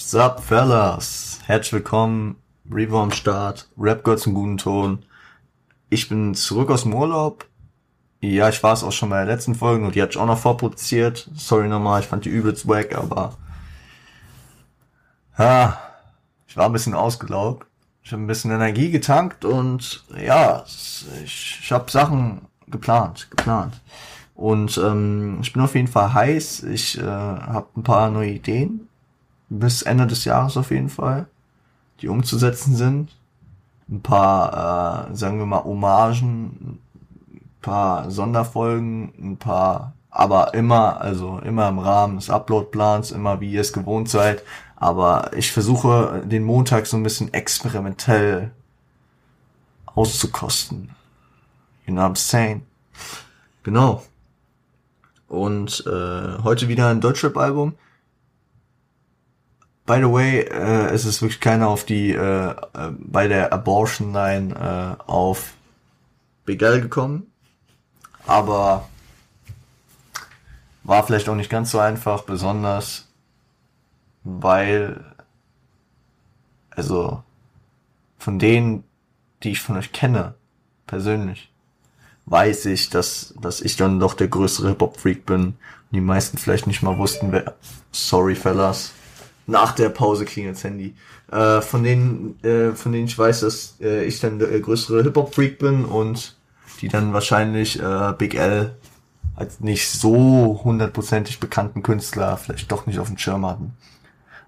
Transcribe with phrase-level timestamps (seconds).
[0.00, 1.40] Sup, fellas?
[1.46, 2.36] Herzlich willkommen.
[2.70, 3.68] Revo am Start.
[3.76, 5.04] Rap gehört zum guten Ton.
[5.90, 7.46] Ich bin zurück aus dem Urlaub.
[8.20, 10.26] Ja, ich war es auch schon bei der letzten Folge und die hatte ich auch
[10.26, 11.28] noch vorproduziert.
[11.34, 13.36] Sorry nochmal, ich fand die übelst wack, aber
[15.36, 15.80] ja,
[16.46, 17.66] ich war ein bisschen ausgelaugt.
[18.04, 20.64] Ich habe ein bisschen Energie getankt und ja,
[21.24, 23.80] ich, ich habe Sachen geplant, geplant.
[24.36, 26.62] Und ähm, ich bin auf jeden Fall heiß.
[26.62, 28.87] Ich äh, habe ein paar neue Ideen
[29.48, 31.26] bis Ende des Jahres auf jeden Fall,
[32.00, 33.16] die umzusetzen sind.
[33.88, 36.80] Ein paar, äh, sagen wir mal, Hommagen,
[37.32, 43.52] ein paar Sonderfolgen, ein paar, aber immer, also immer im Rahmen des Upload-Plans, immer wie
[43.52, 44.42] ihr es gewohnt seid.
[44.76, 48.52] Aber ich versuche den Montag so ein bisschen experimentell
[49.86, 50.90] auszukosten.
[51.86, 52.62] You know what I'm saying?
[53.62, 54.02] Genau.
[55.26, 57.74] Und äh, heute wieder ein Deutschrap-Album.
[59.88, 62.54] By the way, äh, es ist wirklich keiner auf die äh, äh,
[62.98, 65.54] bei der Abortion Line äh, auf
[66.44, 67.32] Big L gekommen.
[68.26, 68.86] Aber
[70.84, 73.08] war vielleicht auch nicht ganz so einfach, besonders
[74.24, 75.02] weil,
[76.68, 77.22] also
[78.18, 78.84] von denen,
[79.42, 80.34] die ich von euch kenne,
[80.86, 81.50] persönlich,
[82.26, 85.44] weiß ich, dass, dass ich dann doch der größere Hip-Hop-Freak bin.
[85.44, 85.56] Und
[85.92, 87.54] die meisten vielleicht nicht mal wussten, wer.
[87.90, 88.92] Sorry, fellas.
[89.48, 90.94] Nach der Pause klingelt's Handy.
[91.32, 95.58] Äh, von denen, äh, von denen ich weiß, dass äh, ich dann der größere Hip-Hop-Freak
[95.58, 96.36] bin und
[96.82, 98.76] die dann wahrscheinlich äh, Big L
[99.36, 103.72] als nicht so hundertprozentig bekannten Künstler vielleicht doch nicht auf dem Schirm hatten.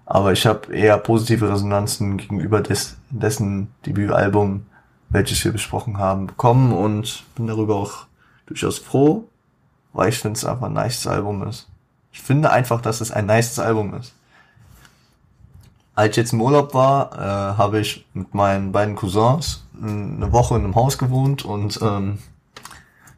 [0.05, 4.67] Aber ich habe eher positive Resonanzen gegenüber des, dessen Debütalbum,
[5.09, 8.05] welches wir besprochen haben, bekommen und bin darüber auch
[8.45, 9.27] durchaus froh,
[9.93, 11.67] weil ich finde es einfach ein nice Album ist.
[12.11, 14.13] Ich finde einfach, dass es ein nice Album ist.
[15.93, 20.55] Als ich jetzt im Urlaub war, äh, habe ich mit meinen beiden Cousins eine Woche
[20.55, 22.19] in einem Haus gewohnt und ähm,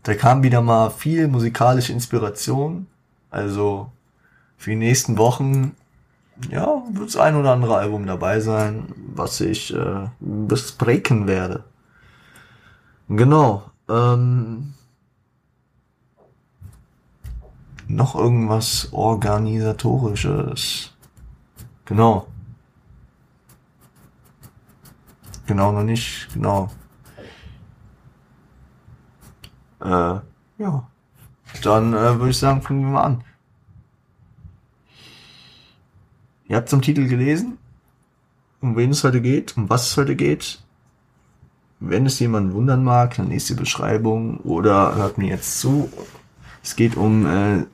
[0.03, 2.87] da kam wieder mal viel musikalische Inspiration.
[3.29, 3.91] Also
[4.57, 5.75] für die nächsten Wochen
[6.49, 11.63] ja, wird das ein oder andere Album dabei sein, was ich äh, besprechen werde.
[13.07, 13.63] Genau.
[13.89, 14.73] Ähm,
[17.87, 20.91] noch irgendwas organisatorisches.
[21.85, 22.27] Genau.
[25.45, 26.29] Genau, noch nicht.
[26.33, 26.69] Genau.
[29.81, 30.19] Äh,
[30.57, 30.87] ja.
[31.61, 33.23] Dann äh, würde ich sagen, fangen wir mal an.
[36.47, 37.57] Ihr habt zum Titel gelesen,
[38.61, 40.61] um wen es heute geht, um was es heute geht.
[41.79, 45.89] Wenn es jemand wundern mag, dann lest die Beschreibung oder hört mir jetzt zu.
[46.61, 47.65] Es geht um, äh,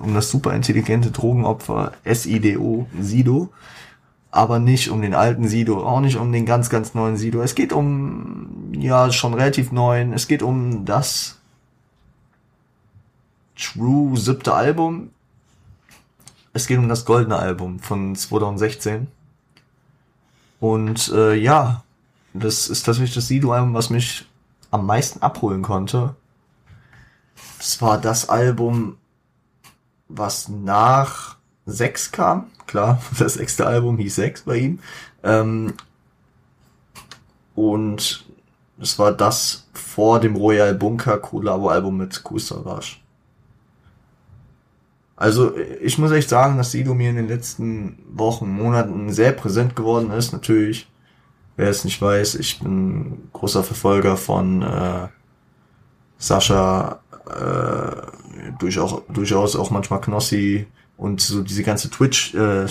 [0.00, 3.50] um das superintelligente Drogenopfer SIDO, Sido,
[4.30, 7.42] aber nicht um den alten Sido, auch nicht um den ganz, ganz neuen Sido.
[7.42, 11.38] Es geht um, ja, schon relativ neuen, es geht um das
[13.56, 15.10] True siebte Album,
[16.52, 19.08] es geht um das goldene Album von 2016.
[20.60, 21.82] Und äh, ja,
[22.34, 24.26] das ist tatsächlich das Sido-Album, was mich
[24.70, 26.14] am meisten abholen konnte.
[27.58, 28.96] Das war das Album,
[30.08, 31.37] was nach
[31.68, 32.46] 6 kam.
[32.66, 34.78] Klar, das sechste Album hieß 6 bei ihm.
[35.22, 35.74] Ähm,
[37.54, 38.24] und
[38.80, 42.98] es war das vor dem Royal Bunker Collabo-Album mit Kool Savage.
[45.16, 49.74] Also ich muss echt sagen, dass Sido mir in den letzten Wochen, Monaten sehr präsent
[49.74, 50.32] geworden ist.
[50.32, 50.88] Natürlich,
[51.56, 55.08] wer es nicht weiß, ich bin großer Verfolger von äh,
[56.18, 62.66] Sascha, äh, durchaus, durchaus auch manchmal Knossi und so diese ganze Twitch, äh.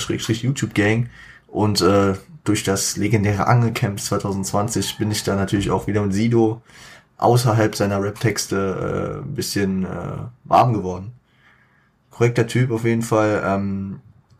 [1.47, 6.61] Und äh, durch das legendäre Angelcamp 2020 bin ich da natürlich auch wieder mit Sido
[7.17, 11.13] außerhalb seiner Rap-Texte äh, ein bisschen äh, warm geworden
[12.17, 13.43] korrekter Typ auf jeden Fall.
[13.45, 13.99] Ähm,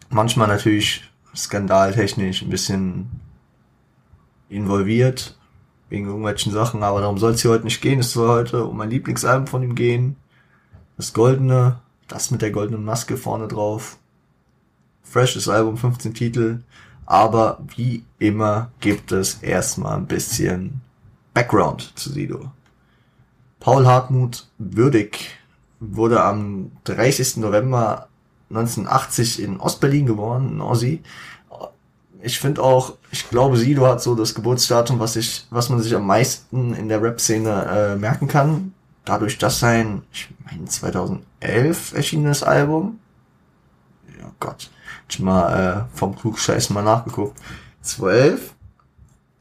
[0.09, 1.03] manchmal natürlich
[1.35, 3.21] skandaltechnisch ein bisschen
[4.49, 5.37] involviert
[5.89, 7.99] wegen irgendwelchen Sachen, aber darum soll es hier heute nicht gehen.
[7.99, 10.15] Es soll heute um mein Lieblingsalbum von ihm gehen.
[10.97, 13.97] Das Goldene, das mit der goldenen Maske vorne drauf.
[15.03, 16.59] Freshes Album, 15 Titel.
[17.05, 20.81] Aber wie immer gibt es erstmal ein bisschen
[21.33, 22.51] Background zu Sido.
[23.59, 25.37] Paul Hartmut würdig
[25.79, 27.37] wurde am 30.
[27.37, 28.07] November
[28.49, 31.01] 1980 in Ostberlin geboren, in Ossi.
[32.21, 35.95] Ich finde auch, ich glaube, Sido hat so das Geburtsdatum, was ich, was man sich
[35.95, 38.73] am meisten in der Rap-Szene äh, merken kann.
[39.07, 42.99] Dadurch, dass sein, ich meine, 2011 erschienenes Album,
[44.19, 44.69] ja Gott,
[45.07, 47.39] Ich mal äh, vom Klugscheißen mal nachgeguckt.
[47.83, 48.53] 12,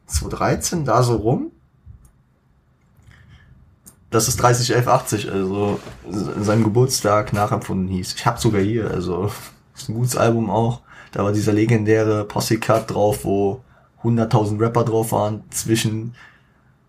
[0.06, 1.50] 2013, da so rum.
[4.10, 5.80] Das ist 301180, also
[6.12, 8.14] in seinem Geburtstag nachempfunden hieß.
[8.14, 9.32] Ich hab sogar hier, also
[9.74, 10.82] ist ein gutes Album auch.
[11.10, 13.64] Da war dieser legendäre Posse Cut drauf, wo
[14.04, 16.14] 100.000 Rapper drauf waren, zwischen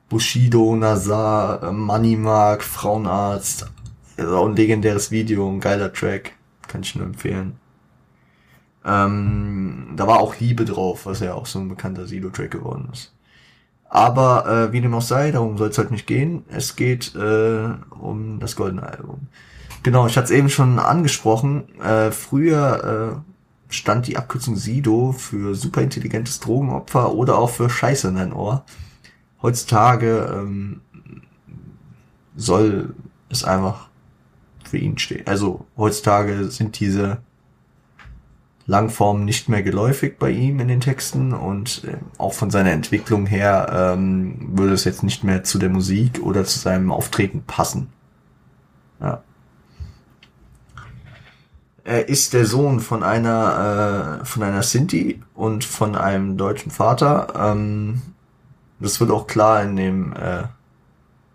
[0.10, 3.70] Bushido, Nazar, Money Mark, Frauenarzt.
[4.18, 6.34] Also auch ein legendäres Video, ein geiler Track.
[6.68, 7.60] Kann ich nur empfehlen.
[8.86, 13.14] Ähm, da war auch Liebe drauf, was ja auch so ein bekannter Sido-Track geworden ist.
[13.90, 16.44] Aber äh, wie dem auch sei, darum soll es halt nicht gehen.
[16.50, 17.70] Es geht äh,
[18.00, 19.28] um das goldene Album.
[19.84, 21.80] Genau, ich hatte es eben schon angesprochen.
[21.82, 23.22] Äh, früher
[23.70, 28.66] äh, stand die Abkürzung Sido für superintelligentes Drogenopfer oder auch für Scheiße in dein Ohr.
[29.42, 30.82] Heutzutage ähm,
[32.36, 32.96] soll
[33.30, 33.90] es einfach
[34.64, 35.26] für ihn stehen.
[35.28, 37.20] Also heutzutage sind diese
[38.66, 43.26] Langform nicht mehr geläufig bei ihm in den Texten und äh, auch von seiner Entwicklung
[43.26, 47.88] her ähm, würde es jetzt nicht mehr zu der Musik oder zu seinem Auftreten passen.
[49.00, 49.24] Ja.
[51.86, 57.34] Er ist der Sohn von einer äh, von einer Sinti und von einem deutschen Vater.
[57.38, 58.02] Ähm,
[58.80, 60.44] das wird auch klar in dem äh,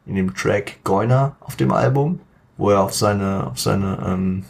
[0.07, 2.21] in dem Track Goiner auf dem Album,
[2.57, 4.45] wo er auf seine auf seine ähm,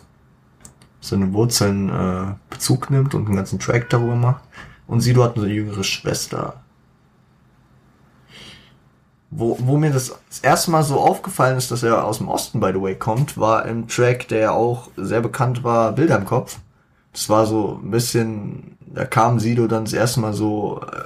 [1.01, 4.45] seine Wurzeln äh, Bezug nimmt und einen ganzen Track darüber macht.
[4.87, 6.63] Und Sido hat eine jüngere Schwester.
[9.31, 12.61] Wo, wo mir das, das erste Mal so aufgefallen ist, dass er aus dem Osten,
[12.61, 16.59] by the way, kommt, war im Track, der auch sehr bekannt war, Bilder im Kopf.
[17.13, 21.05] Das war so ein bisschen, da kam Sido dann das erste Mal so, äh,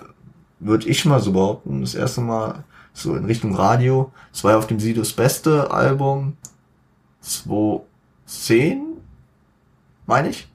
[0.58, 4.12] würde ich mal so behaupten, das erste Mal so in Richtung Radio.
[4.32, 6.37] Das war ja auf dem Sidos Beste Album
[7.20, 8.97] 2010,
[10.06, 10.49] meine ich.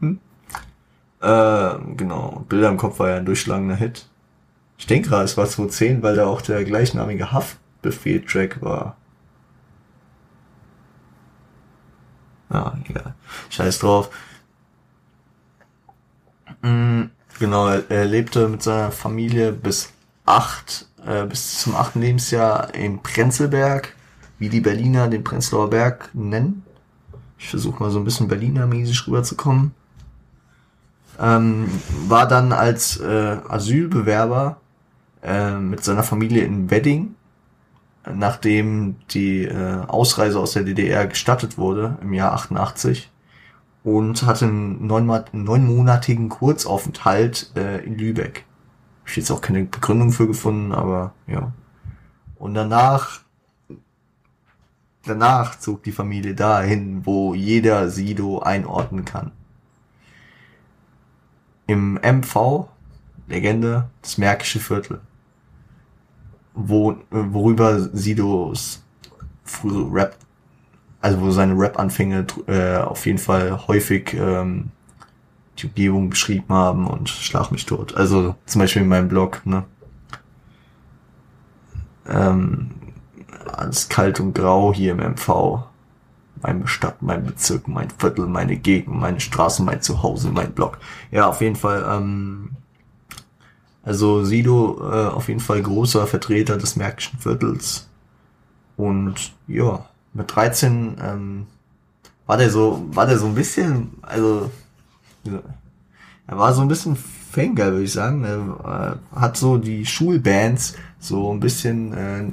[0.00, 0.18] Hm?
[1.20, 4.08] Äh, genau, Bilder im Kopf war ja ein durchschlagender Hit.
[4.76, 8.96] Ich denke gerade, es war 2010, weil da auch der gleichnamige Haftbefehl-Track war.
[12.50, 13.14] Ja, egal.
[13.50, 14.10] Scheiß drauf.
[16.62, 19.90] Mhm, genau, er, lebte mit seiner Familie bis
[20.26, 23.94] acht, äh, bis zum achten Lebensjahr in Prenzlberg,
[24.38, 26.64] wie die Berliner den Prenzlauer Berg nennen.
[27.38, 29.72] Ich versuche mal so ein bisschen Berliner-mäßig rüberzukommen.
[31.20, 31.68] Ähm,
[32.08, 34.56] war dann als äh, Asylbewerber
[35.22, 37.14] äh, mit seiner Familie in Wedding,
[38.12, 43.10] nachdem die äh, Ausreise aus der DDR gestattet wurde im Jahr 88
[43.84, 48.44] und hatte einen neunmonatigen Kurzaufenthalt äh, in Lübeck.
[49.02, 51.52] Hab ich jetzt auch keine Begründung für gefunden, aber ja.
[52.36, 53.24] Und danach
[55.06, 59.32] Danach zog die Familie dahin, wo jeder Sido einordnen kann.
[61.66, 62.68] Im MV,
[63.26, 65.00] Legende, das Märkische Viertel,
[66.54, 68.82] wo, worüber Sidos
[69.44, 70.16] frühe Rap,
[71.04, 74.70] also wo seine Rap-Anfänge äh, auf jeden Fall häufig ähm,
[75.58, 77.94] die Umgebung beschrieben haben und schlag mich tot.
[77.94, 79.64] Also zum Beispiel in meinem Blog, ne?
[82.08, 82.70] Ähm,
[83.52, 85.64] alles kalt und grau hier im MV.
[86.40, 90.78] Meine Stadt, mein Bezirk, mein Viertel, meine Gegend, meine Straße, mein Zuhause, mein Block.
[91.10, 92.52] Ja, auf jeden Fall, ähm,
[93.82, 97.90] also Sido äh, auf jeden Fall großer Vertreter des Märkischen Viertels.
[98.78, 99.84] Und ja,
[100.14, 101.46] mit 13 ähm,
[102.26, 104.50] war der so, war der so ein bisschen, also
[106.26, 108.24] er war so ein bisschen Fangirl, würde ich sagen.
[108.24, 112.24] Er äh, hat so die Schulbands so ein bisschen äh,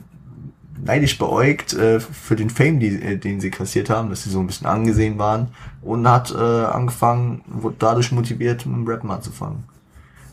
[0.83, 4.39] neidisch beäugt äh, für den Fame, die, äh, den sie kassiert haben, dass sie so
[4.39, 5.49] ein bisschen angesehen waren
[5.81, 9.63] und hat äh, angefangen, wurde dadurch motiviert, mit dem Rappen anzufangen.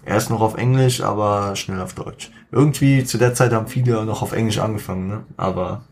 [0.05, 2.31] Er ist noch auf Englisch, aber schnell auf Deutsch.
[2.51, 5.25] Irgendwie zu der Zeit haben viele noch auf Englisch angefangen, ne?
[5.37, 5.83] Aber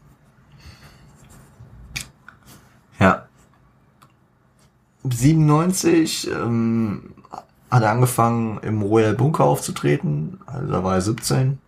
[2.98, 3.26] ja.
[5.12, 7.14] 97 ähm,
[7.70, 11.58] hat er angefangen im Royal Bunker aufzutreten, also da war er 17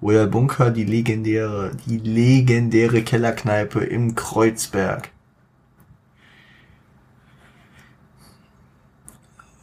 [0.00, 5.10] Royal Bunker, die legendäre, die legendäre Kellerkneipe im Kreuzberg.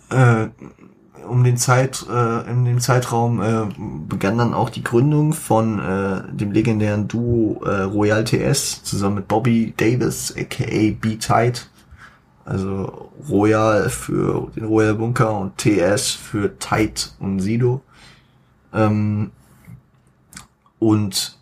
[0.10, 0.48] Äh,
[1.28, 3.66] um den Zeit, äh, in dem Zeitraum äh,
[4.08, 9.28] begann dann auch die Gründung von äh, dem legendären Duo äh, Royal TS zusammen mit
[9.28, 11.70] Bobby Davis, aka B-Tight.
[12.46, 17.82] Also Royal für den Royal Bunker und TS für Tight und Sido.
[18.72, 19.32] Ähm,
[20.80, 21.38] und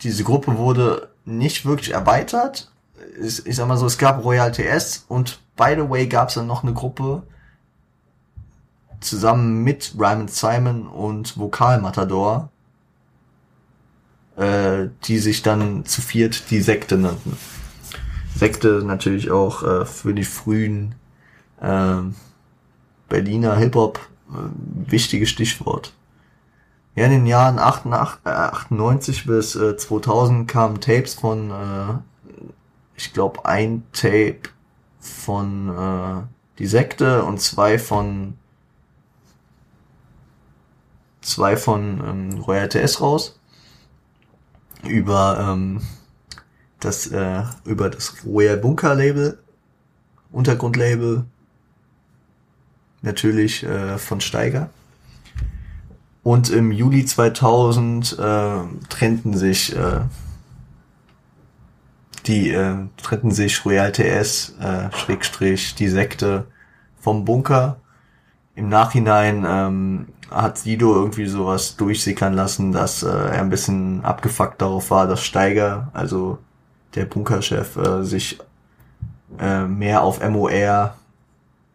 [0.00, 2.72] diese Gruppe wurde nicht wirklich erweitert.
[3.20, 6.34] Ich, ich sag mal so, es gab Royal TS und by the way gab es
[6.34, 7.22] dann noch eine Gruppe,
[9.00, 12.50] zusammen mit Ryman Simon und Vokal Matador,
[14.36, 17.36] äh, die sich dann zu viert die Sekte nannten.
[18.34, 20.94] Sekte natürlich auch äh, für die frühen
[21.60, 21.96] äh,
[23.08, 25.92] Berliner Hip-Hop äh, wichtiges Stichwort.
[26.94, 31.94] Ja, in den Jahren 88, äh, 98 bis äh, 2000 kamen Tapes von, äh,
[32.96, 34.40] ich glaube, ein Tape
[35.00, 36.22] von äh,
[36.58, 38.34] Die Sekte und zwei von
[41.22, 43.38] zwei von ähm, Royal TS raus
[44.82, 45.80] über ähm,
[46.84, 49.38] das äh, über das Royal Bunker Label
[50.30, 51.24] Untergrundlabel
[53.02, 54.70] natürlich äh, von Steiger
[56.22, 58.54] und im Juli 2000 äh,
[58.88, 60.00] trennten sich äh,
[62.26, 66.46] die äh, trennten sich Royal TS äh, Schrägstrich die Sekte
[67.00, 67.78] vom Bunker.
[68.54, 74.62] Im Nachhinein ähm, hat Sido irgendwie sowas durchsickern lassen, dass äh, er ein bisschen abgefuckt
[74.62, 76.38] darauf war, dass Steiger, also
[76.94, 78.38] der Bunkerchef, äh, sich
[79.38, 80.94] äh, mehr auf MOR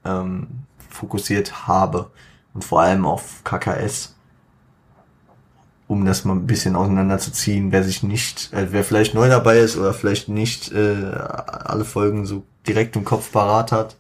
[0.06, 0.48] ähm,
[0.90, 2.12] fokussiert habe
[2.54, 4.16] und vor allem auf KKS
[5.88, 9.78] um das mal ein bisschen auseinanderzuziehen, wer sich nicht, äh, wer vielleicht neu dabei ist
[9.78, 13.96] oder vielleicht nicht äh, alle Folgen so direkt im Kopf parat hat.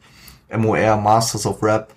[0.55, 1.93] MOR, Masters of Rap,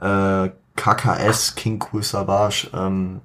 [0.00, 3.20] äh, KKS, King Cool Savage, ähm,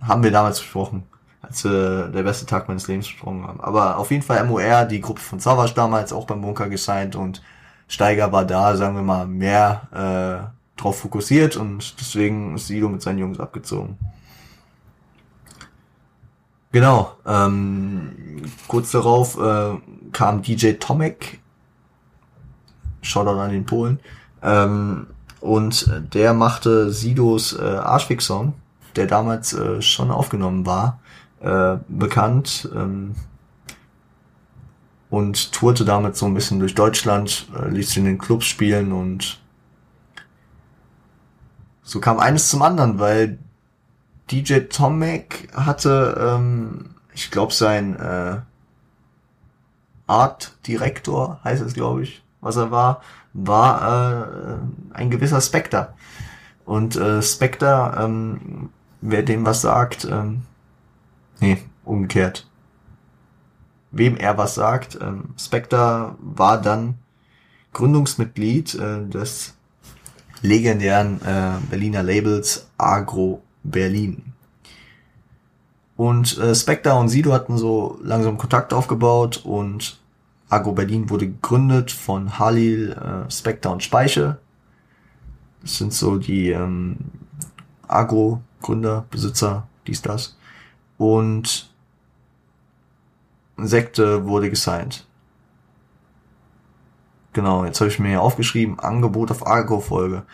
[0.00, 1.04] haben wir damals besprochen,
[1.42, 3.60] als wir der beste Tag meines Lebens besprochen haben.
[3.60, 7.42] Aber auf jeden Fall MOR, die Gruppe von Savage damals auch beim Bunker gesigned und
[7.88, 13.02] Steiger war da, sagen wir mal, mehr äh, drauf fokussiert und deswegen ist Sido mit
[13.02, 13.98] seinen Jungs abgezogen.
[16.72, 19.76] Genau, ähm, kurz darauf äh,
[20.12, 21.40] kam DJ Tomek,
[23.02, 23.98] Shoutout an den Polen,
[24.42, 25.08] ähm,
[25.40, 28.52] und der machte Sidos äh, Arschfix-Song,
[28.94, 31.00] der damals äh, schon aufgenommen war,
[31.40, 33.14] äh, bekannt ähm,
[35.08, 39.40] und tourte damit so ein bisschen durch Deutschland, äh, ließ in den Clubs spielen und
[41.82, 43.38] so kam eines zum anderen, weil
[44.30, 48.36] DJ Tomek hatte, ähm, ich glaube, sein äh,
[50.06, 54.58] Art Direktor, heißt es, glaube ich, was er war, war
[54.92, 55.94] äh, ein gewisser Spectre.
[56.64, 58.70] Und äh, Spectre, ähm,
[59.00, 60.42] wer dem was sagt, ähm,
[61.40, 62.46] nee, umgekehrt.
[63.90, 66.94] Wem er was sagt, ähm, Spectre war dann
[67.72, 69.54] Gründungsmitglied äh, des
[70.42, 74.32] legendären äh, Berliner Labels Agro Berlin.
[75.96, 79.98] Und äh, Spectre und Sido hatten so langsam Kontakt aufgebaut und
[80.48, 84.38] Agro Berlin wurde gegründet von Halil, äh, Spectre und Speiche.
[85.62, 86.96] Das sind so die ähm,
[87.86, 90.36] Agro-Gründer, Besitzer, dies, das.
[91.00, 91.72] Und
[93.56, 95.06] Sekte wurde gesigned.
[97.32, 100.24] Genau, jetzt habe ich mir hier aufgeschrieben, Angebot auf Agro-Folge.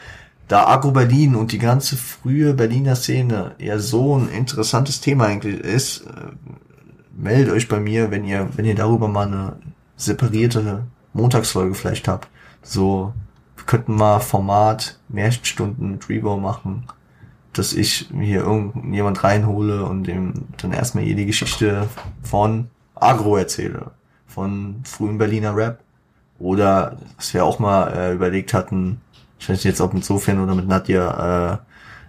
[0.49, 5.61] Da Agro Berlin und die ganze frühe Berliner Szene ja so ein interessantes Thema eigentlich
[5.61, 6.33] ist, äh,
[7.17, 9.61] meldet euch bei mir, wenn ihr, wenn ihr darüber mal eine
[9.95, 12.27] separierte Montagsfolge vielleicht habt.
[12.63, 13.15] So,
[13.55, 16.89] wir könnten mal Format, Märchenstunden mit Rebo machen,
[17.59, 21.89] dass ich hier irgendjemand reinhole und dem dann erstmal hier die Geschichte
[22.23, 23.93] von Agro erzähle.
[24.27, 25.81] Von frühen Berliner Rap
[26.39, 29.01] oder, was wir auch mal äh, überlegt hatten,
[29.39, 31.59] ich weiß nicht jetzt ob mit Sofian oder mit Nadja, äh,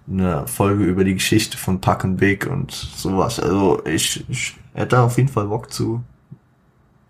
[0.10, 3.40] eine Folge über die Geschichte von Puck und Big und sowas.
[3.40, 6.04] Also ich, ich hätte auf jeden Fall Bock zu.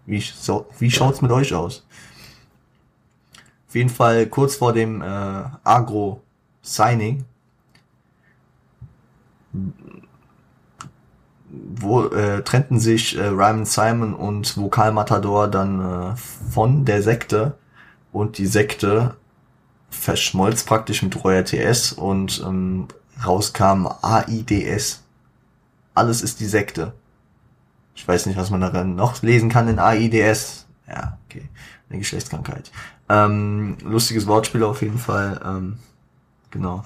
[0.06, 1.86] Wie, so, wie schaut's mit euch aus?
[3.68, 5.06] Auf jeden Fall kurz vor dem äh,
[5.64, 7.26] Agro-Signing
[11.50, 16.16] wo, äh, trennten sich äh, Ryman Simon und Vokal Matador dann äh,
[16.52, 17.58] von der Sekte
[18.12, 19.16] und die Sekte
[19.90, 22.88] verschmolz praktisch mit Royal TS und ähm,
[23.26, 25.04] rauskam AIDS.
[25.94, 26.94] Alles ist die Sekte.
[27.96, 30.68] Ich weiß nicht, was man daran noch lesen kann in AIDS.
[30.88, 31.50] Ja, okay.
[31.90, 32.72] Eine Geschlechtskrankheit.
[33.10, 35.40] Ähm, lustiges Wortspiel auf jeden Fall.
[35.44, 35.80] Ähm,
[36.52, 36.84] genau.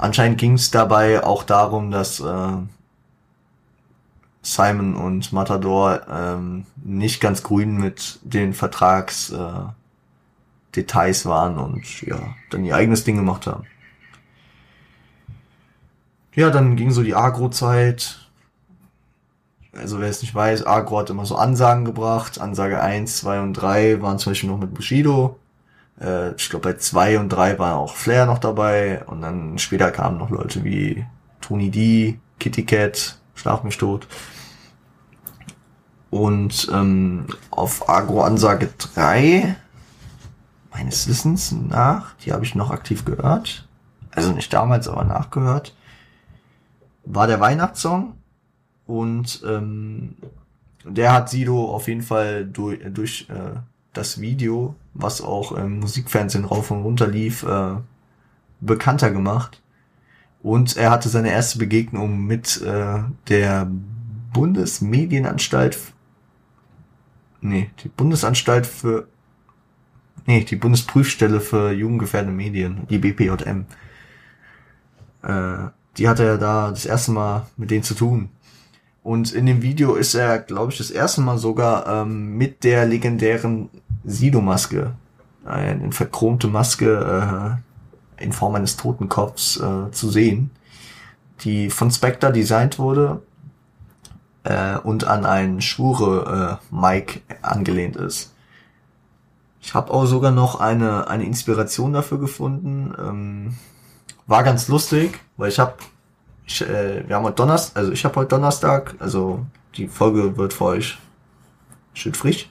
[0.00, 2.52] Anscheinend ging es dabei auch darum, dass äh,
[4.40, 9.72] Simon und Matador ähm, nicht ganz grün mit den Vertragsdetails äh,
[10.74, 12.18] Details waren und ja,
[12.50, 13.66] dann ihr eigenes Ding gemacht haben.
[16.34, 18.30] Ja, dann ging so die Agro-Zeit.
[19.74, 22.40] Also wer es nicht weiß, Agro hat immer so Ansagen gebracht.
[22.40, 25.39] Ansage 1, 2 und 3 waren zum Beispiel noch mit Bushido.
[26.00, 29.04] Äh, ich glaube, bei zwei und drei war auch Flair noch dabei.
[29.06, 31.04] Und dann später kamen noch Leute wie
[31.40, 34.06] Tony D, Kitty Cat, Schlaf mich tot.
[36.10, 39.56] Und ähm, auf Agro-Ansage 3,
[40.72, 43.68] meines Wissens nach, die habe ich noch aktiv gehört,
[44.10, 45.76] also nicht damals, aber nachgehört,
[47.04, 48.14] war der Weihnachtssong.
[48.86, 50.16] Und ähm,
[50.84, 53.58] der hat Sido auf jeden Fall durch, durch äh,
[53.92, 57.76] das Video, was auch im Musikfernsehen rauf und runter lief, äh,
[58.60, 59.62] bekannter gemacht.
[60.42, 63.70] Und er hatte seine erste Begegnung mit äh, der
[64.32, 65.78] Bundesmedienanstalt
[67.40, 69.08] nee, die Bundesanstalt für,
[70.26, 73.66] nee, die Bundesprüfstelle für jugendgefährdende Medien, die BPJM.
[75.22, 78.30] Äh, die hatte er da das erste Mal mit denen zu tun.
[79.02, 82.86] Und in dem Video ist er, glaube ich, das erste Mal sogar ähm, mit der
[82.86, 83.70] legendären
[84.04, 84.94] Sido-Maske,
[85.44, 87.58] eine verchromte Maske
[88.18, 90.50] äh, in Form eines Totenkopfs äh, zu sehen,
[91.40, 93.22] die von Spectre designt wurde
[94.44, 98.34] äh, und an einen Schwure äh, Mike angelehnt ist.
[99.62, 102.94] Ich habe auch sogar noch eine eine Inspiration dafür gefunden.
[102.98, 103.56] Ähm,
[104.26, 105.89] war ganz lustig, weil ich habe äh,
[106.58, 110.98] wir haben heute Donnerstag, also ich habe heute Donnerstag, also die Folge wird für euch
[111.94, 112.50] schön frisch.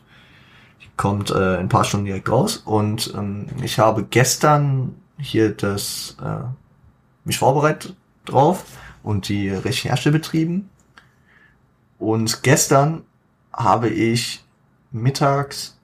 [0.82, 5.50] Die kommt äh, in ein paar Stunden direkt raus und ähm, ich habe gestern hier
[5.50, 6.46] das äh,
[7.25, 8.63] mich vorbereitet drauf
[9.03, 10.70] und die Recherche betrieben
[11.98, 13.03] und gestern
[13.51, 14.44] habe ich
[14.91, 15.77] mittags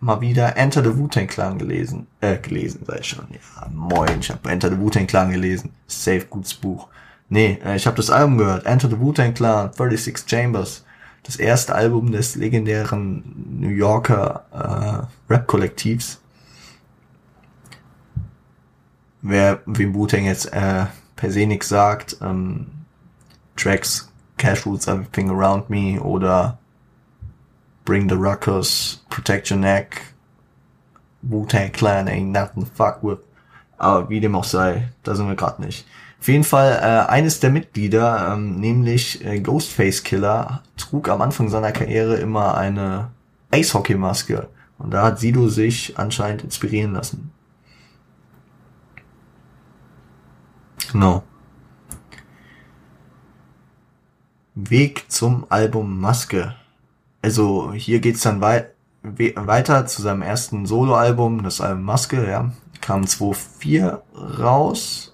[0.00, 2.06] mal wieder Enter the Wu-Tang Clan gelesen.
[2.20, 3.26] Äh, gelesen, sei ich schon.
[3.30, 5.70] Ja, moin, ich habe Enter the Wu-Tang Clan gelesen.
[5.86, 6.88] Safe, gutes Buch.
[7.34, 8.64] Nee, äh, ich habe das Album gehört.
[8.64, 10.84] Enter the Wu-Tang Clan, 36 Chambers.
[11.24, 13.24] Das erste Album des legendären
[13.58, 16.20] New Yorker äh, Rap-Kollektivs.
[19.20, 20.86] Wer wem Wu-Tang jetzt äh,
[21.16, 22.68] per se nix sagt, ähm,
[23.56, 26.58] Tracks Cash Roots Everything Around Me oder
[27.84, 30.14] Bring the Ruckus, Protect Your Neck,
[31.22, 33.18] Wu-Tang Clan Ain't Nothing Fuck With.
[33.76, 35.84] Aber wie dem auch sei, da sind wir gerade nicht.
[36.24, 41.50] Auf jeden Fall, äh, eines der Mitglieder, ähm, nämlich äh, Ghostface Killer, trug am Anfang
[41.50, 43.10] seiner Karriere immer eine
[43.50, 44.48] Eishockey-Maske.
[44.78, 47.30] Und da hat Sido sich anscheinend inspirieren lassen.
[50.92, 51.24] Genau.
[54.54, 56.54] Weg zum Album Maske.
[57.20, 58.70] Also hier geht's dann wei
[59.02, 62.50] weiter zu seinem ersten Soloalbum, das Album Maske, ja.
[62.80, 64.02] Kam 2004
[64.38, 65.13] raus.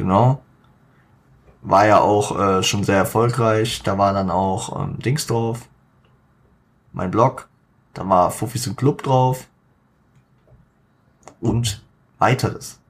[0.00, 0.42] Genau.
[1.62, 3.82] War ja auch äh, schon sehr erfolgreich.
[3.82, 5.68] Da war dann auch ähm, Dings drauf.
[6.92, 7.48] Mein Blog.
[7.94, 9.46] Da war Fuffis im Club drauf.
[11.40, 11.82] Und
[12.18, 12.80] weiteres.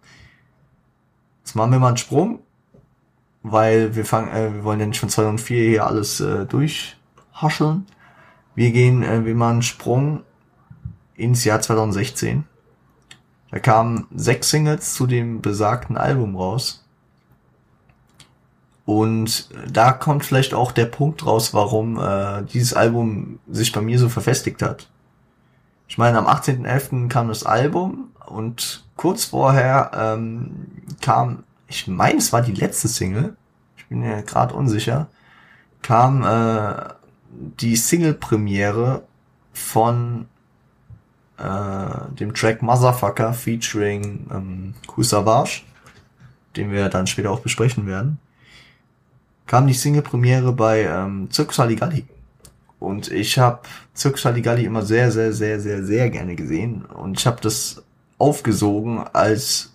[1.41, 2.41] Jetzt machen wir mal einen Sprung
[3.43, 7.87] weil wir fangen, äh, wir wollen ja nicht von 2004 hier alles äh, durchhascheln.
[8.55, 10.23] Wir gehen, äh, wir machen einen Sprung
[11.15, 12.45] ins Jahr 2016.
[13.51, 16.80] Da kamen sechs Singles zu dem besagten Album raus.
[18.91, 23.99] Und da kommt vielleicht auch der Punkt raus, warum äh, dieses Album sich bei mir
[23.99, 24.89] so verfestigt hat.
[25.87, 27.09] Ich meine, am 18.11.
[27.09, 30.67] kam das Album und kurz vorher ähm,
[31.01, 33.37] kam ich meine, es war die letzte Single,
[33.77, 35.07] ich bin ja gerade unsicher,
[35.83, 36.93] kam äh,
[37.61, 39.05] die Single-Premiere
[39.53, 40.27] von
[41.39, 45.63] äh, dem Track Motherfucker featuring ähm, Kusavage,
[46.57, 48.19] den wir dann später auch besprechen werden,
[49.51, 52.05] kam die Single-Premiere bei ähm, Circus Halligalli.
[52.79, 53.59] Und ich habe
[53.97, 56.85] Circus Halligalli immer sehr, sehr, sehr, sehr, sehr gerne gesehen.
[56.85, 57.83] Und ich habe das
[58.17, 59.73] aufgesogen als,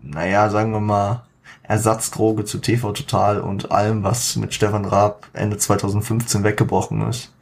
[0.00, 1.24] naja, sagen wir mal,
[1.64, 7.32] Ersatzdroge zu TV Total und allem, was mit Stefan Raab Ende 2015 weggebrochen ist.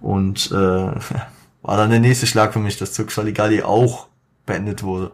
[0.00, 0.54] Und äh,
[1.62, 4.08] war dann der nächste Schlag für mich, dass Zirkus Halligalli auch
[4.46, 5.12] beendet wurde.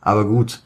[0.00, 0.62] Aber gut,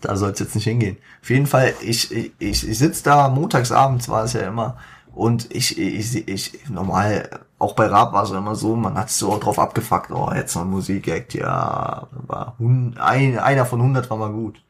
[0.00, 0.96] da soll es jetzt nicht hingehen.
[1.22, 4.76] Auf jeden Fall, ich, ich, ich sitze da, montagsabends war es ja immer,
[5.14, 9.38] und ich, ich, ich, normal, auch bei Raab war es immer so, man hat so
[9.38, 14.32] drauf abgefuckt, oh, jetzt noch ein Musikakt, ja, war ein, einer von 100 war mal
[14.32, 14.60] gut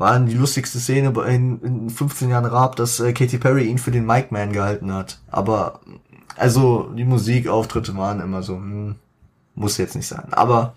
[0.00, 3.90] war die lustigste Szene in, in 15 Jahren Rap, dass äh, Katy Perry ihn für
[3.90, 5.20] den Mike Man gehalten hat.
[5.30, 5.80] Aber
[6.36, 8.96] also die Musikauftritte waren immer so, hm,
[9.54, 10.32] muss jetzt nicht sein.
[10.32, 10.72] Aber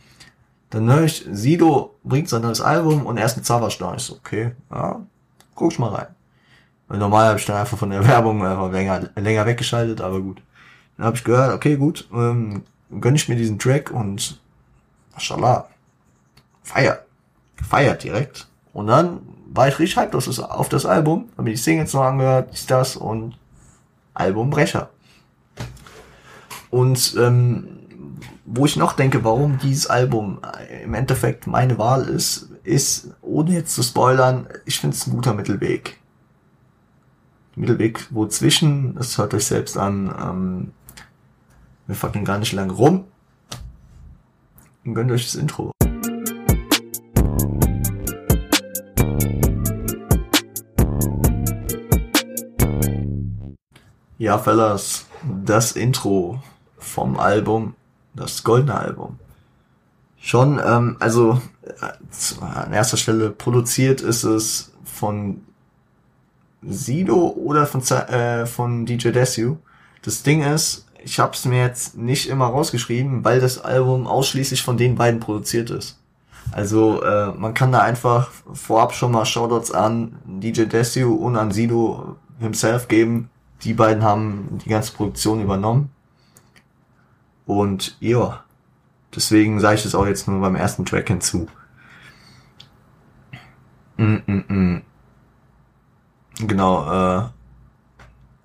[0.73, 3.67] dann höre ich, Sido bringt sein neues Album und erst ein da.
[3.67, 5.01] Ich so, okay, ja,
[5.53, 6.07] guck ich mal rein.
[6.87, 10.41] Weil normal habe ich dann einfach von der Werbung einfach länger, länger weggeschaltet, aber gut.
[10.97, 12.63] Dann habe ich gehört, okay, gut, ähm,
[12.99, 14.41] gönn ich mir diesen Track und
[15.13, 15.67] mashallah,
[16.63, 17.05] feier,
[17.55, 18.47] gefeiert direkt.
[18.73, 19.21] Und dann
[19.53, 22.95] war ich richtig hyped auf das Album, habe mir die Singles noch angehört, ist das
[22.95, 23.37] und
[24.15, 24.89] Albumbrecher.
[26.71, 27.82] Und ähm,
[28.45, 30.39] wo ich noch denke, warum dieses Album
[30.83, 35.33] im Endeffekt meine Wahl ist, ist, ohne jetzt zu spoilern, ich finde es ein guter
[35.33, 35.99] Mittelweg.
[37.55, 40.71] Mittelweg, wo zwischen, das hört euch selbst an, ähm,
[41.87, 43.05] wir fucken gar nicht lange rum.
[44.83, 45.71] Und gönnt euch das Intro.
[54.17, 55.05] Ja, Fellas,
[55.45, 56.41] das Intro
[56.77, 57.75] vom Album,
[58.13, 59.19] das goldene Album.
[60.17, 65.41] Schon, ähm, also äh, an erster Stelle produziert ist es von
[66.61, 69.57] Sido oder von, äh, von DJ Desu.
[70.01, 74.63] Das Ding ist, ich habe es mir jetzt nicht immer rausgeschrieben, weil das Album ausschließlich
[74.63, 75.99] von den beiden produziert ist.
[76.51, 81.51] Also äh, man kann da einfach vorab schon mal Shoutouts an DJ Desu und an
[81.51, 83.29] Sido himself geben.
[83.63, 85.89] Die beiden haben die ganze Produktion übernommen.
[87.45, 88.43] Und ja,
[89.15, 91.47] deswegen sage ich das auch jetzt nur beim ersten Track hinzu.
[93.97, 94.81] Mm -mm -mm.
[96.39, 97.23] Genau, äh,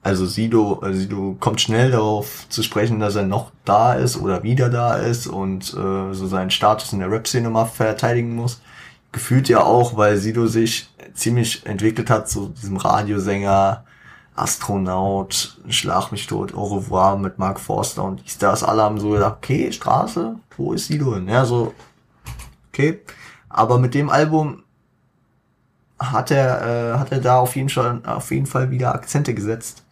[0.02, 4.42] also Sido, äh, Sido kommt schnell darauf zu sprechen, dass er noch da ist oder
[4.42, 8.60] wieder da ist und äh, so seinen Status in der Rap-Szene mal verteidigen muss.
[9.12, 13.84] Gefühlt ja auch, weil Sido sich ziemlich entwickelt hat zu diesem Radiosänger,
[14.38, 19.10] Astronaut, Schlag mich tot, Au revoir mit Mark Forster und die Stars alle haben so
[19.10, 21.28] gedacht, okay, Straße, wo ist Sido hin?
[21.28, 21.74] Ja, so,
[22.68, 23.00] okay.
[23.48, 24.62] Aber mit dem Album
[25.98, 29.82] hat er, äh, hat er da auf jeden, Fall, auf jeden Fall wieder Akzente gesetzt.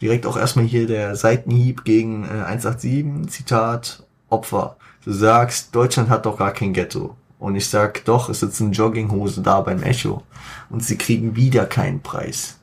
[0.00, 4.76] Direkt auch erstmal hier der Seitenhieb gegen äh, 187, Zitat, Opfer.
[5.04, 7.16] Du sagst, Deutschland hat doch gar kein Ghetto.
[7.38, 10.22] Und ich sag, doch, es sitzen Jogginghose da beim Echo.
[10.70, 12.58] Und sie kriegen wieder keinen Preis.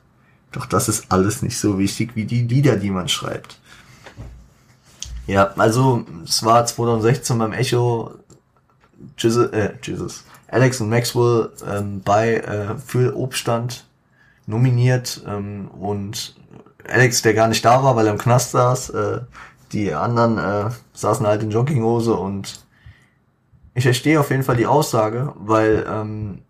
[0.52, 3.58] Doch das ist alles nicht so wichtig wie die Lieder, die man schreibt.
[5.26, 8.14] Ja, also es war 2016 beim Echo
[9.16, 13.86] Jesus, äh, Jesus, Alex und Maxwell ähm, bei äh, für Obststand
[14.46, 16.34] nominiert ähm, und
[16.88, 19.20] Alex, der gar nicht da war, weil er im Knast saß, äh,
[19.72, 22.64] die anderen äh, saßen halt in Jogginghose und
[23.74, 26.42] ich verstehe auf jeden Fall die Aussage, weil ähm,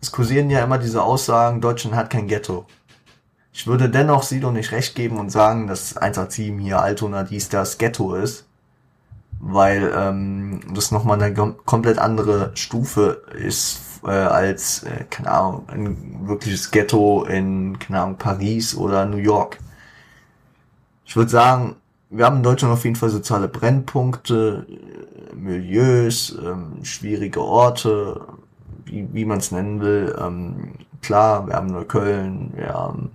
[0.00, 2.66] es kursieren ja immer diese Aussagen, Deutschland hat kein Ghetto.
[3.52, 7.78] Ich würde dennoch Sido nicht recht geben und sagen, dass 187 hier Altona dies das
[7.78, 8.46] Ghetto ist
[9.40, 16.28] weil ähm, das nochmal eine komplett andere Stufe ist äh, als, äh, keine Ahnung, ein
[16.28, 19.58] wirkliches Ghetto in, keine Ahnung, Paris oder New York.
[21.04, 21.76] Ich würde sagen,
[22.10, 28.20] wir haben in Deutschland auf jeden Fall soziale Brennpunkte, äh, Milieus, ähm, schwierige Orte,
[28.86, 30.16] wie, wie man es nennen will.
[30.18, 33.10] Ähm, klar, wir haben Neukölln, wir haben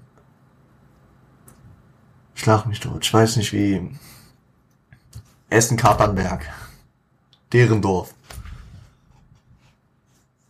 [2.34, 3.92] Schlag mich dort, ich weiß nicht wie,
[5.52, 6.50] Essen-Kapernberg.
[7.52, 8.14] Deren Dorf.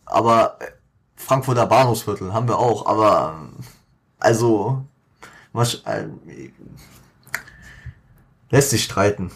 [0.04, 0.70] Aber äh,
[1.16, 3.48] Frankfurter Bahnhofsviertel haben wir auch, aber
[4.20, 4.84] also
[5.52, 6.08] was, äh,
[8.50, 9.32] lässt sich streiten.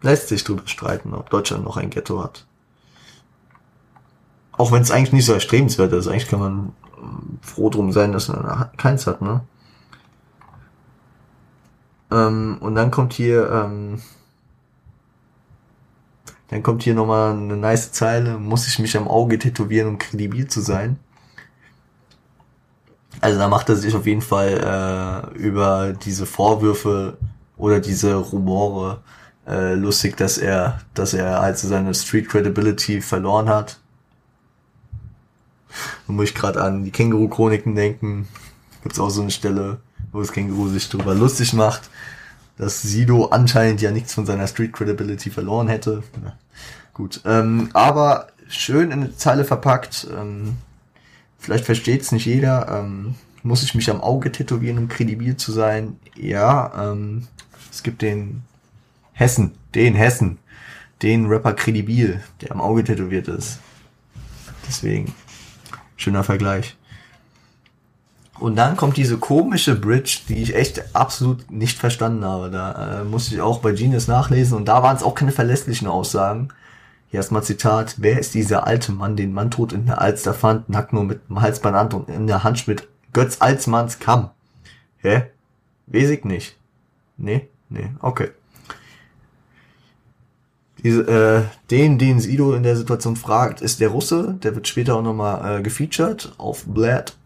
[0.00, 2.45] Lässt sich drüber streiten, ob Deutschland noch ein Ghetto hat.
[4.56, 6.08] Auch wenn es eigentlich nicht so erstrebenswert ist.
[6.08, 9.40] Eigentlich kann man äh, froh drum sein, dass man keins hat, ne?
[12.10, 14.00] Ähm, und dann kommt hier ähm,
[16.48, 20.46] dann kommt hier nochmal eine nice Zeile, muss ich mich am Auge tätowieren, um kredibil
[20.46, 20.98] zu sein.
[23.20, 27.16] Also da macht er sich auf jeden Fall äh, über diese Vorwürfe
[27.56, 29.00] oder diese Rumore
[29.46, 33.80] äh, lustig, dass er, dass er also seine Street Credibility verloren hat.
[36.06, 38.28] Da muss ich gerade an die Känguru-Chroniken denken.
[38.82, 39.78] Gibt's auch so eine Stelle,
[40.12, 41.90] wo das Känguru sich drüber lustig macht
[42.56, 46.02] dass Sido anscheinend ja nichts von seiner Street Credibility verloren hätte.
[46.24, 46.36] Ja,
[46.94, 50.08] gut, ähm, aber schön in eine Zeile verpackt.
[50.16, 50.56] Ähm,
[51.38, 52.68] vielleicht versteht es nicht jeder.
[52.68, 55.98] Ähm, muss ich mich am Auge tätowieren, um kredibil zu sein?
[56.16, 57.28] Ja, ähm,
[57.70, 58.42] es gibt den
[59.12, 60.38] Hessen, den Hessen,
[61.02, 63.60] den Rapper kredibil, der am Auge tätowiert ist.
[64.66, 65.14] Deswegen,
[65.96, 66.76] schöner Vergleich.
[68.38, 72.50] Und dann kommt diese komische Bridge, die ich echt absolut nicht verstanden habe.
[72.50, 75.88] Da äh, musste ich auch bei Genius nachlesen und da waren es auch keine verlässlichen
[75.88, 76.48] Aussagen.
[77.10, 80.68] Hier erstmal Zitat, wer ist dieser alte Mann, den man tot in der Alster fand,
[80.68, 84.30] nackt nur mit dem Halsband an und in der Hand mit Götz Alsmanns Kamm?
[84.98, 85.22] Hä?
[85.86, 86.56] Weiß ich nicht.
[87.16, 87.48] Nee?
[87.70, 88.30] Nee, okay.
[90.82, 94.36] Diese, äh, den, den Sido in der Situation fragt, ist der Russe.
[94.42, 97.16] Der wird später auch nochmal äh, gefeatured auf Blad.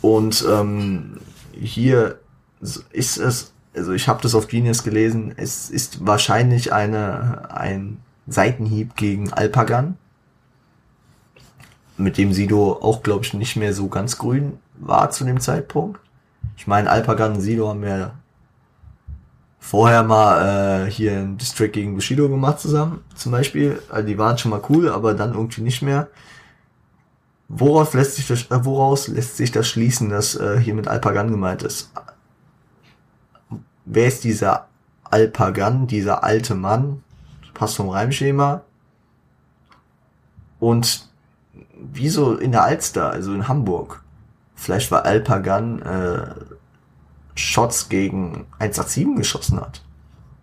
[0.00, 1.18] Und ähm,
[1.52, 2.18] hier
[2.60, 8.96] ist es, also ich habe das auf Genius gelesen, es ist wahrscheinlich eine ein Seitenhieb
[8.96, 9.96] gegen Alpagan,
[11.96, 16.00] mit dem Sido auch, glaube ich, nicht mehr so ganz grün war zu dem Zeitpunkt.
[16.56, 18.12] Ich meine, Alpagan und Sido haben ja
[19.64, 23.80] vorher mal äh, hier ein District gegen Bushido gemacht zusammen, zum Beispiel.
[23.88, 26.08] Also die waren schon mal cool, aber dann irgendwie nicht mehr.
[27.48, 31.30] Woraus lässt sich das, äh, woraus lässt sich das schließen, dass äh, hier mit Alpagan
[31.30, 31.90] gemeint ist?
[33.86, 34.68] Wer ist dieser
[35.04, 37.02] Alpagan, dieser alte Mann?
[37.54, 38.62] Passt vom Reimschema.
[40.60, 41.08] Und
[41.74, 44.02] wieso in der Alster, also in Hamburg?
[44.56, 46.53] Vielleicht war Alpagan äh,
[47.34, 49.82] Shots gegen 187 geschossen hat.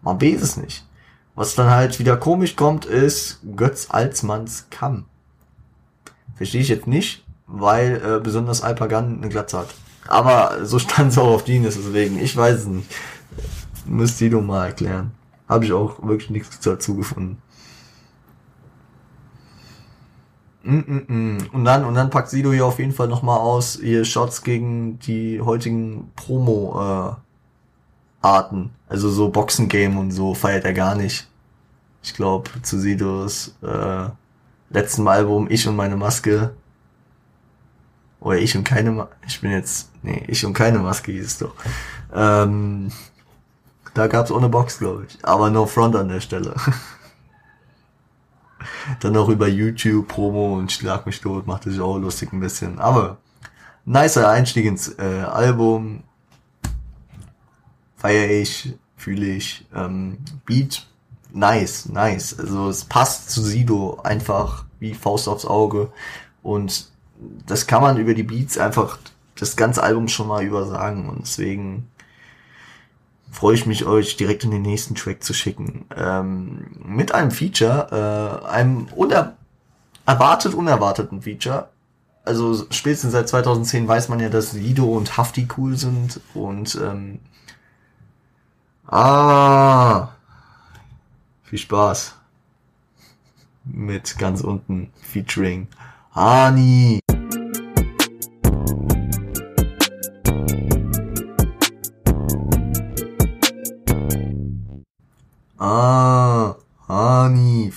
[0.02, 0.86] Man weiß es nicht.
[1.36, 5.06] Was dann halt wieder komisch kommt, ist Götz Alsmanns Kamm.
[6.36, 9.70] Verstehe ich jetzt nicht, weil äh, besonders Alpagan eine Glatze hat.
[10.08, 12.90] Aber so stand es auch auf Dienes, deswegen, ich weiß es nicht.
[13.86, 15.12] Müsst ihr doch mal erklären.
[15.48, 17.30] Habe ich auch wirklich nichts dazu gefunden.
[17.30, 17.52] Mm -mm -mm.
[20.64, 25.00] Und dann, und dann packt Sido hier auf jeden Fall nochmal aus, hier Shots gegen
[25.00, 27.18] die heutigen Promo,
[28.24, 28.66] äh.
[28.88, 31.28] Also so Boxengame und so feiert er gar nicht.
[32.04, 34.10] Ich glaube, zu Sidos, äh,
[34.70, 36.54] letzten Album, Ich und meine Maske.
[38.20, 39.16] Oder Ich und keine Maske.
[39.28, 41.54] Ich bin jetzt, nee, Ich und keine Maske hieß es doch.
[42.14, 42.92] Ähm,
[43.94, 45.18] da gab's ohne Box, glaube ich.
[45.24, 46.56] Aber no front an der Stelle.
[49.00, 52.80] Dann auch über YouTube Promo und Schlag mich tot, macht sich auch lustig ein bisschen.
[52.80, 53.18] Aber
[53.86, 56.04] nicer Einstieg ins äh, Album.
[57.98, 59.66] Feier ich, fühle ich.
[59.76, 60.88] Ähm, Beat,
[61.32, 62.40] nice, nice.
[62.40, 65.92] Also es passt zu Sido einfach wie Faust aufs Auge.
[66.42, 66.90] Und
[67.46, 68.98] das kann man über die Beats einfach
[69.40, 71.10] das ganze Album schon mal übersagen.
[71.10, 71.88] Und deswegen
[73.32, 75.86] freue ich mich, euch direkt in den nächsten Track zu schicken.
[75.96, 79.34] Ähm, mit einem Feature, äh, einem uner
[80.06, 81.70] erwartet unerwarteten Feature.
[82.24, 87.20] Also spätestens seit 2010 weiß man ja, dass Lido und Hafti cool sind und ähm,
[88.88, 90.10] ah,
[91.44, 92.16] viel Spaß
[93.64, 95.68] mit ganz unten featuring
[96.14, 97.00] Hani.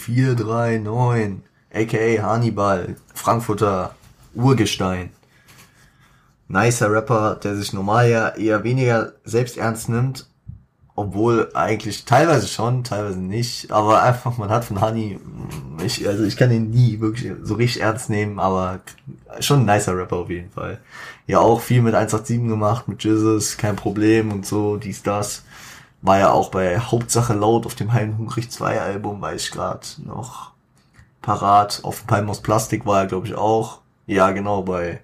[0.05, 1.41] 439,
[1.73, 3.95] aka Hannibal, Frankfurter
[4.35, 5.11] Urgestein.
[6.49, 10.27] Nicer Rapper, der sich normal ja eher weniger selbst ernst nimmt,
[10.95, 15.19] obwohl eigentlich teilweise schon, teilweise nicht, aber einfach, man hat von Hani,
[15.85, 18.81] ich, also ich kann ihn nie wirklich so richtig ernst nehmen, aber
[19.41, 20.81] schon ein nicer Rapper auf jeden Fall.
[21.27, 25.45] Ja, auch viel mit 187 gemacht, mit Jesus, kein Problem und so, dies, das.
[26.05, 29.87] War ja auch bei Hauptsache laut auf dem Hein Hungrig 2 Album, weiß ich gerade
[30.05, 30.51] noch
[31.23, 31.81] parat.
[31.83, 33.81] Auf Palm aus Plastik war er, glaube ich, auch.
[34.07, 35.01] Ja, genau, bei,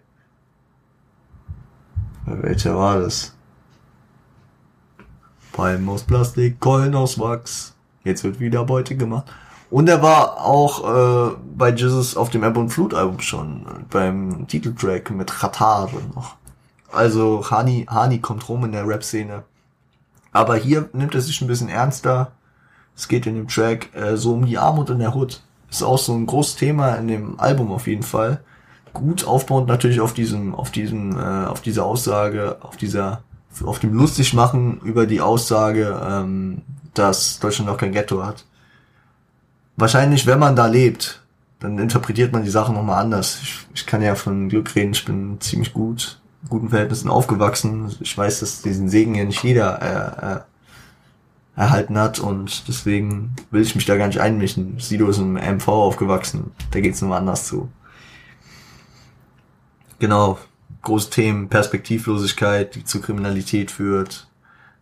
[2.26, 3.34] bei welcher war das?
[5.52, 7.74] Palm aus Plastik, Keulen aus Wachs.
[8.04, 9.24] Jetzt wird wieder Beute gemacht.
[9.70, 14.46] Und er war auch äh, bei Jesus auf dem Ebb und Flut Album schon, beim
[14.48, 16.36] Titeltrack mit Qatar noch.
[16.92, 19.44] Also Hani, Hani kommt rum in der Rap-Szene.
[20.32, 22.32] Aber hier nimmt er sich ein bisschen ernster.
[22.96, 25.42] Es geht in dem Track äh, so um die Armut in der Hood.
[25.70, 28.40] Ist auch so ein großes Thema in dem Album auf jeden Fall.
[28.92, 33.22] Gut aufbauend natürlich auf diesem, auf diesem, äh, auf dieser Aussage, auf dieser,
[33.64, 36.62] auf dem lustig machen über die Aussage, ähm,
[36.94, 38.44] dass Deutschland noch kein Ghetto hat.
[39.76, 41.22] Wahrscheinlich, wenn man da lebt,
[41.60, 43.40] dann interpretiert man die Sache nochmal anders.
[43.42, 47.94] Ich, ich kann ja von Glück reden, ich bin ziemlich gut guten Verhältnissen aufgewachsen.
[48.00, 50.40] Ich weiß, dass diesen Segen ja nicht jeder äh, äh,
[51.60, 54.78] erhalten hat und deswegen will ich mich da gar nicht einmischen.
[54.78, 57.70] Sido ist im MV aufgewachsen, da geht's nochmal anders zu.
[59.98, 60.38] Genau,
[60.82, 64.28] große Themen, Perspektivlosigkeit, die zu Kriminalität führt,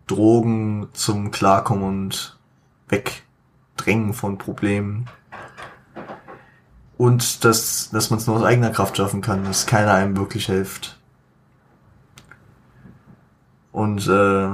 [0.06, 2.38] Drogen zum Klarkommen und
[2.88, 5.06] Wegdrängen von Problemen.
[6.96, 10.46] Und dass, dass man es nur aus eigener Kraft schaffen kann, dass keiner einem wirklich
[10.46, 10.97] hilft.
[13.72, 14.48] Und äh,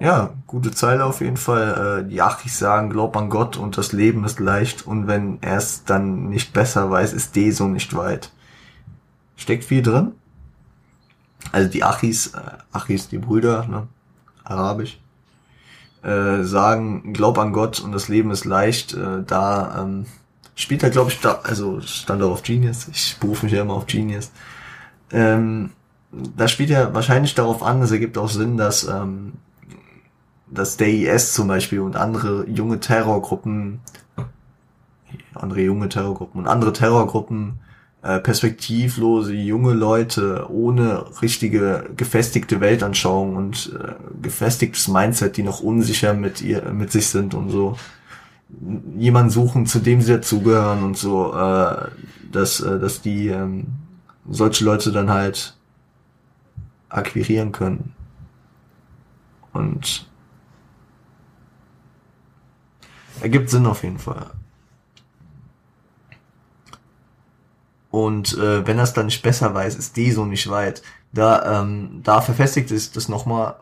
[0.00, 2.02] ja, gute Zeile auf jeden Fall.
[2.04, 5.58] Äh, die Achis sagen, glaub an Gott und das Leben ist leicht und wenn er
[5.58, 8.32] es dann nicht besser weiß, ist D so nicht weit.
[9.36, 10.12] Steckt viel drin.
[11.52, 12.40] Also die Achis, äh,
[12.72, 13.88] Achis, die Brüder, ne?
[14.44, 14.98] Arabisch.
[16.02, 20.06] äh, sagen, glaub an Gott und das Leben ist leicht, äh, da ähm,
[20.54, 23.74] spielt er, glaube ich, da, also stand auch auf Genius, ich berufe mich ja immer
[23.74, 24.32] auf Genius,
[25.12, 25.70] ähm,
[26.12, 29.32] da spielt er wahrscheinlich darauf an, es ergibt auch Sinn, dass, ähm,
[30.50, 33.80] dass der IS zum Beispiel und andere junge Terrorgruppen,
[35.34, 37.60] andere junge Terrorgruppen und andere Terrorgruppen
[38.02, 46.12] äh, perspektivlose junge Leute ohne richtige gefestigte Weltanschauung und äh, gefestigtes Mindset, die noch unsicher
[46.12, 47.76] mit ihr mit sich sind und so
[48.98, 51.88] jemanden suchen, zu dem sie dazugehören und so, äh,
[52.30, 53.68] dass äh, dass die ähm,
[54.28, 55.56] solche Leute dann halt
[56.92, 57.94] akquirieren können
[59.52, 60.08] und
[63.20, 64.30] ergibt Sinn auf jeden Fall.
[67.90, 70.82] Und äh, wenn es dann nicht besser weiß, ist Deso nicht weit.
[71.12, 73.56] Da, ähm, da verfestigt ist das nochmal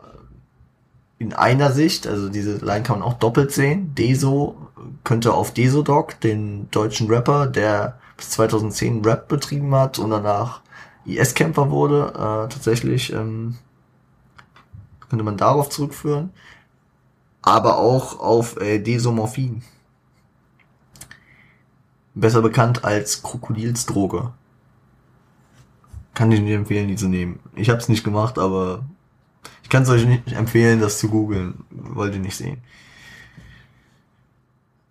[1.19, 3.93] in einer Sicht, also diese Line kann man auch doppelt sehen.
[3.93, 4.55] Deso
[5.03, 10.61] könnte auf Desodog, den deutschen Rapper, der bis 2010 Rap betrieben hat und danach
[11.05, 13.57] IS-Kämpfer wurde, äh, tatsächlich ähm,
[15.09, 16.31] könnte man darauf zurückführen.
[17.41, 19.63] Aber auch auf äh, Desomorphin
[22.13, 24.31] besser bekannt als Krokodilsdroge.
[26.13, 27.39] Kann ich nicht empfehlen, die zu nehmen.
[27.55, 28.85] Ich habe es nicht gemacht, aber
[29.63, 31.65] ich kann es euch nicht empfehlen, das zu googeln.
[31.71, 32.61] Wollt ihr nicht sehen.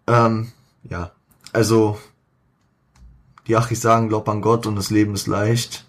[0.07, 0.51] Ähm,
[0.83, 1.13] ja,
[1.53, 1.99] also
[3.47, 5.87] die Achis sagen, glaub an Gott und das Leben ist leicht.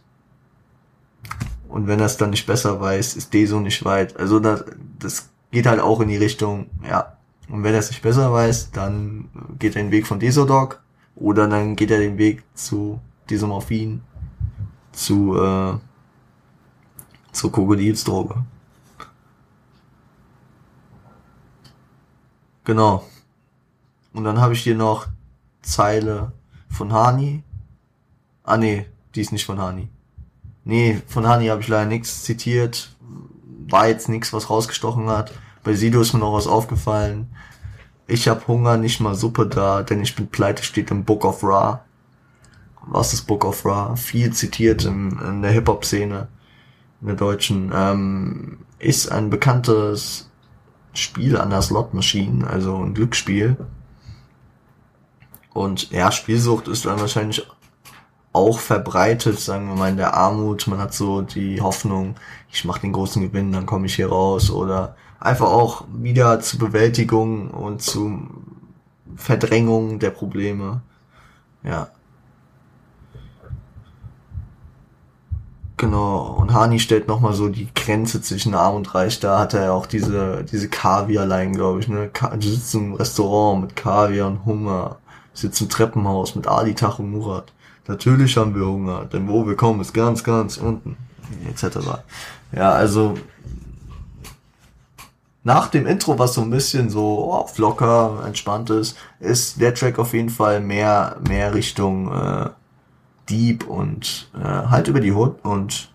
[1.72, 4.18] Und wenn er es dann nicht besser weiß, ist Deso nicht weit.
[4.18, 4.66] Also das,
[5.00, 7.18] das geht halt auch in die Richtung, ja.
[7.48, 10.82] Und wenn er es nicht besser weiß, dann geht er den Weg von Desodog.
[11.16, 14.02] Oder dann geht er den Weg zu Disomorphin,
[14.92, 15.78] zu, äh,
[17.32, 18.44] zur Krokodilsdroge.
[22.66, 23.06] Genau.
[24.14, 25.08] Und dann habe ich hier noch
[25.62, 26.34] Zeile
[26.70, 27.44] von Hani.
[28.44, 29.90] Ah nee, die ist nicht von Hani.
[30.64, 32.96] Nee, von Hani habe ich leider nichts zitiert.
[33.70, 35.32] War jetzt nichts, was rausgestochen hat.
[35.64, 37.28] Bei Sido ist mir noch was aufgefallen.
[38.08, 41.44] Ich hab Hunger, nicht mal Suppe da, denn ich bin pleite, steht im Book of
[41.44, 41.86] Ra.
[42.88, 43.96] Was ist Book of Ra?
[43.96, 46.28] Viel zitiert im, in der Hip-Hop-Szene,
[47.00, 47.72] in der deutschen.
[47.74, 50.30] Ähm, ist ein bekanntes
[50.94, 53.56] Spiel an der Slot-Maschine, also ein Glücksspiel.
[55.54, 57.46] Und ja, Spielsucht ist dann wahrscheinlich
[58.34, 60.68] auch verbreitet, sagen wir mal, in der Armut.
[60.68, 62.16] Man hat so die Hoffnung,
[62.52, 64.50] ich mache den großen Gewinn, dann komme ich hier raus.
[64.52, 68.28] Oder einfach auch wieder zur Bewältigung und zu
[69.16, 70.82] Verdrängung der Probleme.
[71.64, 71.90] Ja.
[75.78, 76.38] Genau.
[76.40, 79.20] Und Hani stellt nochmal so die Grenze zwischen Arm und Reich.
[79.20, 82.12] Da hat er ja auch diese, diese Kaviar-Line, glaube ich, ne?
[82.40, 84.98] Du sitzt im Restaurant mit Kaviar und Hunger.
[85.34, 87.52] Du sitzt im Treppenhaus mit Ali, Tach und Murat.
[87.88, 90.98] Natürlich haben wir Hunger, denn wo wir kommen ist ganz, ganz unten.
[91.50, 91.78] Etc.
[92.52, 93.16] Ja, also
[95.44, 99.98] nach dem Intro, was so ein bisschen so auf locker, entspannt ist, ist der Track
[99.98, 102.50] auf jeden Fall mehr, mehr Richtung äh,
[103.30, 105.92] Deep und äh, halt über die Hood und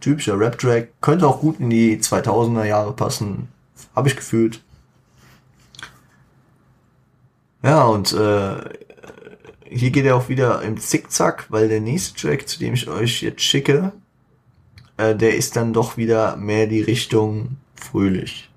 [0.00, 1.00] typischer Rap-Track.
[1.00, 3.48] Könnte auch gut in die 2000er Jahre passen.
[3.96, 4.62] Habe ich gefühlt.
[7.64, 8.58] Ja, und äh,
[9.68, 13.22] hier geht er auch wieder im Zickzack, weil der nächste Track, zu dem ich euch
[13.22, 13.92] jetzt schicke,
[14.96, 18.50] äh, der ist dann doch wieder mehr die Richtung fröhlich.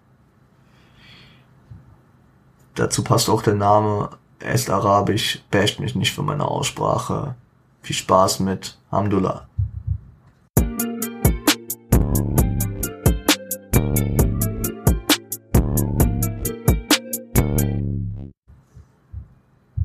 [2.76, 7.36] Dazu passt auch der Name, er ist arabisch, basht mich nicht für meine Aussprache.
[7.82, 9.49] Viel Spaß mit Hamdullah.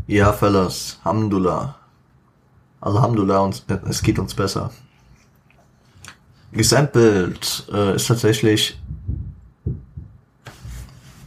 [0.07, 1.77] Ja, Fellas, Hamdullah.
[2.83, 4.71] Alhamdulillah, und es geht uns besser.
[6.53, 8.79] Gesampelt äh, ist tatsächlich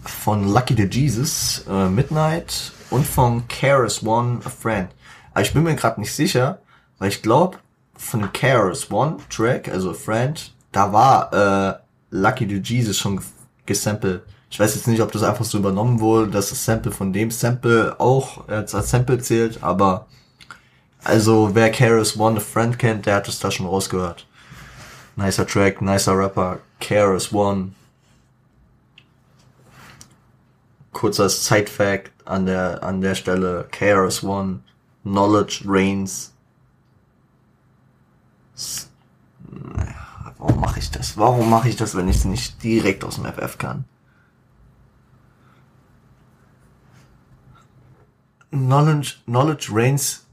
[0.03, 4.89] von Lucky the Jesus, äh, Midnight und von Keras One, A Friend.
[5.31, 6.59] Aber ich bin mir gerade nicht sicher,
[6.99, 7.57] weil ich glaube,
[7.95, 11.79] von dem Keras One Track, also A Friend, da war äh,
[12.11, 13.21] Lucky the Jesus schon
[13.65, 14.21] gesampelt.
[14.49, 17.31] Ich weiß jetzt nicht, ob das einfach so übernommen wurde, dass das Sample von dem
[17.31, 20.07] Sample auch als Sample zählt, aber
[21.03, 24.27] also wer Keras One, A Friend kennt, der hat es da schon rausgehört.
[25.15, 27.71] Nicer Track, nicer Rapper, Keras One.
[30.91, 34.59] Kurzer Side-Fact an der, an der Stelle, Keras One,
[35.03, 36.33] Knowledge reigns.
[40.37, 41.17] Warum mache ich das?
[41.17, 43.85] Warum mache ich das, wenn ich es nicht direkt aus dem FF kann?
[48.57, 50.25] Knowledge, knowledge reigns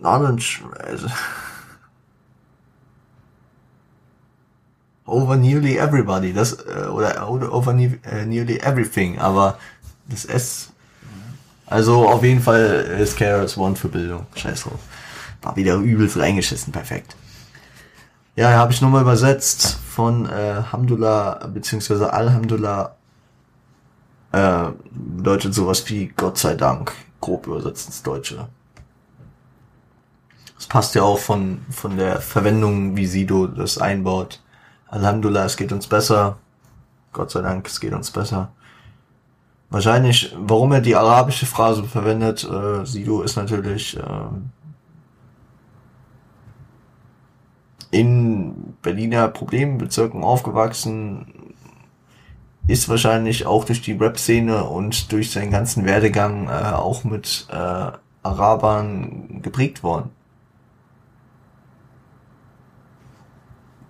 [0.00, 0.62] knowledge
[5.06, 9.58] over nearly everybody, das äh, oder over äh, nearly everything, aber
[10.08, 10.72] das S
[11.72, 14.26] also auf jeden Fall ist Keras One für Bildung.
[14.34, 14.66] Scheiß.
[15.40, 17.16] War wieder übelst reingeschissen, perfekt.
[18.36, 22.94] Ja, habe ich nochmal übersetzt von äh, Hamdullah beziehungsweise Alhamdulillah
[24.32, 28.48] äh, bedeutet sowas wie Gott sei Dank, grob übersetzt ins Deutsche.
[30.56, 34.40] Das passt ja auch von, von der Verwendung, wie Sido das einbaut.
[34.88, 36.38] Alhamdulillah, es geht uns besser.
[37.12, 38.52] Gott sei Dank, es geht uns besser.
[39.70, 44.02] Wahrscheinlich, warum er die arabische Phrase verwendet, äh, Sido ist natürlich äh,
[47.90, 51.26] in Berliner Problembezirken aufgewachsen,
[52.66, 57.90] ist wahrscheinlich auch durch die Rap-Szene und durch seinen ganzen Werdegang äh, auch mit äh,
[58.22, 60.10] Arabern geprägt worden.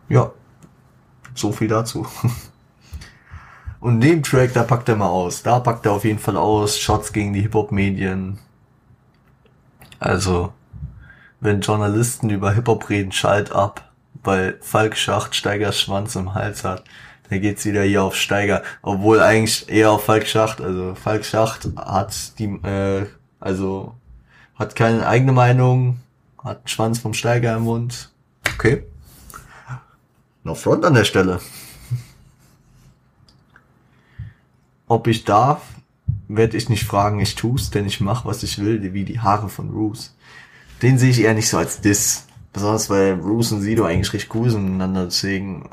[0.08, 0.32] Ja,
[1.34, 2.06] so viel dazu.
[3.80, 5.42] Und dem Track, da packt er mal aus.
[5.42, 6.78] Da packt er auf jeden Fall aus.
[6.78, 8.38] Shots gegen die Hip-Hop-Medien.
[9.98, 10.52] Also,
[11.40, 13.90] wenn Journalisten über Hip-Hop reden, schalt ab,
[14.22, 16.84] weil Falk Schacht Steigers Schwanz im Hals hat
[17.30, 20.60] da geht's wieder hier auf Steiger, obwohl eigentlich eher auf Falk Schacht.
[20.60, 23.06] Also Falk Schacht hat die, äh,
[23.40, 23.94] also
[24.54, 26.00] hat keine eigene Meinung,
[26.42, 28.10] hat einen Schwanz vom Steiger im Mund.
[28.54, 28.84] Okay.
[30.44, 31.40] Noch Front an der Stelle.
[34.86, 35.62] Ob ich darf,
[36.28, 39.48] werde ich nicht fragen, ich tu's, denn ich mach, was ich will, wie die Haare
[39.48, 40.14] von Roos.
[40.82, 42.26] Den sehe ich eher nicht so als Diss.
[42.52, 45.70] Besonders weil Roos und Sido eigentlich recht cool sind miteinander, deswegen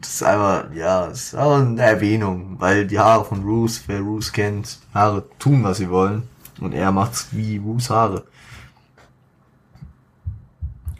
[0.00, 4.00] das ist einfach, ja, das ist auch eine Erwähnung, weil die Haare von Roos, wer
[4.00, 6.28] Roos kennt, Haare tun, was sie wollen.
[6.60, 8.24] Und er macht's wie Roos Haare.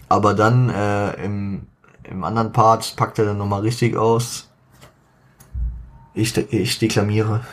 [0.08, 1.66] Aber dann äh, im,
[2.04, 4.48] im anderen Part packt er dann nochmal richtig aus.
[6.14, 7.44] Ich, ich deklamiere.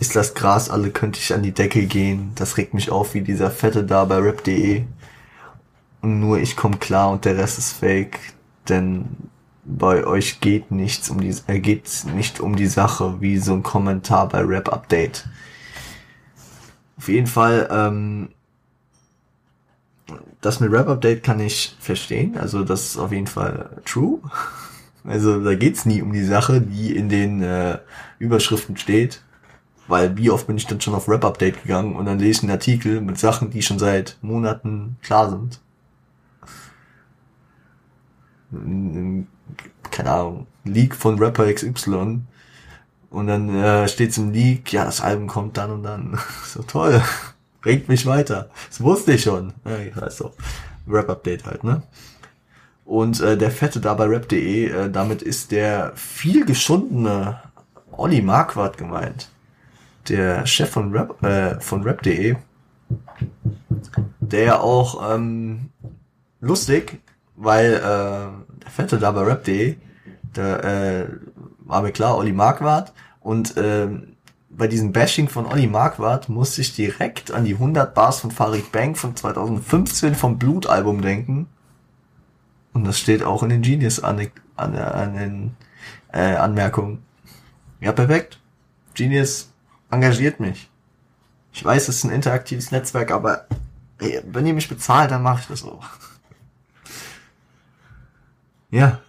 [0.00, 2.32] Ist das Gras alle, könnte ich an die Decke gehen.
[2.34, 4.84] Das regt mich auf wie dieser Fette da bei rap.de.
[6.00, 8.18] Und nur ich komm klar und der Rest ist fake.
[8.68, 9.30] Denn
[9.64, 13.62] bei euch geht nichts um die, äh, geht nicht um die Sache wie so ein
[13.62, 15.26] Kommentar bei Rap Update.
[16.96, 18.30] Auf jeden Fall, ähm,
[20.40, 22.36] das mit Rap Update kann ich verstehen.
[22.36, 24.20] Also das ist auf jeden Fall true.
[25.04, 27.78] Also da geht's nie um die Sache, die in den äh,
[28.20, 29.24] Überschriften steht.
[29.88, 32.42] Weil wie oft bin ich dann schon auf Rap Update gegangen und dann lese ich
[32.44, 35.60] einen Artikel mit Sachen, die schon seit Monaten klar sind
[39.90, 42.20] keine Ahnung, Leak von Rapper XY.
[43.10, 46.18] Und dann äh, steht's im Leak, ja, das Album kommt dann und dann.
[46.44, 47.02] so toll.
[47.60, 48.50] Bringt mich weiter.
[48.68, 49.52] Das wusste ich schon.
[49.64, 50.32] Ja, ich weiß doch.
[50.88, 51.82] Rap-Update halt, ne?
[52.84, 57.40] Und äh, der Fette da bei rap.de, äh, damit ist der viel geschundene
[57.92, 59.28] Olli Marquardt gemeint.
[60.08, 62.36] Der Chef von Rap, äh, von rap.de,
[64.20, 65.70] der auch ähm,
[66.40, 67.00] lustig
[67.36, 69.76] weil äh, der Fette da bei Rap.de,
[70.32, 71.06] da äh,
[71.60, 73.88] war mir klar, Olli Marquardt und äh,
[74.50, 78.70] bei diesem Bashing von Olli Marquardt musste ich direkt an die 100 Bars von Farid
[78.70, 81.48] Bang von 2015 vom Blutalbum denken.
[82.74, 85.56] Und das steht auch in den Genius an, an, an den
[86.12, 87.02] äh, Anmerkungen.
[87.80, 88.40] Ja, perfekt.
[88.94, 89.50] Genius
[89.90, 90.70] engagiert mich.
[91.52, 93.46] Ich weiß, es ist ein interaktives Netzwerk, aber
[93.98, 95.84] ey, wenn ihr mich bezahlt, dann mache ich das auch.
[98.72, 99.00] Ja.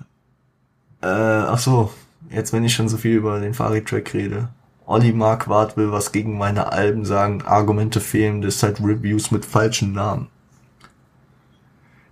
[1.01, 1.91] Äh, ach so,
[2.30, 4.49] jetzt wenn ich schon so viel über den Farid-Track rede.
[4.86, 10.28] Olli Marquardt will was gegen meine Alben sagen, Argumente fehlen, deshalb Reviews mit falschen Namen.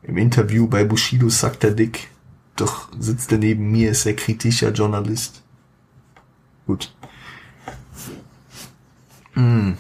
[0.04, 2.08] Im Interview bei Bushido sagt er dick,
[2.56, 5.43] doch sitzt er neben mir, ist er kritischer Journalist.
[6.66, 6.93] Gut.
[9.36, 9.74] Mm.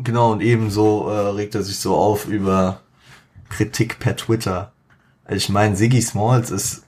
[0.00, 2.80] Genau, und ebenso äh, regt er sich so auf über
[3.48, 4.72] Kritik per Twitter.
[5.28, 6.87] Ich meine, Siggy Smalls ist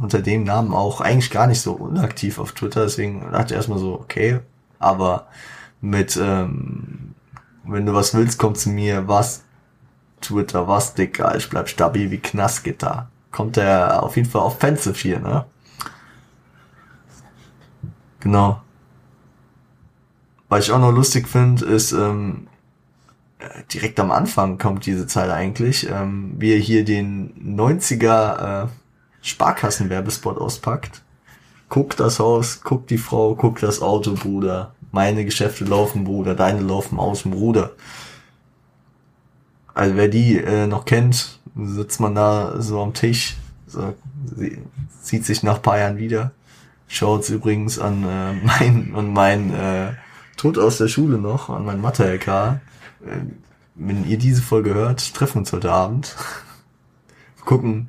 [0.00, 3.78] unter dem Namen auch eigentlich gar nicht so unaktiv auf Twitter, deswegen dachte ich erstmal
[3.78, 4.40] so, okay,
[4.78, 5.26] aber
[5.80, 7.14] mit, ähm,
[7.64, 9.44] wenn du was willst, komm zu mir, was
[10.20, 13.08] Twitter, was Dicker, ich bleib stabil wie Knastgitter.
[13.30, 15.44] Kommt er auf jeden Fall offensive hier, ne?
[18.20, 18.62] Genau.
[20.48, 22.46] Was ich auch noch lustig finde, ist, ähm,
[23.72, 28.68] direkt am Anfang kommt diese Zeile eigentlich, ähm, wie er hier den 90er äh,
[29.22, 31.02] Sparkassenwerbespot auspackt,
[31.68, 34.74] guck das Haus, guck die Frau, guck das Auto, Bruder.
[34.90, 37.72] Meine Geschäfte laufen, Bruder, deine laufen aus, Bruder.
[39.72, 43.94] Also wer die äh, noch kennt, sitzt man da so am Tisch, so,
[44.36, 44.58] sie,
[45.00, 46.32] sieht sich nach paar Jahren wieder.
[46.88, 49.92] Schaut's übrigens an äh, mein und mein äh,
[50.36, 52.26] Tod aus der Schule noch, an mein Mathe-LK.
[52.26, 52.58] Äh,
[53.74, 56.14] wenn ihr diese Folge hört, treffen uns heute Abend.
[57.46, 57.88] Gucken,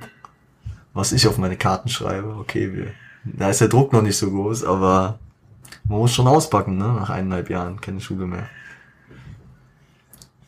[0.94, 2.36] was ich auf meine Karten schreibe.
[2.40, 2.88] Okay, wir,
[3.24, 5.20] da ist der Druck noch nicht so groß, aber
[5.86, 6.88] man muss schon auspacken, ne?
[6.88, 8.48] Nach eineinhalb Jahren keine Schule mehr.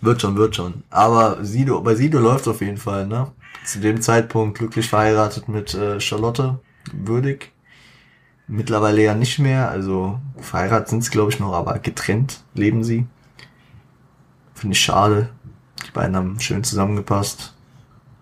[0.02, 0.84] Wird schon, wird schon.
[0.90, 3.32] Aber Sido, bei Sido läuft auf jeden Fall, ne?
[3.66, 6.60] Zu dem Zeitpunkt glücklich verheiratet mit äh, Charlotte
[6.94, 7.52] Würdig.
[8.48, 13.08] Mittlerweile ja nicht mehr, also verheiratet sind sie glaube ich noch, aber getrennt leben sie.
[14.54, 15.30] Finde ich schade.
[15.88, 17.56] Die beiden haben schön zusammengepasst.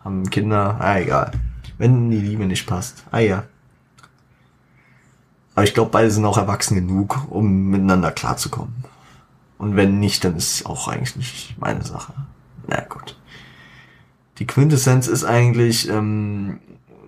[0.05, 1.31] Haben Kinder, ah egal.
[1.77, 3.03] Wenn die Liebe nicht passt.
[3.11, 3.45] Ah ja.
[5.55, 8.73] Aber ich glaube, beide sind auch erwachsen genug, um miteinander klarzukommen.
[9.57, 12.13] Und wenn nicht, dann ist es auch eigentlich nicht meine Sache.
[12.67, 13.17] Na gut.
[14.39, 16.59] Die Quintessenz ist eigentlich, ähm,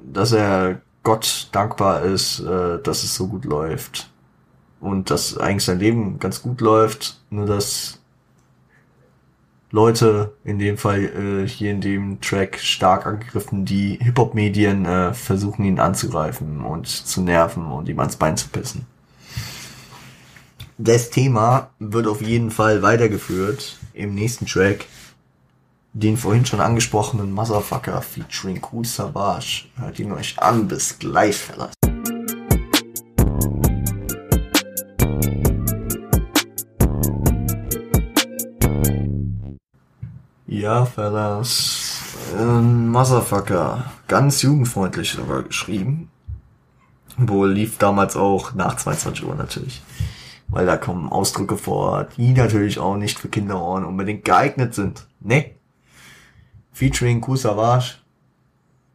[0.04, 4.10] dass er Gott dankbar ist, äh, dass es so gut läuft.
[4.80, 8.00] Und dass eigentlich sein Leben ganz gut läuft, nur dass
[9.76, 15.66] Leute, in dem Fall äh, hier in dem Track stark angegriffen, die Hip-Hop-Medien äh, versuchen
[15.66, 18.86] ihn anzugreifen und zu nerven und ihm ans Bein zu pissen.
[20.78, 24.86] Das Thema wird auf jeden Fall weitergeführt im nächsten Track.
[25.92, 29.66] Den vorhin schon angesprochenen Motherfucker featuring Cool Savage.
[29.78, 30.70] Hört ihn euch an.
[30.70, 31.75] Bis gleich, Fellas.
[40.66, 42.02] Ja, Fellas.
[42.40, 43.86] Ähm, Motherfucker.
[44.08, 46.10] Ganz jugendfreundlich sogar geschrieben.
[47.18, 49.84] Wohl lief damals auch nach 22 Uhr natürlich.
[50.48, 55.06] Weil da kommen Ausdrücke vor, die natürlich auch nicht für Kinderohren unbedingt geeignet sind.
[55.20, 55.52] Ne?
[56.72, 57.98] Featuring Cool Savage.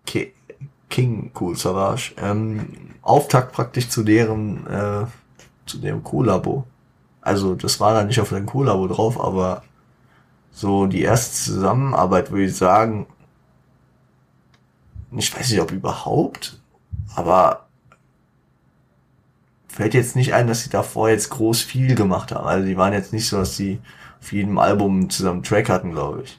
[0.06, 0.32] Ki
[0.88, 2.14] King Cool Savage.
[2.16, 2.66] Ähm,
[3.00, 5.06] Auftakt praktisch zu deren, äh,
[5.66, 6.66] zu dem Collabo.
[7.20, 9.62] Also, das war da nicht auf dem Collabo drauf, aber
[10.52, 13.06] so die erste Zusammenarbeit, würde ich sagen,
[15.12, 16.60] ich weiß nicht, ob überhaupt,
[17.14, 17.66] aber
[19.68, 22.46] fällt jetzt nicht ein, dass sie davor jetzt groß viel gemacht haben.
[22.46, 23.80] Also die waren jetzt nicht so, dass sie
[24.20, 26.38] auf jedem Album zusammen Track hatten, glaube ich.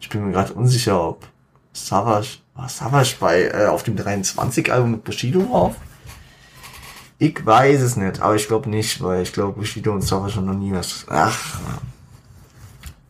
[0.00, 1.28] Ich bin mir gerade unsicher, ob
[1.72, 5.76] Savage, war Savage bei, äh, auf dem 23-Album mit Bushido drauf?
[7.18, 10.46] Ich weiß es nicht, aber ich glaube nicht, weil ich glaube, Bushido und Savage haben
[10.46, 11.04] noch nie was.
[11.08, 11.60] Ach,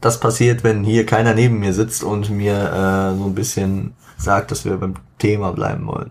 [0.01, 4.51] das passiert, wenn hier keiner neben mir sitzt und mir äh, so ein bisschen sagt,
[4.51, 6.11] dass wir beim Thema bleiben wollen.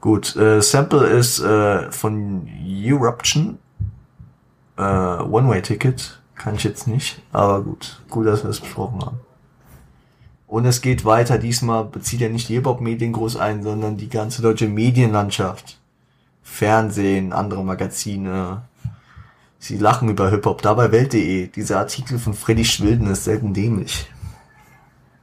[0.00, 3.58] Gut, äh, Sample ist äh, von Eruption.
[4.76, 6.20] Äh, One-Way-Ticket.
[6.34, 8.02] Kann ich jetzt nicht, aber gut.
[8.10, 9.20] Gut, dass wir es besprochen haben.
[10.46, 11.38] Und es geht weiter.
[11.38, 15.78] Diesmal bezieht er nicht die Hip-Hop-Medien groß ein, sondern die ganze deutsche Medienlandschaft.
[16.42, 18.62] Fernsehen, andere Magazine,
[19.64, 21.46] Sie lachen über Hip-Hop, dabei Welt.de.
[21.46, 24.12] Dieser Artikel von Freddy Schwilden ist selten dämlich.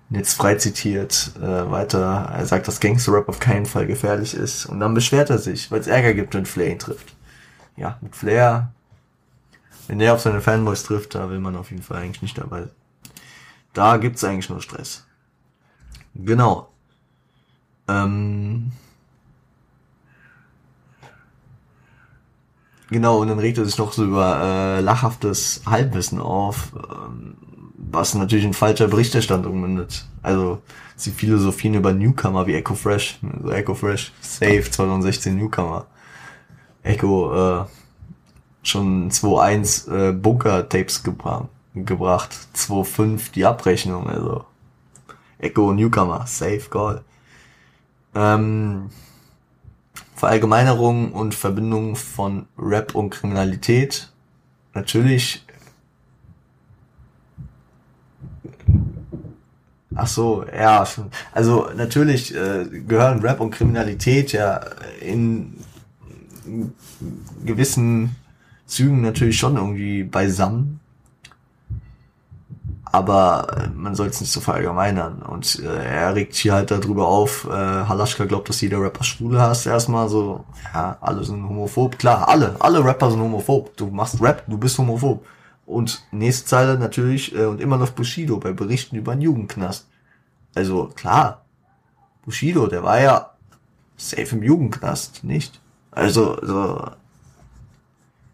[0.09, 4.65] Jetzt frei zitiert, äh, weiter, er sagt, dass Gangster-Rap auf keinen Fall gefährlich ist.
[4.65, 7.15] Und dann beschwert er sich, weil es Ärger gibt, wenn Flair ihn trifft.
[7.77, 8.73] Ja, mit Flair,
[9.87, 12.63] wenn der auf seine Fanboys trifft, da will man auf jeden Fall eigentlich nicht dabei.
[13.73, 15.05] Da gibt's eigentlich nur Stress.
[16.15, 16.67] Genau.
[17.87, 18.71] Ähm,
[22.91, 27.37] Genau, und dann regt er sich noch so über äh, lachhaftes Halbwissen auf, ähm,
[27.77, 30.05] was natürlich in falscher Berichterstattung mündet.
[30.21, 30.61] Also
[30.97, 33.17] sie philosophieren über Newcomer wie Echo Fresh.
[33.23, 35.85] Also Echo Fresh, Safe 2016 Newcomer.
[36.83, 37.65] Echo äh,
[38.61, 42.35] schon 2.1 äh, Bunker-Tapes gebra gebracht.
[42.57, 44.43] 2.5 die Abrechnung, also
[45.39, 47.03] Echo Newcomer, Safe Call.
[48.15, 48.89] Ähm,
[50.21, 54.11] Verallgemeinerung und Verbindung von Rap und Kriminalität.
[54.75, 55.43] Natürlich.
[59.95, 60.85] Ach so, ja,
[61.31, 64.57] also natürlich äh, gehören Rap und Kriminalität ja
[64.99, 65.55] in
[67.43, 68.15] gewissen
[68.67, 70.80] Zügen natürlich schon irgendwie beisammen
[72.91, 75.21] aber äh, man soll es nicht so verallgemeinern.
[75.21, 79.39] Und äh, er regt hier halt darüber auf, äh, Halaschka glaubt, dass jeder Rapper Schwule
[79.39, 79.65] hast.
[79.65, 81.97] Erstmal so, ja, alle sind homophob.
[81.97, 83.75] Klar, alle, alle Rapper sind homophob.
[83.77, 85.25] Du machst Rap, du bist homophob.
[85.65, 89.87] Und nächste Zeile natürlich, äh, und immer noch Bushido bei Berichten über einen Jugendknast.
[90.53, 91.45] Also klar,
[92.25, 93.31] Bushido, der war ja
[93.95, 95.61] safe im Jugendknast, nicht?
[95.91, 96.91] Also, so,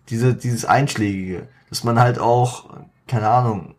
[0.09, 2.65] diese, dieses Einschlägige, dass man halt auch,
[3.07, 3.75] keine Ahnung,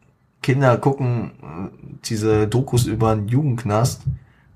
[0.49, 4.01] Kinder gucken äh, diese Dokus über einen Jugendknast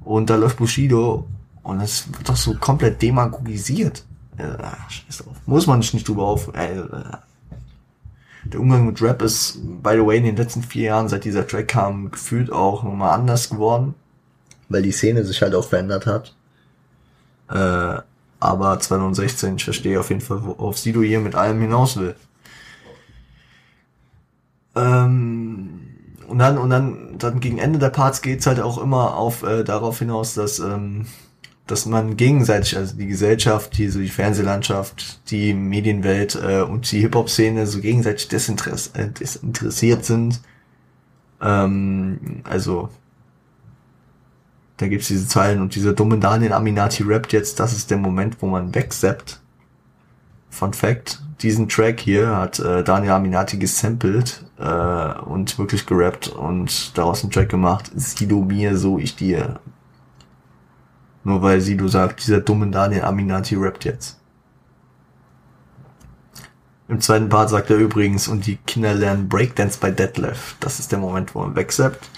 [0.01, 1.27] und da läuft Bushido
[1.63, 4.03] und es wird doch so komplett demagogisiert.
[4.39, 5.37] Ja, scheiß drauf.
[5.45, 6.49] Muss man sich nicht drüber auf.
[6.55, 6.81] Äh,
[8.45, 11.47] der Umgang mit Rap ist, by the way, in den letzten vier Jahren, seit dieser
[11.47, 13.95] Track kam, gefühlt auch nochmal anders geworden.
[14.71, 16.35] Weil die Szene sich halt auch verändert hat.
[17.51, 18.01] Äh,
[18.41, 22.17] aber 2016, ich verstehe auf jeden Fall, worauf Sido hier mit allem hinaus will.
[24.75, 25.82] Ähm,
[26.33, 29.65] und dann, und dann, dann gegen Ende der Parts geht's halt auch immer auf äh,
[29.65, 31.05] darauf hinaus, dass, ähm,
[31.67, 37.01] dass man gegenseitig, also die Gesellschaft, die, so die Fernsehlandschaft, die Medienwelt äh, und die
[37.01, 40.41] Hip-Hop-Szene so gegenseitig desinteress äh, desinteressiert sind.
[41.43, 42.89] Ähm, also
[44.79, 48.39] da gibt's diese Zeilen und dieser dumme Daniel Aminati rappt jetzt, das ist der Moment,
[48.41, 49.39] wo man wegsappt.
[50.49, 56.97] Fun Fact, diesen Track hier hat äh, Daniel Aminati gesampelt äh, und wirklich gerappt und
[56.97, 57.91] daraus einen Track gemacht.
[57.95, 59.61] Sido mir, so ich dir.
[61.25, 64.19] Nur weil Sido sagt, dieser dumme Daniel Aminati rappt jetzt.
[66.89, 70.57] Im zweiten Part sagt er übrigens, und die Kinder lernen Breakdance bei Detlef.
[70.61, 72.09] Das ist der Moment, wo man wegsappt.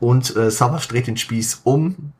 [0.00, 2.12] Und äh, Savage dreht den Spieß um.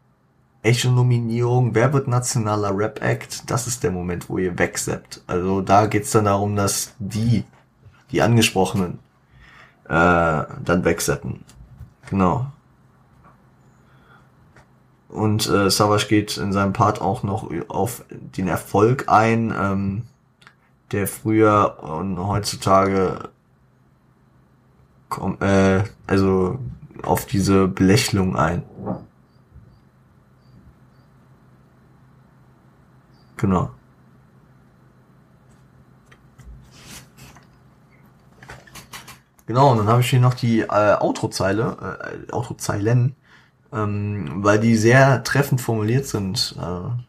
[0.64, 3.50] Echte Nominierung, wer wird nationaler Rap Act?
[3.50, 5.20] Das ist der Moment, wo ihr wegsappt.
[5.26, 7.44] Also da geht's dann darum, dass die,
[8.10, 8.98] die Angesprochenen,
[9.84, 11.44] äh, dann wegsetzen.
[12.08, 12.46] Genau.
[15.10, 20.02] Und äh, Savage geht in seinem Part auch noch auf den Erfolg ein, ähm,
[20.92, 23.28] der früher und heutzutage
[25.40, 26.58] äh, also
[27.02, 28.62] auf diese Belächelung ein.
[33.44, 33.70] Genau.
[39.46, 43.14] Genau, und dann habe ich hier noch die äh, Outro-Zeile, äh, Outro-Zeilen,
[43.70, 46.56] ähm, weil die sehr treffend formuliert sind.
[46.58, 47.02] Äh,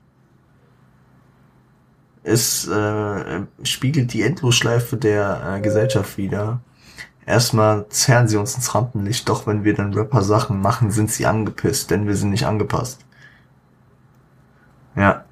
[2.24, 6.60] es äh, spiegelt die Endlosschleife der äh, Gesellschaft wieder.
[7.26, 11.26] Erstmal zerren sie uns ins Rampenlicht, doch wenn wir dann Rapper Sachen machen, sind sie
[11.26, 13.06] angepisst, denn wir sind nicht angepasst.
[14.98, 15.24] Ja.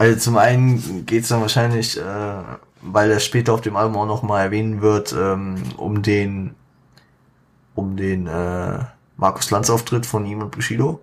[0.00, 2.42] Also zum einen geht's dann wahrscheinlich, äh,
[2.80, 6.54] weil er später auf dem Album auch noch mal erwähnen wird, ähm, um den
[7.74, 8.78] um den äh,
[9.18, 11.00] Markus Lanz Auftritt von ihm und Bushido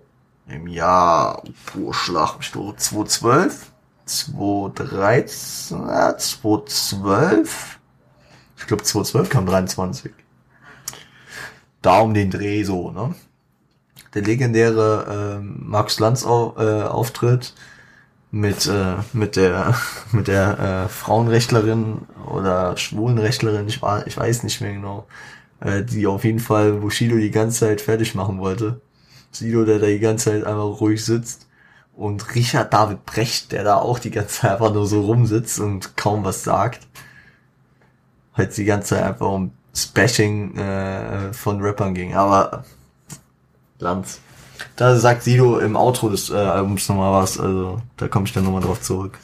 [0.48, 3.70] im Jahr, boah, schlag mich durch, 2012,
[4.04, 5.78] 2013,
[6.18, 7.78] 2012,
[8.56, 10.12] ich glaube 2012 kam 23.
[11.82, 13.14] Da um den Dreh so, ne?
[14.12, 17.54] Der legendäre äh, Markus Lanz -Au äh, Auftritt
[18.30, 19.74] mit äh, mit der
[20.12, 25.06] mit der äh, Frauenrechtlerin oder Schwulenrechtlerin, ich war ich weiß nicht mehr genau,
[25.60, 28.80] äh, die auf jeden Fall Bushido die ganze Zeit fertig machen wollte.
[29.30, 31.48] Sido, der da die ganze Zeit einfach ruhig sitzt
[31.94, 35.96] und Richard David Brecht, der da auch die ganze Zeit einfach nur so rumsitzt und
[35.96, 36.86] kaum was sagt.
[38.34, 39.52] Halt die ganze Zeit einfach um
[39.94, 42.14] Bashing äh, von Rappern ging.
[42.14, 42.64] Aber
[43.78, 44.20] Lanz.
[44.76, 48.44] Da sagt Sido im Outro des äh, Albums nochmal was, also da komme ich dann
[48.44, 49.18] nochmal drauf zurück.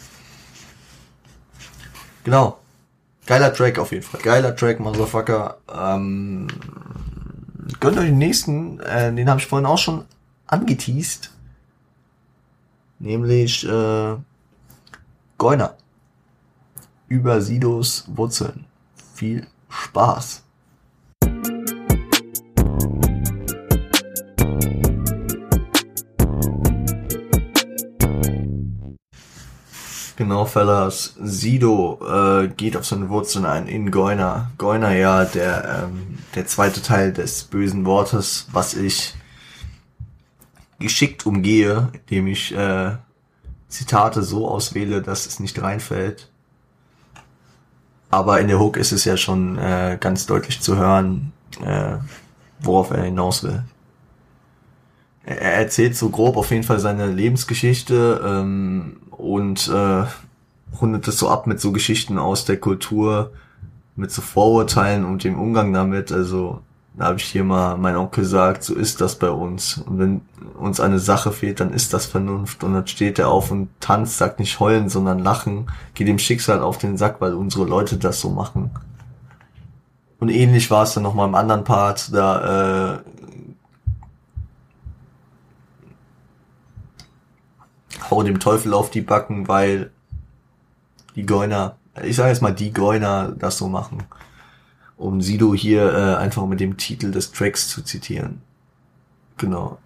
[2.25, 2.59] Genau.
[3.27, 4.21] Geiler Track auf jeden Fall.
[4.21, 5.59] Geiler Track, Motherfucker.
[5.73, 6.49] Ähm,
[7.81, 10.05] gönnt euch den nächsten, äh, den habe ich vorhin auch schon
[10.47, 11.31] angeteased.
[12.99, 14.17] Nämlich äh,
[15.39, 15.75] Goiner.
[17.09, 18.67] Über Sidos Wurzeln.
[19.15, 20.44] Viel Spaß.
[30.17, 31.15] Genau, Fellas.
[31.21, 34.53] Sido äh, geht auf seine Wurzeln ein in Goiner.
[34.59, 39.15] Goiner ja der, ähm, der zweite Teil des bösen Wortes, was ich
[40.79, 42.93] geschickt umgehe, indem ich äh,
[43.69, 46.31] Zitate so auswähle, dass es nicht reinfällt.
[48.11, 51.97] Aber in der Hook ist es ja schon äh, ganz deutlich zu hören, äh,
[52.61, 53.65] worauf er hinaus will.
[55.25, 60.05] Er erzählt so grob auf jeden Fall seine Lebensgeschichte ähm, und äh,
[60.81, 63.33] rundet es so ab mit so Geschichten aus der Kultur,
[63.97, 66.13] mit so Vorurteilen und dem Umgang damit.
[66.13, 66.61] Also
[66.97, 69.79] da habe ich hier mal mein Onkel sagt, so ist das bei uns.
[69.79, 70.21] Und wenn
[70.59, 72.63] uns eine Sache fehlt, dann ist das Vernunft.
[72.63, 76.61] Und dann steht er auf und tanzt, sagt nicht heulen, sondern lachen, geht dem Schicksal
[76.61, 78.71] auf den Sack, weil unsere Leute das so machen.
[80.21, 82.99] Und ähnlich war es dann nochmal im anderen Part, da äh,
[88.11, 89.91] hau dem Teufel auf die Backen, weil
[91.17, 94.05] die Goiner, ich sage jetzt mal die Goiner das so machen,
[94.97, 98.43] um Sido hier äh, einfach mit dem Titel des Tracks zu zitieren.
[99.37, 99.79] Genau.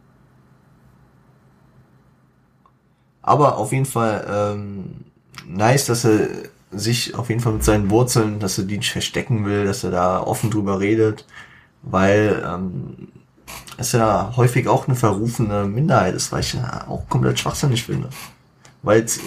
[3.22, 5.04] Aber auf jeden Fall ähm,
[5.46, 6.28] nice, dass er
[6.70, 9.90] sich auf jeden Fall mit seinen Wurzeln, dass er die nicht verstecken will, dass er
[9.90, 11.26] da offen drüber redet,
[11.82, 13.08] weil ähm,
[13.78, 18.10] es ja häufig auch eine verrufene Minderheit ist, weil ich ja auch komplett schwachsinnig finde.
[18.82, 19.20] Weil jetzt,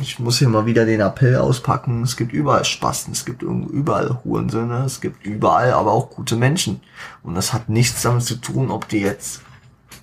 [0.00, 4.20] ich muss hier mal wieder den Appell auspacken, es gibt überall Spasten, es gibt überall
[4.24, 6.80] Hurensöhne, es gibt überall aber auch gute Menschen.
[7.22, 9.42] Und das hat nichts damit zu tun, ob du jetzt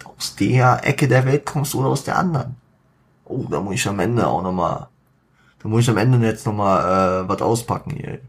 [0.03, 2.55] aus der Ecke der Welt kommst oder aus der anderen.
[3.25, 4.87] Oh, da muss ich am Ende auch nochmal,
[5.59, 8.19] da muss ich am Ende jetzt nochmal äh, was auspacken hier.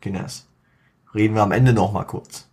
[0.00, 0.46] Kinders.
[1.14, 2.48] Reden wir am Ende nochmal kurz.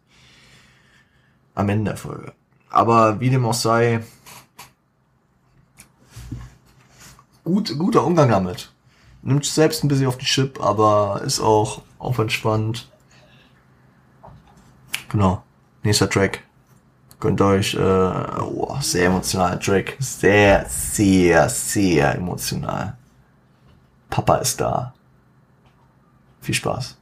[1.56, 2.34] Am Ende der Folge.
[2.70, 4.02] Aber wie dem auch sei,
[7.44, 8.72] gut, guter Umgang damit.
[9.22, 12.90] Nimmt selbst ein bisschen auf die Chip, aber ist auch, auch entspannt.
[15.10, 15.44] Genau.
[15.84, 16.44] Nächster Track.
[17.20, 19.98] Könnt euch, äh, oh, sehr emotionaler Track.
[20.00, 22.96] Sehr, sehr, sehr emotional.
[24.10, 24.94] Papa ist da.
[26.42, 26.99] Viel Spaß.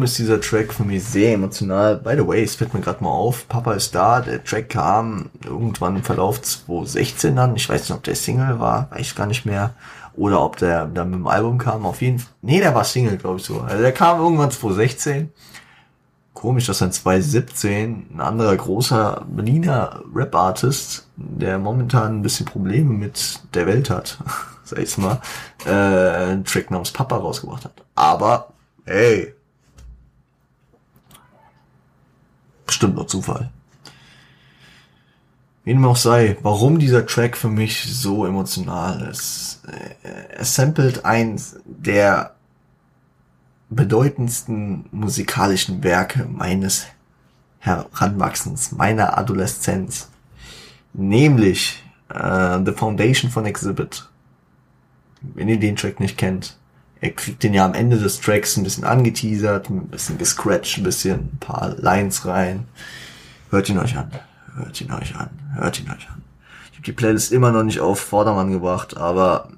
[0.00, 1.96] Warum ist dieser Track für mich sehr emotional?
[1.96, 5.28] By the way, es fällt mir gerade mal auf, Papa ist da, der Track kam
[5.44, 9.26] irgendwann im Verlauf 2016 dann, ich weiß nicht, ob der Single war, weiß ich gar
[9.26, 9.74] nicht mehr,
[10.16, 13.18] oder ob der dann mit dem Album kam, auf jeden Fall, nee, der war Single,
[13.18, 15.30] glaube ich so, also der kam irgendwann 2016,
[16.32, 23.38] komisch, dass dann 2017 ein anderer großer Berliner Rap-Artist, der momentan ein bisschen Probleme mit
[23.52, 24.16] der Welt hat,
[24.64, 25.20] sag ich's mal,
[25.66, 27.74] äh, einen Track namens Papa rausgebracht hat.
[27.94, 28.54] Aber,
[28.86, 29.34] hey,
[32.70, 33.50] bestimmt nur Zufall.
[35.64, 39.60] Wie dem auch sei, warum dieser Track für mich so emotional ist.
[40.02, 42.34] Er samplet eins der
[43.68, 46.86] bedeutendsten musikalischen Werke meines
[47.58, 50.10] Heranwachsens, meiner Adoleszenz.
[50.92, 54.08] Nämlich äh, The Foundation von Exhibit.
[55.20, 56.56] Wenn ihr den Track nicht kennt,
[57.00, 60.84] er kriegt den ja am Ende des Tracks ein bisschen angeteasert, ein bisschen gescratcht, ein
[60.84, 62.66] bisschen ein paar Lines rein.
[63.48, 64.10] Hört ihn euch an.
[64.54, 65.30] Hört ihn euch an.
[65.54, 66.22] Hört ihn euch an.
[66.70, 69.48] Ich habe die Playlist immer noch nicht auf Vordermann gebracht, aber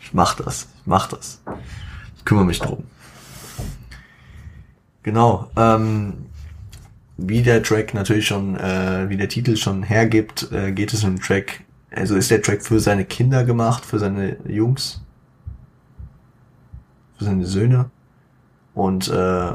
[0.00, 0.68] ich mach das.
[0.80, 1.40] Ich mach das.
[2.16, 2.84] Ich kümmere mich drum.
[5.04, 5.48] Genau.
[5.56, 6.26] Ähm,
[7.16, 11.14] wie der Track natürlich schon, äh, wie der Titel schon hergibt, äh, geht es um
[11.14, 11.62] den Track
[11.96, 15.00] also ist der Track für seine Kinder gemacht, für seine Jungs,
[17.16, 17.90] für seine Söhne.
[18.74, 19.52] Und äh,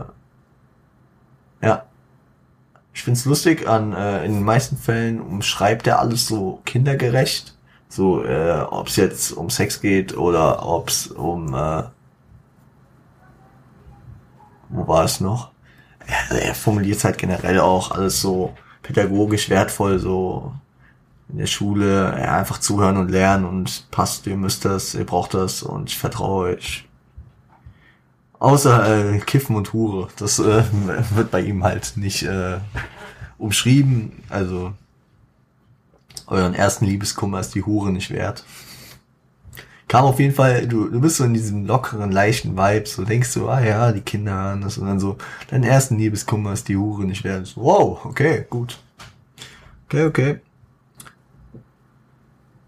[1.61, 1.85] ja,
[2.93, 7.55] ich find's lustig, an äh, in den meisten Fällen umschreibt er alles so kindergerecht.
[7.87, 11.83] So, äh, ob es jetzt um Sex geht oder ob es um äh,
[14.69, 15.51] wo war es noch?
[16.07, 20.53] Er, er formuliert halt generell auch alles so pädagogisch wertvoll, so
[21.31, 25.33] in der Schule ja, einfach zuhören und lernen und passt, ihr müsst das, ihr braucht
[25.33, 26.87] das und ich vertraue euch.
[28.39, 30.07] Außer äh, Kiffen und Hure.
[30.17, 30.63] Das äh,
[31.15, 32.57] wird bei ihm halt nicht äh,
[33.37, 34.23] umschrieben.
[34.29, 34.73] Also
[36.27, 38.43] euren ersten Liebeskummer ist die Hure nicht wert.
[39.87, 43.33] Kam auf jeden Fall, du, du bist so in diesem lockeren, leichten Vibe, so denkst
[43.33, 45.17] du, ah ja, die Kinder hören das und dann so,
[45.49, 47.45] deinen ersten Liebeskummer ist die Hure nicht wert.
[47.45, 48.79] So, wow, okay, gut.
[49.87, 50.39] Okay, okay.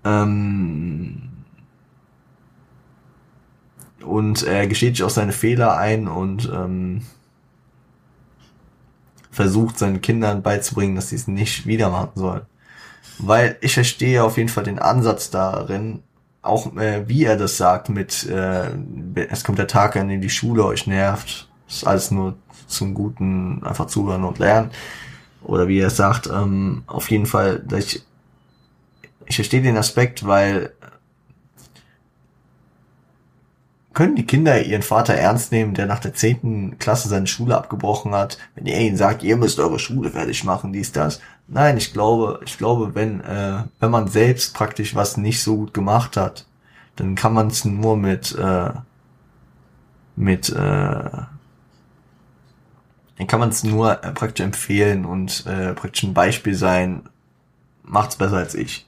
[0.06, 1.30] Ähm,
[4.04, 7.02] und er gesteht sich auch seine Fehler ein und ähm,
[9.32, 12.42] versucht seinen Kindern beizubringen, dass sie es nicht wieder machen sollen.
[13.18, 16.04] Weil ich verstehe auf jeden Fall den Ansatz darin,
[16.42, 18.70] auch äh, wie er das sagt mit, äh,
[19.30, 22.36] es kommt der Tag, an dem die Schule euch nervt, ist alles nur
[22.68, 24.72] zum Guten, einfach zuhören und lernen.
[25.44, 28.04] Oder wie er sagt, ähm, auf jeden Fall, dass ich
[29.26, 30.74] ich verstehe den Aspekt, weil
[33.94, 38.14] können die Kinder ihren Vater ernst nehmen, der nach der zehnten Klasse seine Schule abgebrochen
[38.14, 41.22] hat, wenn er ihnen sagt, ihr müsst eure Schule fertig machen, dies, das.
[41.48, 45.74] Nein, ich glaube, ich glaube, wenn, äh, wenn man selbst praktisch was nicht so gut
[45.74, 46.48] gemacht hat,
[46.96, 48.72] dann kann man es nur mit, äh,
[50.16, 51.28] mit, äh, dann
[53.28, 57.04] kann man es nur äh, praktisch empfehlen und äh, praktisch ein Beispiel sein,
[57.84, 58.88] macht's besser als ich.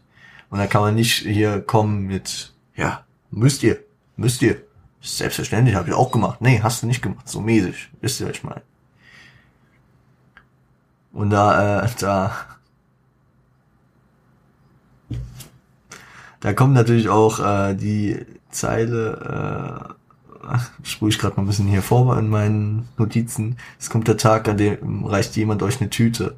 [0.49, 3.79] Und da kann man nicht hier kommen mit, ja, müsst ihr,
[4.15, 4.61] müsst ihr.
[5.01, 6.41] Selbstverständlich, habe ich auch gemacht.
[6.41, 7.29] Nee, hast du nicht gemacht.
[7.29, 7.91] So mäßig.
[8.01, 8.63] Wisst ihr, was ich meine?
[11.13, 12.35] Und da, äh, da,
[16.39, 19.95] da kommt natürlich auch äh, die Zeile,
[20.43, 23.57] äh, sprühe ich gerade mal ein bisschen hier vor in meinen Notizen.
[23.79, 26.35] Es kommt der Tag, an dem reicht jemand euch eine Tüte.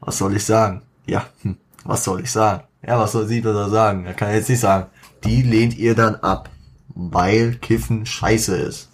[0.00, 0.82] Was soll ich sagen?
[1.06, 2.67] Ja, hm, was soll ich sagen?
[2.88, 4.06] Ja, was soll sie da sagen?
[4.06, 4.86] Er kann jetzt nicht sagen.
[5.22, 6.48] Die lehnt ihr dann ab,
[6.88, 8.88] weil Kiffen scheiße ist.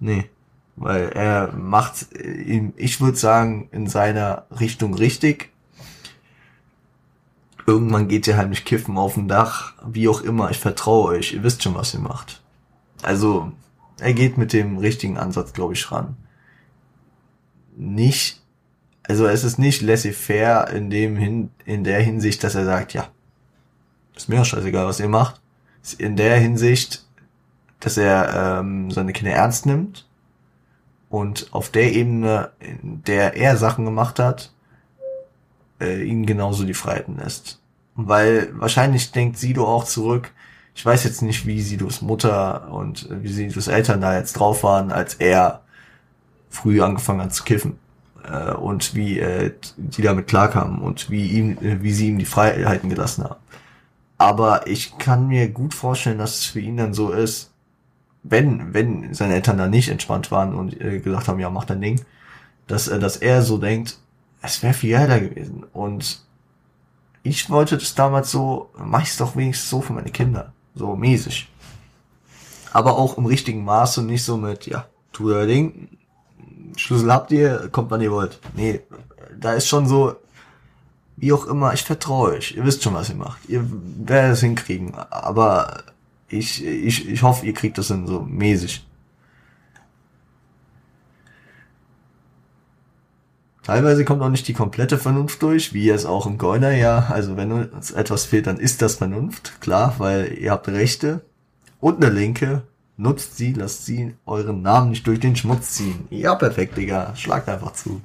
[0.00, 0.30] Nee,
[0.74, 5.50] weil er macht, ich würde sagen, in seiner Richtung richtig.
[7.66, 10.50] Irgendwann geht ihr heimlich kiffen auf dem Dach, wie auch immer.
[10.50, 11.34] Ich vertraue euch.
[11.34, 12.42] Ihr wisst schon, was ihr macht.
[13.02, 13.52] Also,
[14.00, 16.16] er geht mit dem richtigen Ansatz, glaube ich, ran.
[17.76, 18.37] Nicht
[19.08, 23.08] also es ist nicht laissez-faire in dem hin, in der Hinsicht, dass er sagt, ja,
[24.14, 25.40] ist mir auch scheißegal, was ihr macht.
[25.96, 27.06] In der Hinsicht,
[27.80, 30.06] dass er ähm, seine Kinder ernst nimmt
[31.08, 34.52] und auf der Ebene, in der er Sachen gemacht hat,
[35.80, 37.62] äh, ihnen genauso die Freiheiten lässt.
[37.94, 40.32] Weil wahrscheinlich denkt Sido auch zurück,
[40.74, 44.92] ich weiß jetzt nicht, wie Sidos Mutter und wie Sidos Eltern da jetzt drauf waren,
[44.92, 45.62] als er
[46.50, 47.78] früh angefangen hat zu kiffen
[48.24, 52.24] äh, und wie äh, die damit klarkamen und wie ihm, äh, wie sie ihm die
[52.24, 53.40] Freiheiten gelassen haben.
[54.18, 57.52] Aber ich kann mir gut vorstellen, dass es für ihn dann so ist,
[58.24, 61.80] wenn, wenn seine Eltern da nicht entspannt waren und äh, gesagt haben, ja, mach dein
[61.80, 62.00] Ding,
[62.66, 63.98] dass, äh, dass er so denkt,
[64.42, 65.64] es wäre viel geiler gewesen.
[65.72, 66.22] Und
[67.22, 70.52] ich wollte das damals so, mach ich's doch wenigstens so für meine Kinder.
[70.74, 71.48] So mäßig.
[72.72, 75.88] Aber auch im richtigen Maß und nicht so mit, ja, tu dein Ding,
[76.76, 78.40] Schlüssel habt ihr, kommt wann ihr wollt.
[78.54, 78.80] Nee,
[79.38, 80.16] da ist schon so,
[81.16, 82.54] wie auch immer, ich vertraue euch.
[82.56, 83.48] Ihr wisst schon, was ihr macht.
[83.48, 84.94] Ihr werdet es hinkriegen.
[84.94, 85.82] Aber
[86.28, 88.84] ich, ich, ich hoffe, ihr kriegt das dann so mäßig.
[93.68, 97.08] Teilweise kommt auch nicht die komplette Vernunft durch, wie es auch im Goiner ja.
[97.10, 101.20] Also wenn uns etwas fehlt, dann ist das Vernunft, klar, weil ihr habt Rechte
[101.78, 102.62] und eine Linke
[103.00, 106.08] Nutzt sie, lasst sie euren Namen nicht durch den Schmutz ziehen.
[106.10, 107.14] Ja, perfekt, Digga.
[107.14, 108.02] Schlagt einfach zu.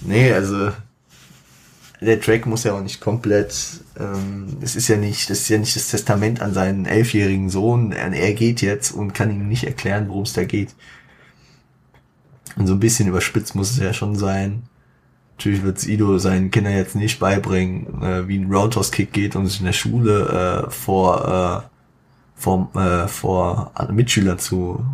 [0.00, 0.70] Nee, also
[2.00, 3.54] der Track muss ja auch nicht komplett,
[3.98, 7.90] ähm, es ist ja nicht, das ist ja nicht das Testament an seinen elfjährigen Sohn.
[7.90, 10.76] Er, geht jetzt und kann ihm nicht erklären, worum es da geht.
[12.54, 14.62] Und so ein bisschen überspitzt muss es ja schon sein.
[15.38, 19.58] Natürlich wird Sido seinen Kindern jetzt nicht beibringen, äh, wie ein Roundhouse-Kick geht und sich
[19.58, 21.71] in der Schule äh, vor äh,
[22.42, 24.84] vor, äh, vor Mitschülern zu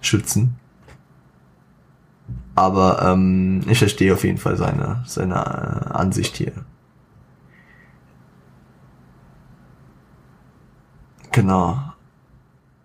[0.00, 0.56] schützen.
[2.54, 6.52] Aber ähm, ich verstehe auf jeden Fall seine, seine äh, Ansicht hier.
[11.32, 11.78] Genau.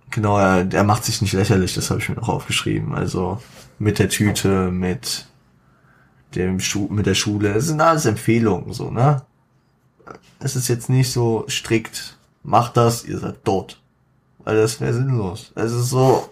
[0.10, 2.96] Genau, er, er macht sich nicht lächerlich, das habe ich mir noch aufgeschrieben.
[2.96, 3.42] Also
[3.80, 5.28] mit der Tüte, mit
[6.36, 7.54] dem Schu mit der Schule.
[7.54, 9.22] Es sind alles Empfehlungen, so, ne?
[10.40, 12.17] Es ist jetzt nicht so strikt
[12.48, 13.80] macht das, ihr seid tot.
[14.40, 15.52] Weil das wäre sinnlos.
[15.56, 16.30] Es ist so,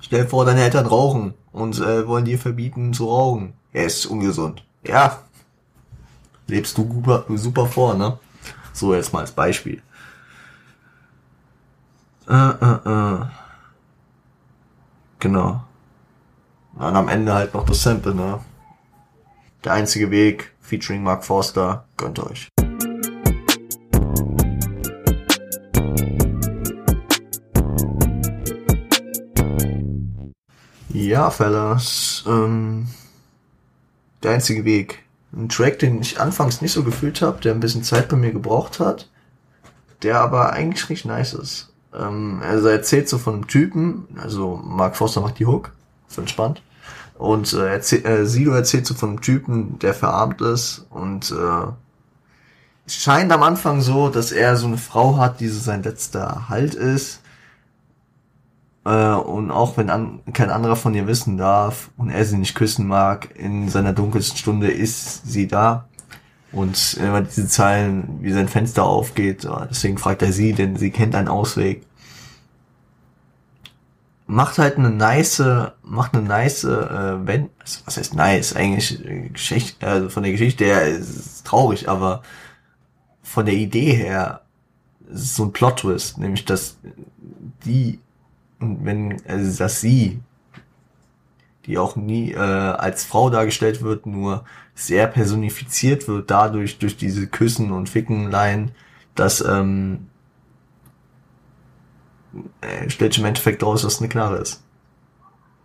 [0.00, 3.52] stell vor, deine Eltern rauchen und äh, wollen dir verbieten zu rauchen.
[3.72, 4.64] Ja, ist ungesund.
[4.84, 5.18] Ja,
[6.46, 8.18] lebst du super, super vor, ne?
[8.72, 9.82] So jetzt mal als Beispiel.
[12.26, 13.26] Äh, äh, äh.
[15.18, 15.62] Genau.
[16.74, 18.40] Und am Ende halt noch das Sample, ne?
[19.64, 22.48] Der einzige Weg, featuring Mark Forster, gönnt euch.
[31.00, 32.86] Ja, Fellas, ähm,
[34.22, 35.02] der einzige Weg.
[35.32, 38.32] Ein Track, den ich anfangs nicht so gefühlt habe, der ein bisschen Zeit bei mir
[38.32, 39.08] gebraucht hat,
[40.02, 41.72] der aber eigentlich recht nice ist.
[41.98, 45.72] Ähm, also er erzählt so von einem Typen, also Mark Foster macht die Hook,
[46.06, 46.60] ist entspannt.
[47.16, 51.72] Und äh, erzähl, äh, Sido erzählt so von einem Typen, der verarmt ist und äh,
[52.84, 56.50] es scheint am Anfang so, dass er so eine Frau hat, die so sein letzter
[56.50, 57.20] Halt ist
[58.84, 62.54] äh, und auch wenn an, kein anderer von ihr wissen darf und er sie nicht
[62.54, 65.86] küssen mag, in seiner dunkelsten Stunde ist sie da.
[66.52, 71.14] Und immer diese Zeilen, wie sein Fenster aufgeht, deswegen fragt er sie, denn sie kennt
[71.14, 71.86] einen Ausweg.
[74.26, 75.42] Macht halt eine nice,
[75.82, 77.50] macht eine nice, äh, wenn,
[77.84, 82.22] was heißt nice, eigentlich äh, Geschichte, also von der Geschichte her ist es traurig, aber
[83.22, 84.42] von der Idee her
[85.08, 86.78] ist es so ein Plot-Twist, nämlich dass
[87.64, 88.00] die
[88.60, 90.20] und wenn, also dass sie,
[91.66, 94.44] die auch nie äh, als Frau dargestellt wird, nur
[94.74, 98.72] sehr personifiziert wird dadurch, durch diese Küssen und Fickenlein,
[99.14, 100.08] dass, ähm,
[102.60, 104.62] äh, stellt sich im Endeffekt raus, dass es eine Knarre ist.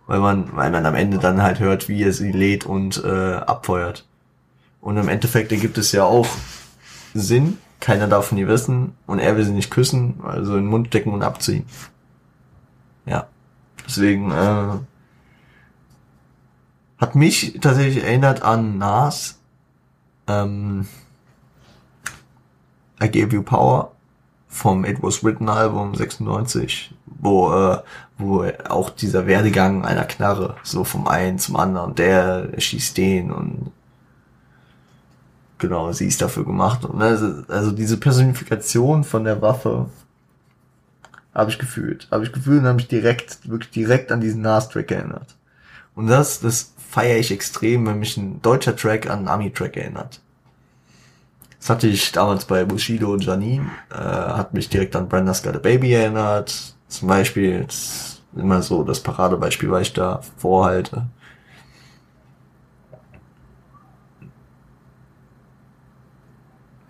[0.06, 3.34] Weil man, weil man am Ende dann halt hört, wie er sie lädt und äh,
[3.34, 4.06] abfeuert.
[4.80, 6.28] Und im Endeffekt ergibt es ja auch
[7.12, 10.70] Sinn, keiner darf von ihr wissen und er will sie nicht küssen, also in den
[10.70, 11.64] Mund decken und abziehen.
[13.86, 14.78] Deswegen äh,
[16.98, 19.38] hat mich tatsächlich erinnert an Nas
[20.26, 20.86] ähm,
[23.02, 23.92] I Gave You Power
[24.48, 27.78] vom It Was Written Album 96, wo, äh,
[28.16, 33.72] wo auch dieser Werdegang einer Knarre, so vom einen zum anderen, der schießt den und
[35.58, 36.84] genau, sie ist dafür gemacht.
[36.84, 39.86] Und also, also diese Personifikation von der Waffe
[41.36, 42.08] habe ich gefühlt.
[42.10, 45.36] Habe ich gefühlt und habe mich direkt, wirklich direkt an diesen Nas-Track erinnert.
[45.94, 50.20] Und das, das feiere ich extrem, wenn mich ein deutscher Track an einen Ami-Track erinnert.
[51.58, 55.56] Das hatte ich damals bei Bushido und Janine, äh, hat mich direkt an Brenda's Got
[55.56, 56.74] a Baby erinnert.
[56.88, 61.06] Zum Beispiel, das ist immer so das Paradebeispiel, weil ich da vorhalte.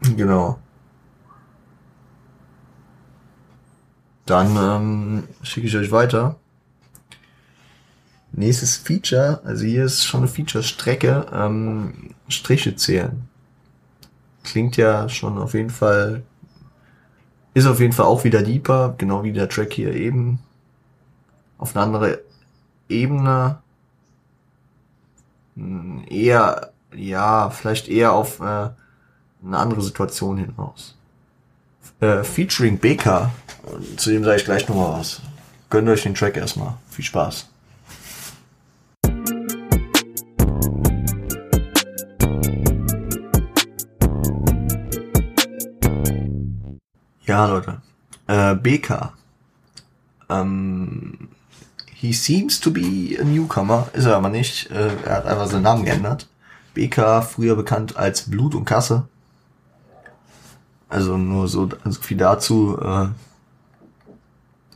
[0.03, 0.59] Genau.
[4.27, 6.37] Dann ähm, schicke ich euch weiter.
[8.33, 13.29] Nächstes Feature, also hier ist schon eine Feature-Strecke, ähm, Striche zählen.
[14.43, 16.23] Klingt ja schon auf jeden Fall,
[17.55, 20.41] ist auf jeden Fall auch wieder deeper, genau wie der Track hier eben.
[21.57, 22.21] Auf eine andere
[22.89, 23.59] Ebene.
[25.55, 30.96] Hm, eher, ja, vielleicht eher auf äh, eine andere Situation hinaus.
[32.01, 33.31] Äh, featuring BK.
[33.97, 35.23] Zu dem sage ich gleich nochmal was.
[35.71, 36.75] Gönnt euch den Track erstmal.
[36.91, 37.49] Viel Spaß.
[47.25, 47.81] Ja, Leute.
[48.29, 49.13] Äh, BK.
[50.29, 51.29] Ähm,
[51.95, 54.71] he seems to be a newcomer, ist er aber nicht.
[54.71, 56.29] Äh, er hat einfach seinen Namen geändert.
[56.75, 59.09] BK, früher bekannt als Blut und Kasse.
[60.97, 62.79] Also nur so also viel dazu.
[62.81, 63.09] Äh,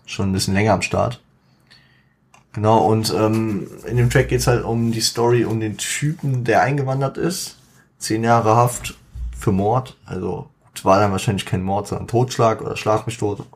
[0.05, 1.23] schon ein bisschen länger am Start.
[2.53, 6.61] Genau, und ähm, in dem Track geht's halt um die Story, um den Typen, der
[6.61, 7.57] eingewandert ist.
[7.97, 8.99] Zehn Jahre Haft
[9.35, 9.97] für Mord.
[10.05, 10.51] Also
[10.83, 13.47] war dann wahrscheinlich kein Mord, sondern Totschlag oder Schlag mich tot.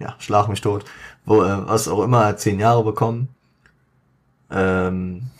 [0.00, 0.84] Ja, Schlag mich tot.
[1.24, 3.28] Wo, äh, was auch immer, zehn Jahre bekommen.
[4.50, 5.30] Ähm,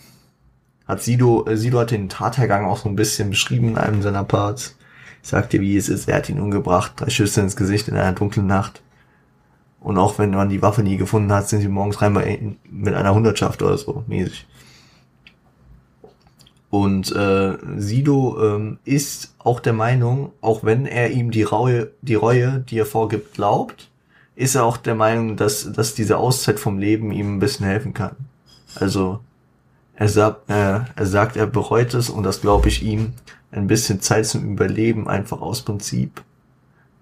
[0.87, 4.23] hat Sido, äh, Sido hat den Tathergang auch so ein bisschen beschrieben in einem seiner
[4.23, 4.77] Parts.
[5.23, 7.95] Ich sag dir, wie es ist, er hat ihn umgebracht, drei Schüsse ins Gesicht in
[7.95, 8.83] einer dunklen Nacht.
[9.79, 13.15] Und auch wenn man die Waffe nie gefunden hat, sind sie morgens rein mit einer
[13.15, 14.45] Hundertschaft oder so, mäßig.
[16.69, 22.15] Und äh, Sido ähm, ist auch der Meinung, auch wenn er ihm die Reue, die
[22.15, 23.89] Reue, die er vorgibt, glaubt,
[24.35, 27.93] ist er auch der Meinung, dass, dass diese Auszeit vom Leben ihm ein bisschen helfen
[27.93, 28.15] kann.
[28.75, 29.19] Also
[29.95, 33.13] er sagt, äh, er sagt, er bereut es und das glaube ich ihm,
[33.53, 36.23] ein bisschen Zeit zum Überleben einfach aus Prinzip,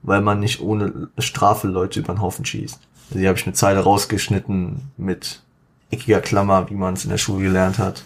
[0.03, 2.79] weil man nicht ohne Strafe Leute über den Haufen schießt.
[3.09, 5.41] Also hier habe ich eine Zeile rausgeschnitten mit
[5.89, 8.03] eckiger Klammer, wie man es in der Schule gelernt hat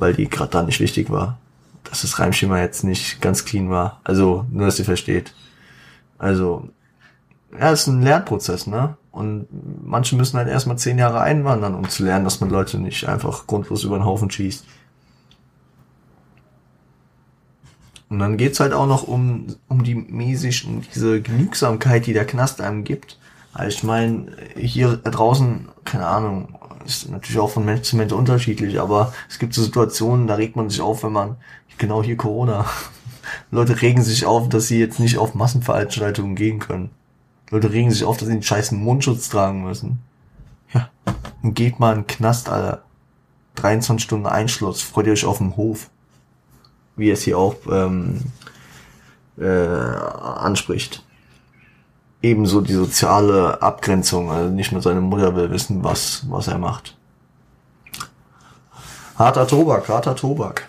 [0.00, 1.38] weil die gerade da nicht wichtig war.
[1.84, 4.00] Dass das Reimschema jetzt nicht ganz clean war.
[4.04, 5.34] Also, nur dass ihr versteht.
[6.18, 6.68] Also,
[7.58, 8.96] ja, ist ein Lernprozess, ne?
[9.10, 9.46] Und
[9.84, 13.46] manche müssen halt erstmal zehn Jahre einwandern, um zu lernen, dass man Leute nicht einfach
[13.46, 14.64] grundlos über den Haufen schießt.
[18.10, 22.26] Und dann geht's halt auch noch um, um die mäßig, um diese Genügsamkeit, die der
[22.26, 23.18] Knast einem gibt.
[23.54, 28.80] Also ich meine, hier draußen, keine Ahnung, ist natürlich auch von Mensch zu Mensch unterschiedlich,
[28.80, 31.36] aber es gibt so Situationen, da regt man sich auf, wenn man,
[31.78, 32.66] genau hier Corona,
[33.52, 36.90] Leute regen sich auf, dass sie jetzt nicht auf Massenveranstaltungen gehen können.
[37.50, 40.00] Leute regen sich auf, dass sie den scheißen Mundschutz tragen müssen.
[40.72, 40.88] Ja,
[41.42, 42.82] dann geht mal in den Knast, Alter.
[43.56, 45.90] 23 Stunden Einschluss, freut ihr euch auf dem Hof.
[47.00, 48.20] Wie es hier auch ähm,
[49.38, 51.02] äh, anspricht
[52.22, 54.30] ebenso die soziale Abgrenzung.
[54.30, 56.96] Also nicht nur seine Mutter will wissen, was, was er macht.
[59.16, 60.68] Harter Tobak, harter Tobak.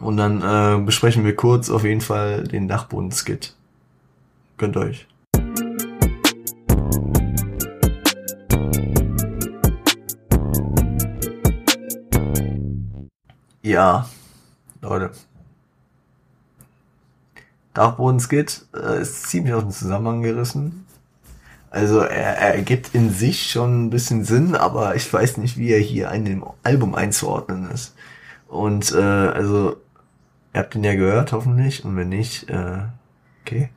[0.00, 3.54] Und dann äh, besprechen wir kurz auf jeden Fall den Dachboden-Skit.
[4.58, 5.06] Gönnt euch.
[13.66, 14.08] Ja,
[14.80, 15.10] Leute,
[17.74, 20.86] Dachboden-Skit äh, ist ziemlich aus dem Zusammenhang gerissen.
[21.70, 25.72] Also er, er ergibt in sich schon ein bisschen Sinn, aber ich weiß nicht, wie
[25.72, 27.96] er hier in dem Album einzuordnen ist.
[28.46, 29.78] Und äh, also,
[30.54, 32.84] ihr habt ihn ja gehört, hoffentlich, und wenn nicht, äh,
[33.42, 33.70] okay.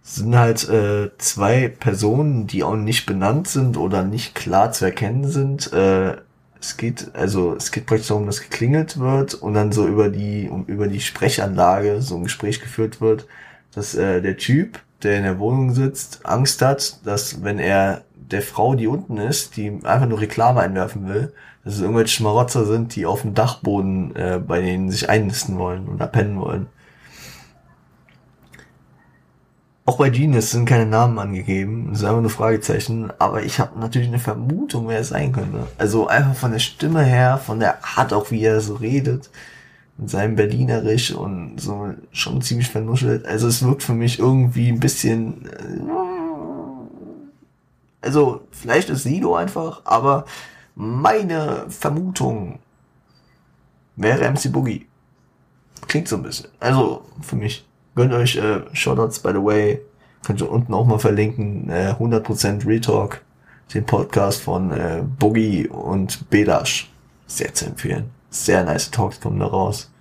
[0.00, 5.28] sind halt äh, zwei Personen, die auch nicht benannt sind oder nicht klar zu erkennen
[5.28, 5.70] sind.
[5.74, 6.16] Äh,
[6.60, 10.50] es geht, also es geht praktisch darum, dass geklingelt wird und dann so über die,
[10.66, 13.26] über die Sprechanlage so ein Gespräch geführt wird,
[13.74, 18.42] dass äh, der Typ, der in der Wohnung sitzt, Angst hat, dass wenn er der
[18.42, 21.32] Frau, die unten ist, die einfach nur Reklame einwerfen will,
[21.64, 25.88] dass es irgendwelche Schmarotzer sind, die auf dem Dachboden äh, bei denen sich einnisten wollen
[25.88, 26.66] und abpennen wollen.
[29.90, 33.76] Auch bei Genius sind keine Namen angegeben, es sind einfach nur Fragezeichen, aber ich habe
[33.80, 35.66] natürlich eine Vermutung, wer es sein könnte.
[35.78, 39.30] Also einfach von der Stimme her, von der Art auch, wie er so redet,
[39.98, 43.26] mit seinem Berlinerisch und so schon ziemlich vernuschelt.
[43.26, 45.46] Also es wirkt für mich irgendwie ein bisschen...
[45.46, 45.80] Äh,
[48.00, 50.24] also vielleicht ist Sido einfach, aber
[50.76, 52.60] meine Vermutung
[53.96, 54.86] wäre MC Boogie.
[55.88, 56.48] Klingt so ein bisschen.
[56.60, 57.66] Also für mich.
[58.00, 59.82] Gönnt euch äh, Shoutouts, by the way.
[60.24, 61.68] Könnt ihr unten auch mal verlinken.
[61.68, 63.20] Äh, 100% Retalk.
[63.74, 66.90] Den Podcast von äh, Boogie und Belash.
[67.26, 68.08] Sehr zu empfehlen.
[68.30, 69.92] Sehr nice Talks kommen da raus.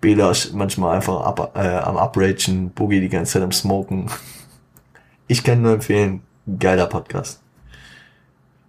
[0.00, 2.72] Belash manchmal einfach ab, äh, am Upragen.
[2.72, 4.10] Boogie die ganze Zeit am Smoken.
[5.28, 6.22] Ich kann nur empfehlen.
[6.58, 7.40] Geiler Podcast.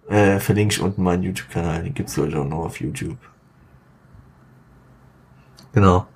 [0.08, 1.82] Äh, verlinke ich unten meinen YouTube-Kanal.
[1.82, 3.18] Den gibt's Leute auch noch auf YouTube.
[5.72, 6.06] Genau.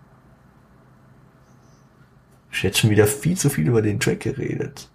[2.53, 4.89] Ich hätte schon wieder viel zu viel über den Track geredet.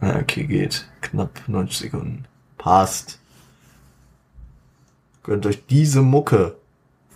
[0.00, 0.88] Okay, geht.
[1.02, 2.24] Knapp 90 Sekunden.
[2.56, 3.18] Passt.
[5.24, 6.56] Gönnt euch diese Mucke.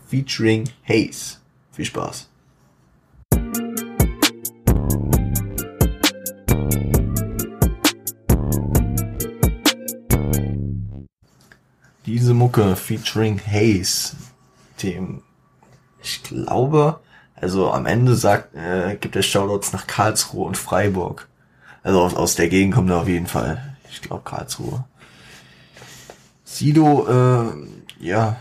[0.09, 1.39] Featuring Haze.
[1.73, 2.29] Viel Spaß.
[12.05, 14.17] Diese Mucke featuring Haze,
[14.83, 15.23] dem
[16.03, 17.01] ich glaube,
[17.35, 21.28] also am Ende sagt, äh, gibt er Shoutouts nach Karlsruhe und Freiburg.
[21.82, 23.76] Also aus, aus der Gegend kommt er auf jeden Fall.
[23.91, 24.85] Ich glaube Karlsruhe.
[26.45, 28.37] Sido, äh, ja,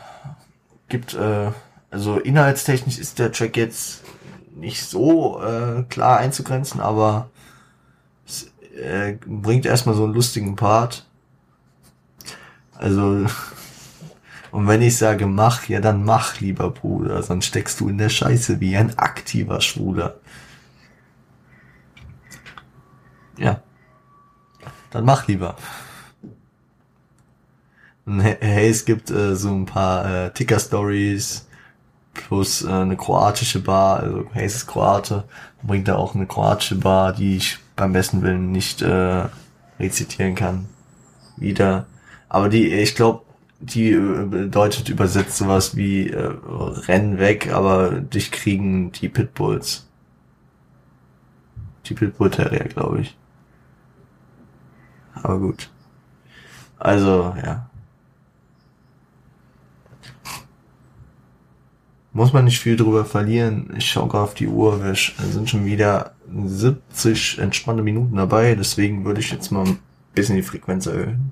[0.88, 1.52] gibt, äh,
[1.90, 4.04] also inhaltstechnisch ist der Track jetzt
[4.56, 7.30] nicht so äh, klar einzugrenzen, aber
[8.26, 11.06] es äh, bringt erstmal so einen lustigen Part.
[12.76, 13.26] Also
[14.54, 18.10] und wenn ich sage mach, ja dann mach, lieber Bruder, sonst steckst du in der
[18.10, 20.18] Scheiße wie ein aktiver Schwuler.
[23.36, 23.64] Ja.
[24.92, 25.56] Dann mach lieber.
[28.06, 31.48] Und hey, es gibt äh, so ein paar äh, Ticker-Stories
[32.14, 35.24] plus äh, eine kroatische Bar, also hey, es ist Kroate,
[35.64, 39.26] bringt da auch eine kroatische Bar, die ich beim besten Willen nicht äh,
[39.80, 40.70] rezitieren kann.
[41.38, 41.88] Wieder.
[42.30, 43.23] Aber die, ich glaube,
[43.64, 46.34] die äh, bedeutet übersetzt sowas wie äh,
[46.88, 49.88] renn weg, aber dich kriegen die Pitbulls.
[51.86, 53.18] Die Pitbull Terrier, glaube ich.
[55.16, 55.70] Aber gut.
[56.78, 57.70] Also, ja.
[62.12, 63.74] Muss man nicht viel drüber verlieren.
[63.78, 69.06] Ich schaue gerade auf die Uhr, wir sind schon wieder 70 entspannte Minuten dabei, deswegen
[69.06, 69.80] würde ich jetzt mal ein
[70.14, 71.32] bisschen die Frequenz erhöhen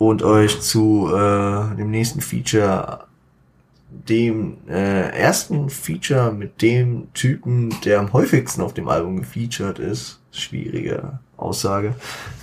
[0.00, 3.04] und euch zu äh, dem nächsten Feature,
[3.90, 10.18] dem äh, ersten Feature mit dem Typen, der am häufigsten auf dem Album gefeatured ist,
[10.32, 11.94] schwierige Aussage,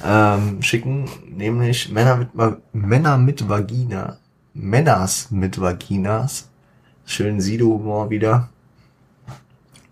[0.06, 2.30] ähm, schicken, nämlich Männer mit,
[2.74, 4.18] Männer mit Vagina,
[4.54, 6.50] Männers mit Vaginas,
[7.08, 8.50] schön Sido-Humor wieder,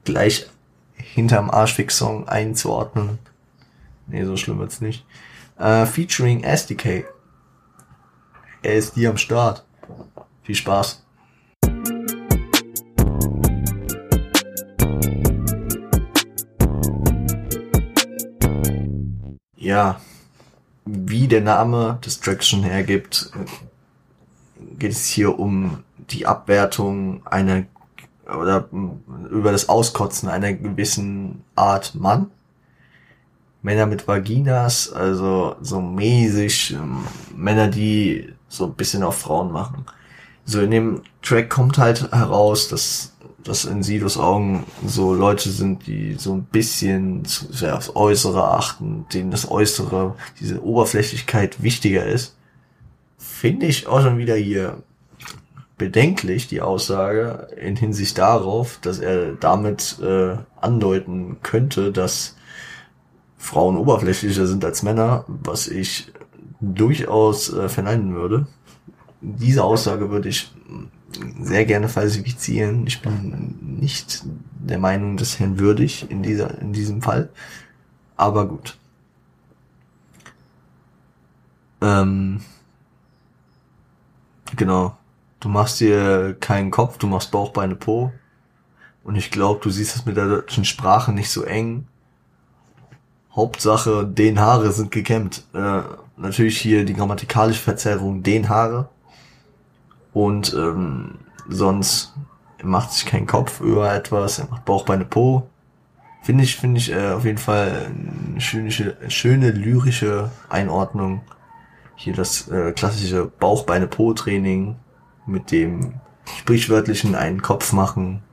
[0.03, 0.45] gleich
[0.93, 3.17] hinterm Arschfix-Song einzuordnen.
[4.05, 5.03] Nee, so schlimm wird's nicht.
[5.57, 7.05] Äh, featuring SDK.
[8.65, 9.63] Er ist die am Start.
[10.41, 11.05] Viel Spaß.
[19.55, 20.01] Ja,
[20.83, 21.99] wie der Name
[22.41, 23.29] schon hergibt,
[24.79, 27.65] geht es hier um die Abwertung einer
[28.25, 28.67] oder
[29.29, 32.31] über das Auskotzen einer gewissen Art Mann.
[33.61, 37.03] Männer mit Vaginas, also so mäßig, ähm,
[37.35, 39.85] Männer, die so ein bisschen auf Frauen machen.
[40.45, 43.15] So in dem Track kommt halt heraus, dass
[43.45, 48.43] dass in Sidos Augen so Leute sind, die so ein bisschen zu, sehr aufs Äußere
[48.43, 52.35] achten, denen das Äußere, diese Oberflächlichkeit wichtiger ist.
[53.19, 54.81] Finde ich auch schon wieder hier
[55.77, 62.35] bedenklich, die Aussage, in Hinsicht darauf, dass er damit äh, andeuten könnte, dass
[63.37, 66.11] Frauen oberflächlicher sind als Männer, was ich
[66.59, 68.47] durchaus äh, verneinen würde.
[69.21, 70.51] Diese Aussage würde ich
[71.39, 72.85] sehr gerne falsifizieren.
[72.87, 74.23] Ich bin nicht
[74.59, 77.29] der Meinung des Herrn würdig in dieser, in diesem Fall.
[78.17, 78.77] Aber gut.
[81.81, 82.41] Ähm,
[84.55, 84.97] genau.
[85.39, 88.11] Du machst dir keinen Kopf, du machst Bauch, Beine, Po.
[89.03, 91.87] Und ich glaube, du siehst es mit der deutschen Sprache nicht so eng.
[93.35, 95.43] Hauptsache, den Haare sind gekämmt.
[95.53, 95.81] Äh,
[96.17, 98.89] natürlich hier die grammatikalische Verzerrung, den Haare.
[100.13, 101.15] Und ähm,
[101.49, 102.13] sonst
[102.63, 105.47] macht sich keinen Kopf über etwas, er macht Bauch, Beine, Po.
[106.23, 107.91] Finde ich, finde ich äh, auf jeden Fall
[108.31, 108.71] eine schöne,
[109.09, 111.21] schöne lyrische Einordnung.
[111.95, 114.75] Hier das äh, klassische Bauch, Beine, Po Training
[115.27, 115.95] mit dem
[116.39, 118.23] sprichwörtlichen einen Kopf machen,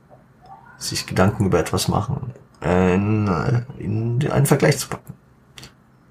[0.77, 2.33] sich Gedanken über etwas machen,
[2.63, 5.13] äh, in, äh, in einen Vergleich zu packen.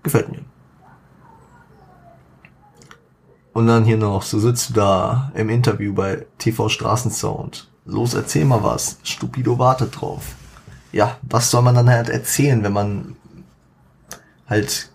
[0.03, 0.41] Gefällt mir.
[3.53, 7.69] Und dann hier noch, so sitzt du da im Interview bei TV Straßensound.
[7.85, 8.99] Los, erzähl mal was.
[9.03, 10.35] Stupido wartet drauf.
[10.93, 13.17] Ja, was soll man dann halt erzählen, wenn man
[14.47, 14.91] halt,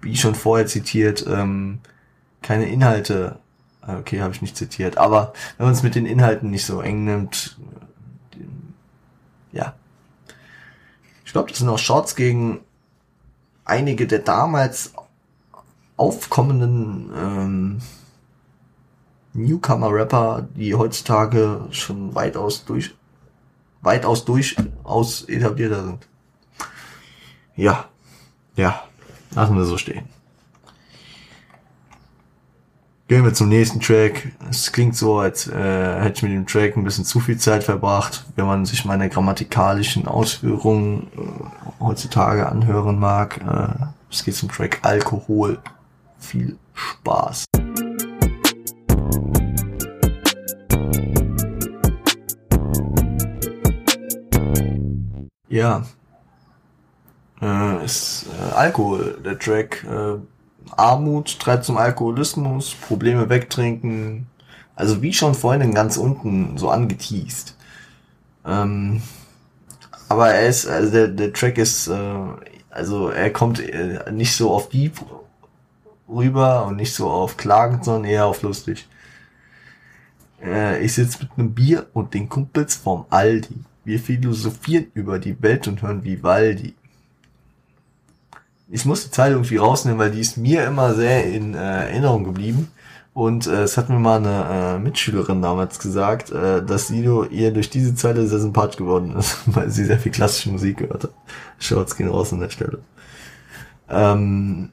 [0.00, 1.80] wie schon vorher zitiert, ähm,
[2.42, 3.38] keine Inhalte,
[3.86, 6.80] äh, okay, habe ich nicht zitiert, aber wenn man es mit den Inhalten nicht so
[6.80, 7.58] eng nimmt,
[9.52, 9.74] ja.
[11.24, 12.60] Ich glaube, das sind auch Shorts gegen
[13.64, 14.92] einige der damals
[15.96, 17.78] aufkommenden ähm,
[19.32, 22.94] Newcomer-Rapper, die heutzutage schon weitaus durch
[23.82, 26.08] weitaus durchaus etablierter sind.
[27.54, 27.86] Ja,
[28.56, 28.82] ja,
[29.34, 30.06] lassen wir so stehen.
[33.08, 34.32] Gehen wir zum nächsten Track.
[34.50, 37.62] Es klingt so, als äh, hätte ich mit dem Track ein bisschen zu viel Zeit
[37.62, 38.26] verbracht.
[38.34, 43.38] Wenn man sich meine grammatikalischen Ausführungen äh, heutzutage anhören mag.
[43.38, 45.60] Äh, es geht zum Track Alkohol
[46.26, 47.44] viel Spaß.
[55.48, 55.86] Ja,
[57.40, 59.84] äh, ist äh, Alkohol, der Track.
[59.84, 60.18] Äh,
[60.76, 64.26] Armut treibt zum Alkoholismus, Probleme wegtrinken.
[64.74, 67.56] Also wie schon vorhin ganz unten so angeteased.
[68.44, 69.00] Ähm,
[70.08, 72.14] aber er ist, also der, der Track ist, äh,
[72.70, 75.00] also er kommt äh, nicht so auf Deep
[76.08, 78.88] rüber und nicht so auf klagend, sondern eher auf lustig.
[80.42, 83.54] Äh, ich sitze mit einem Bier und den Kumpels vom Aldi.
[83.84, 86.74] Wir philosophieren über die Welt und hören Vivaldi.
[88.68, 92.24] Ich muss die Zeile irgendwie rausnehmen, weil die ist mir immer sehr in äh, Erinnerung
[92.24, 92.68] geblieben.
[93.14, 97.50] Und äh, es hat mir mal eine äh, Mitschülerin damals gesagt, äh, dass Sido ihr
[97.50, 101.12] durch diese Zeile sehr sympathisch geworden ist, weil sie sehr viel klassische Musik gehört hat.
[101.58, 102.80] Schaut's gehen raus an der Stelle.
[103.88, 104.68] Ähm,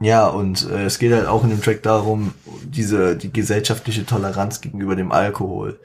[0.00, 2.32] Ja, und äh, es geht halt auch in dem Track darum,
[2.64, 5.78] diese, die gesellschaftliche Toleranz gegenüber dem Alkohol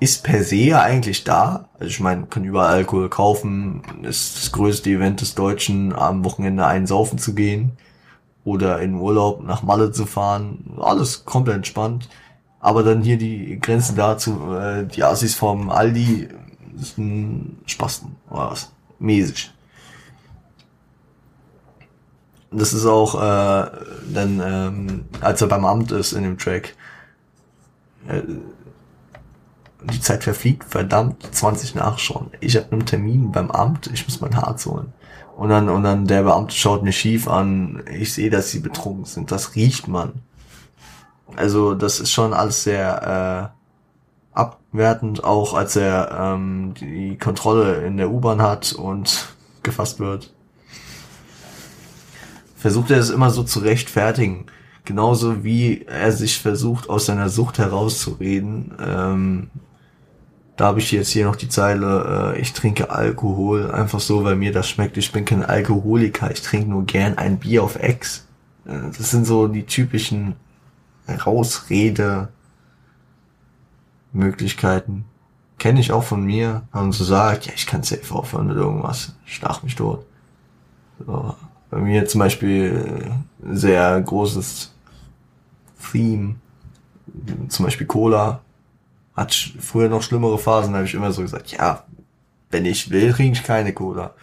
[0.00, 1.68] ist per se ja eigentlich da.
[1.74, 6.66] Also ich meine, kann überall Alkohol kaufen, ist das größte Event des Deutschen, am Wochenende
[6.66, 7.72] einsaufen zu gehen
[8.44, 10.76] oder in Urlaub nach Malle zu fahren.
[10.78, 12.08] Alles komplett entspannt.
[12.60, 16.28] Aber dann hier die Grenze dazu, äh, die Assis vom Aldi,
[16.80, 18.72] ist ein Spasten oder was.
[18.98, 19.52] Mäßig
[22.50, 23.70] das ist auch äh,
[24.12, 26.74] dann, ähm, als er beim Amt ist in dem Track.
[28.06, 28.22] Äh,
[29.84, 32.30] die Zeit verfliegt, verdammt, 20 nach schon.
[32.40, 34.92] Ich habe einen Termin beim Amt, ich muss mein Harz holen.
[35.36, 39.04] Und dann, und dann der Beamte schaut mir schief an, ich sehe, dass sie betrunken
[39.04, 40.14] sind, das riecht man.
[41.36, 43.52] Also das ist schon alles sehr
[44.34, 49.28] äh, abwertend, auch als er ähm, die Kontrolle in der U-Bahn hat und
[49.62, 50.32] gefasst wird
[52.58, 54.46] versucht er es immer so zu rechtfertigen.
[54.84, 58.72] Genauso wie er sich versucht, aus seiner Sucht herauszureden.
[58.84, 59.50] Ähm,
[60.56, 64.34] da habe ich jetzt hier noch die Zeile, äh, ich trinke Alkohol, einfach so, weil
[64.34, 64.96] mir das schmeckt.
[64.96, 68.26] Ich bin kein Alkoholiker, ich trinke nur gern ein Bier auf Ex.
[68.64, 70.34] Äh, das sind so die typischen
[71.08, 72.28] Rausrede
[74.12, 75.04] Möglichkeiten.
[75.58, 76.62] Kenne ich auch von mir.
[76.72, 79.14] Haben so sagt, ja, ich kann safe aufhören mit irgendwas.
[79.24, 80.04] Stach mich tot.
[81.06, 81.34] So.
[81.70, 83.10] Bei mir zum Beispiel
[83.42, 84.72] sehr großes
[85.90, 86.36] Theme,
[87.48, 88.40] zum Beispiel Cola,
[89.14, 91.84] hat früher noch schlimmere Phasen, da habe ich immer so gesagt, ja,
[92.50, 94.14] wenn ich will, trinke ich keine Cola.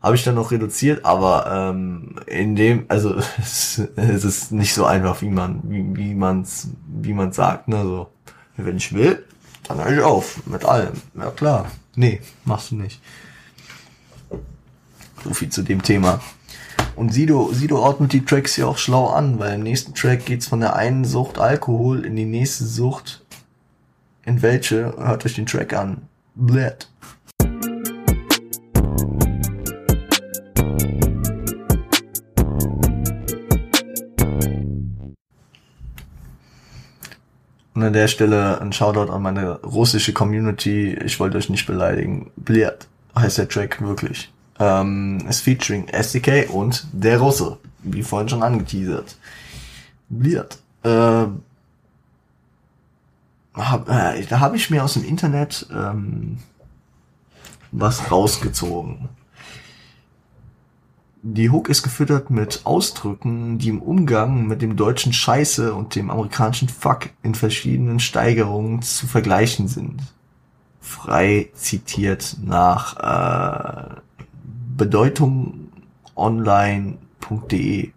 [0.00, 4.84] Habe ich dann noch reduziert, aber ähm, in dem, also es, es ist nicht so
[4.84, 8.08] einfach, wie man, wie, wie man's, wie man sagt, ne, so,
[8.56, 9.24] wenn ich will,
[9.66, 13.00] dann höre ich auf, mit allem, ja klar, nee, machst du nicht.
[15.32, 16.20] Viel zu dem Thema.
[16.94, 20.46] Und Sido, Sido ordnet die Tracks ja auch schlau an, weil im nächsten Track geht's
[20.46, 23.24] von der einen Sucht Alkohol in die nächste Sucht.
[24.24, 24.94] In welche?
[24.98, 26.02] Hört euch den Track an.
[26.34, 26.88] Blät.
[37.74, 40.94] Und an der Stelle ein Shoutout an meine russische Community.
[41.04, 42.30] Ich wollte euch nicht beleidigen.
[42.36, 42.86] Bliert
[43.16, 44.31] heißt der Track wirklich.
[44.62, 47.58] Ähm, ist featuring SDK und der Russe.
[47.82, 49.16] Wie vorhin schon angeteasert.
[50.08, 50.58] Bliert.
[50.84, 51.26] Äh,
[53.54, 56.38] hab, äh, da habe ich mir aus dem Internet ähm,
[57.72, 59.08] was rausgezogen.
[61.22, 66.10] Die Hook ist gefüttert mit Ausdrücken, die im Umgang mit dem deutschen Scheiße und dem
[66.10, 70.02] amerikanischen Fuck in verschiedenen Steigerungen zu vergleichen sind.
[70.80, 74.00] Frei zitiert nach äh,
[74.76, 75.68] Bedeutung
[76.16, 77.90] online.de.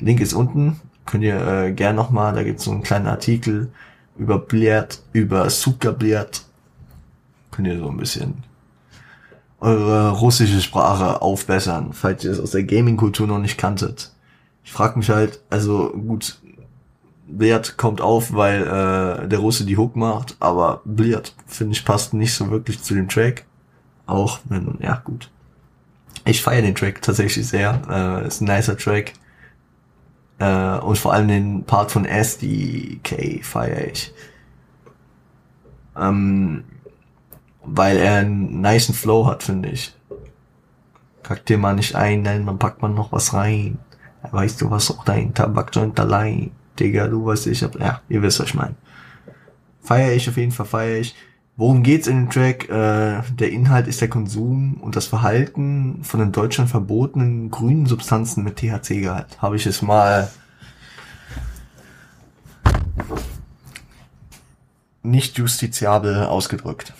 [0.00, 0.80] Link ist unten.
[1.06, 3.70] Könnt ihr äh, gern nochmal, da gibt's so einen kleinen Artikel
[4.18, 6.44] über Bliert, über Sukabliert.
[7.50, 8.44] Könnt ihr so ein bisschen
[9.60, 14.12] eure russische Sprache aufbessern, falls ihr es aus der Gaming-Kultur noch nicht kanntet.
[14.64, 16.38] Ich frag mich halt, also gut,
[17.26, 22.14] Bliert kommt auf, weil äh, der Russe die Hook macht, aber Bliert, finde ich, passt
[22.14, 23.44] nicht so wirklich zu dem Track.
[24.06, 25.30] Auch wenn, ja gut.
[26.24, 27.80] Ich feiere den Track tatsächlich sehr.
[27.88, 29.14] Äh, ist ein nicer Track.
[30.38, 34.12] Äh, und vor allem den Part von SDK feiere ich.
[35.96, 36.64] Ähm,
[37.62, 39.94] weil er einen niceen Flow hat, finde ich.
[41.22, 43.78] Kackt dir mal nicht ein, nein, dann packt man noch was rein.
[44.30, 46.50] Weißt du, was auch dein Tabakjoint allein.
[46.78, 48.74] Digga, du weißt, ich hab, ja, ihr wisst, was ich meine.
[49.82, 51.14] Feier ich auf jeden Fall, feier ich.
[51.58, 52.68] Worum geht's in dem Track?
[52.68, 58.44] Äh, der Inhalt ist der Konsum und das Verhalten von in Deutschland verbotenen grünen Substanzen
[58.44, 59.42] mit THC-Gehalt.
[59.42, 60.30] Habe ich es mal
[65.02, 66.92] nicht justiziabel ausgedrückt.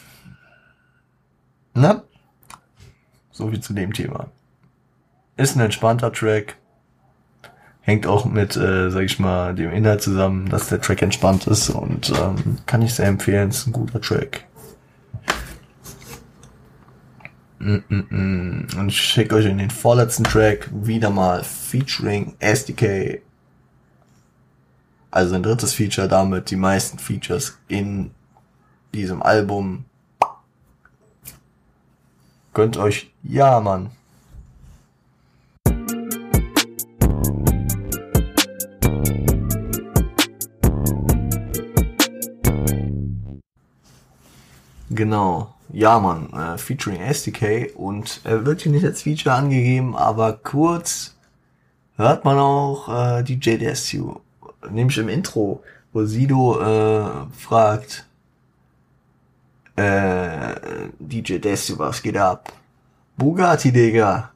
[1.75, 2.03] Na?
[3.31, 4.27] So viel zu dem Thema.
[5.37, 6.57] Ist ein entspannter Track.
[7.81, 11.71] Hängt auch mit, äh, sag ich mal, dem Inhalt zusammen, dass der Track entspannt ist
[11.71, 13.51] und ähm, kann ich sehr empfehlen.
[13.51, 14.47] Ist ein guter Track.
[17.58, 17.58] Mm -mm -mm.
[17.69, 23.21] Und ich schicke euch in den vorletzten Track wieder mal featuring SDK.
[25.11, 28.11] Also ein drittes Feature damit, die meisten Features in
[28.95, 29.85] diesem Album
[32.59, 33.09] Gönnt euch.
[33.23, 33.93] Ja, Mann.
[44.91, 45.55] Genau.
[45.71, 46.33] Ja, Mann.
[46.33, 51.17] Äh, featuring SDK und er wird hier nicht als Feature angegeben, aber kurz
[51.97, 54.17] hört man auch äh, DJ DSU.
[54.71, 55.63] Nämlich im Intro,
[55.93, 58.07] wo Sido äh, fragt,
[59.77, 60.55] äh,
[60.99, 62.53] DJ Desu, was geht ab?
[63.17, 64.31] Bugatti, Digga.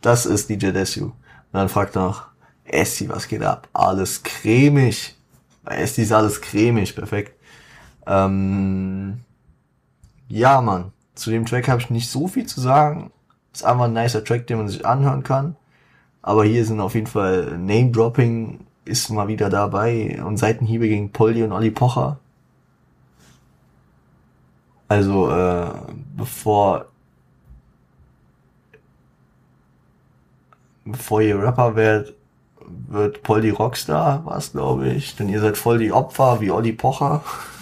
[0.00, 1.04] Das ist DJ Desu.
[1.06, 1.14] Und
[1.52, 2.26] dann fragt er noch,
[2.64, 3.68] Essi, was geht ab?
[3.72, 5.14] Alles cremig.
[5.64, 7.32] Bei Essi ist alles cremig, perfekt.
[8.06, 9.20] Ähm,
[10.28, 10.92] ja, Mann.
[11.14, 13.10] Zu dem Track habe ich nicht so viel zu sagen.
[13.52, 15.56] Ist einfach ein nicer Track, den man sich anhören kann.
[16.22, 21.42] Aber hier sind auf jeden Fall Name-Dropping ist mal wieder dabei und Seitenhiebe gegen Polly
[21.42, 22.18] und Olli Pocher.
[24.88, 25.70] Also, äh,
[26.16, 26.86] bevor
[30.86, 32.14] bevor ihr Rapper werdet,
[32.88, 35.16] wird die Rockstar, was glaube ich.
[35.16, 37.22] Denn ihr seid voll die Opfer wie Olli Pocher.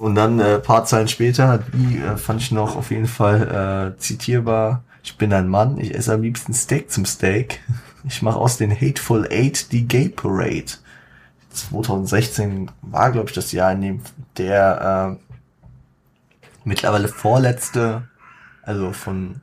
[0.00, 4.00] Und dann äh, paar Zeilen später, die äh, fand ich noch auf jeden Fall äh,
[4.00, 4.82] zitierbar.
[5.02, 7.60] Ich bin ein Mann, ich esse am liebsten Steak zum Steak.
[8.04, 10.72] Ich mache aus den Hateful Eight die Gay Parade.
[11.50, 14.00] 2016 war, glaube ich, das Jahr, in dem
[14.38, 15.36] der äh,
[16.64, 18.08] mittlerweile vorletzte,
[18.62, 19.42] also von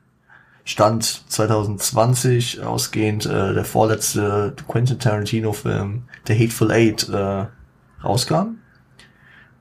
[0.64, 7.46] Stand 2020 ausgehend, äh, der vorletzte Quentin Tarantino-Film, der Hateful Eight, äh,
[8.02, 8.56] rauskam.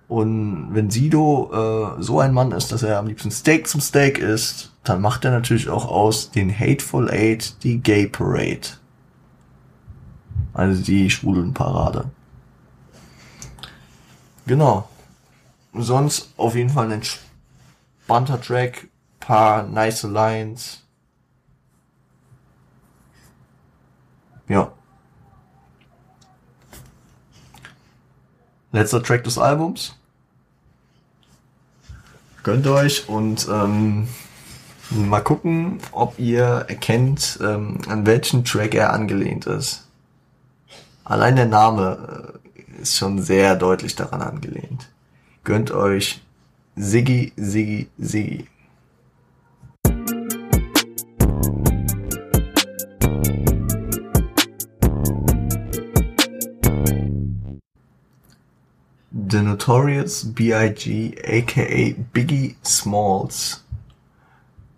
[0.07, 1.51] Und wenn Sido
[1.97, 5.25] äh, so ein Mann ist, dass er am liebsten Steak zum Steak isst, dann macht
[5.25, 8.77] er natürlich auch aus den Hateful Eight die Gay Parade.
[10.53, 12.09] Also die Schwulenparade.
[14.45, 14.87] Genau.
[15.73, 18.87] Sonst auf jeden Fall ein entspannter Track,
[19.19, 20.83] paar nice Lines.
[24.47, 24.71] Ja.
[28.71, 29.96] Letzter Track des Albums.
[32.47, 34.07] Gönnt euch und ähm,
[34.89, 39.85] Mal gucken, ob ihr erkennt, ähm, an welchen Track er angelehnt ist.
[41.03, 44.87] Allein der Name äh, ist schon sehr deutlich daran angelehnt.
[45.43, 46.21] Gönnt euch
[46.77, 48.47] Siggi, Siggi, Siggi.
[59.37, 61.15] The Notorious B.I.G.
[61.23, 63.63] aka Biggie Smalls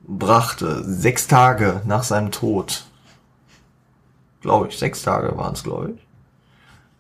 [0.05, 2.83] brachte sechs Tage nach seinem Tod,
[4.41, 6.07] glaube ich, sechs Tage waren es, glaube ich,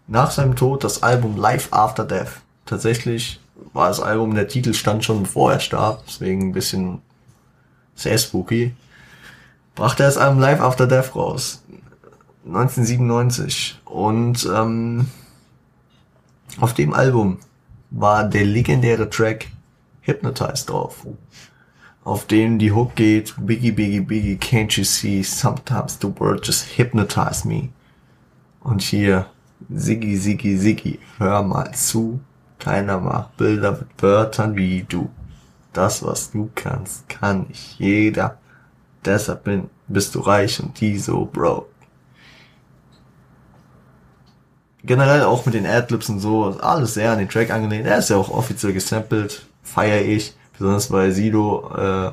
[0.07, 2.39] nach seinem Tod das Album Life After Death.
[2.65, 3.41] Tatsächlich
[3.73, 7.01] war das Album, der Titel stand schon bevor er starb, deswegen ein bisschen
[7.93, 8.73] sehr spooky.
[9.75, 11.61] Brachte er das Album Life After Death raus.
[12.45, 13.81] 1997.
[13.83, 15.09] Und ähm,
[16.61, 17.39] auf dem Album
[17.91, 19.47] war der legendäre Track
[20.01, 21.05] Hypnotized drauf,
[22.03, 26.77] auf dem die Hook geht, Biggie, Biggie, Biggie, can't you see, sometimes the word just
[26.77, 27.69] hypnotize me.
[28.61, 29.27] Und hier,
[29.69, 32.19] Siggi, Siggi, Siggi, hör mal zu,
[32.59, 35.09] keiner macht Bilder mit Wörtern wie du.
[35.73, 38.37] Das, was du kannst, kann nicht jeder.
[39.05, 41.67] Deshalb bin, bist du reich und die so broke
[44.83, 47.87] generell auch mit den Adlibs und so, alles sehr an den Track angelehnt.
[47.87, 52.11] Er ist ja auch offiziell gesampelt, feiere ich, besonders weil Sido äh,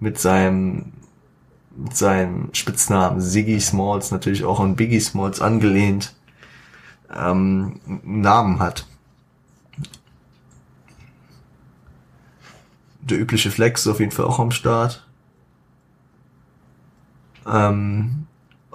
[0.00, 0.92] mit seinem
[1.78, 6.14] mit seinem Spitznamen Siggy Smalls natürlich auch an Biggie Smalls angelehnt
[7.14, 8.86] ähm, Namen hat.
[13.00, 15.06] Der übliche Flex ist auf jeden Fall auch am Start.
[17.46, 18.25] Ähm,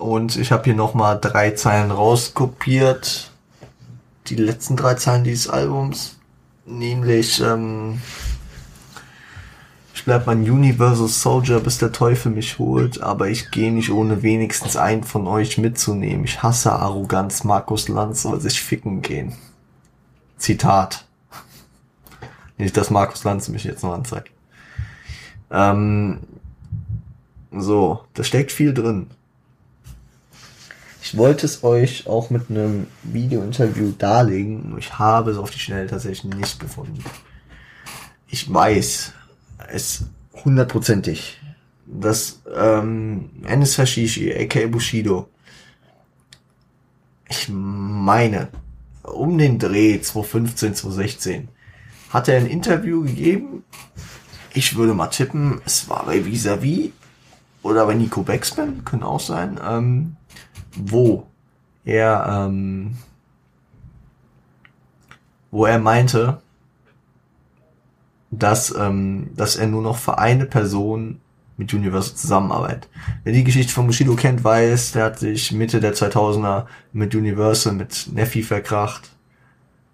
[0.02, 3.32] und ich habe hier nochmal drei Zeilen rauskopiert.
[4.28, 6.18] Die letzten drei Zeilen dieses Albums.
[6.66, 8.02] Nämlich, ähm,
[9.94, 14.24] ich bleib mein Universal Soldier, bis der Teufel mich holt, aber ich gehe nicht ohne
[14.24, 16.26] wenigstens einen von euch mitzunehmen.
[16.26, 19.34] Ich hasse Arroganz, Markus Lanz soll sich ficken gehen.
[20.38, 21.06] Zitat.
[22.58, 24.32] Nicht, dass Markus Lanz mich jetzt noch anzeigt.
[25.52, 26.20] Ähm,
[27.52, 29.08] so, da steckt viel drin.
[31.12, 35.88] Ich wollte es euch auch mit einem Video-Interview darlegen, ich habe es auf die Schnelle
[35.88, 37.04] tatsächlich nicht gefunden.
[38.28, 39.12] Ich weiß
[39.68, 40.06] es
[40.46, 41.42] hundertprozentig,
[41.86, 45.28] dass ähm, Enes Hashishi, aka Bushido,
[47.28, 48.48] ich meine,
[49.04, 51.50] um den Dreh 2015, 2016,
[52.12, 53.66] hat er ein Interview gegeben.
[54.54, 56.94] Ich würde mal tippen, es war bei Visavi
[57.64, 59.60] oder bei Nico Backspin, können auch sein.
[59.62, 60.16] Ähm,
[60.76, 61.28] wo
[61.86, 62.98] er, ähm,
[65.50, 66.42] wo er meinte,
[68.32, 71.20] dass, ähm, dass er nur noch für eine Person
[71.58, 72.90] mit Universal zusammenarbeitet.
[73.24, 77.74] Wer die Geschichte von Bushido kennt, weiß, der hat sich Mitte der 2000er mit Universal,
[77.74, 79.12] mit Neffi verkracht,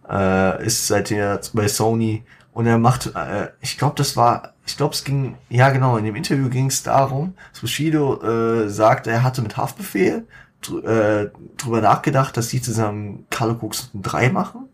[0.10, 2.24] äh, ist seitdem bei Sony
[2.54, 6.06] und er macht, äh, ich glaube, das war, ich glaube, es ging, ja genau, in
[6.06, 10.26] dem Interview ging es darum, dass Bushido äh, sagt, er hatte mit Haftbefehl
[10.70, 14.70] äh, drüber nachgedacht, dass die zusammen Carlo Cooks 3 machen.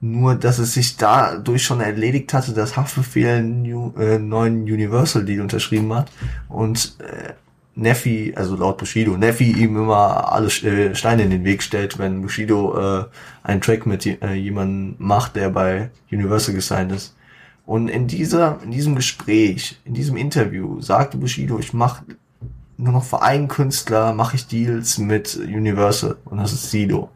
[0.00, 5.40] Nur, dass es sich dadurch schon erledigt hatte, dass Haftbefehl einen äh, neuen Universal Deal
[5.40, 6.12] unterschrieben hat
[6.48, 7.32] und äh,
[7.78, 12.22] Neffi, also laut Bushido, Neffi ihm immer alle äh, Steine in den Weg stellt, wenn
[12.22, 13.04] Bushido äh,
[13.44, 17.14] einen Track mit äh, jemandem macht, der bei Universal gesigned ist.
[17.64, 22.02] Und in dieser, in diesem Gespräch, in diesem Interview sagte Bushido, ich mach
[22.78, 27.10] nur noch für einen Künstler mache ich Deals mit Universal und das ist Sido.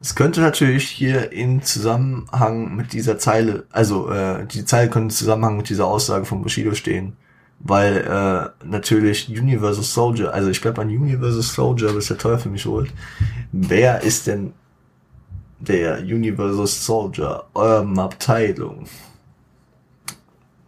[0.00, 5.10] Es könnte natürlich hier in Zusammenhang mit dieser Zeile, also äh, die Zeile könnte in
[5.10, 7.16] Zusammenhang mit dieser Aussage von Bushido stehen,
[7.58, 12.64] weil äh, natürlich Universal Soldier, also ich bleib an Universal Soldier, bis der Teufel mich
[12.64, 12.90] holt.
[13.52, 14.54] Wer ist denn
[15.58, 18.86] der Universal Soldier eurem Abteilung?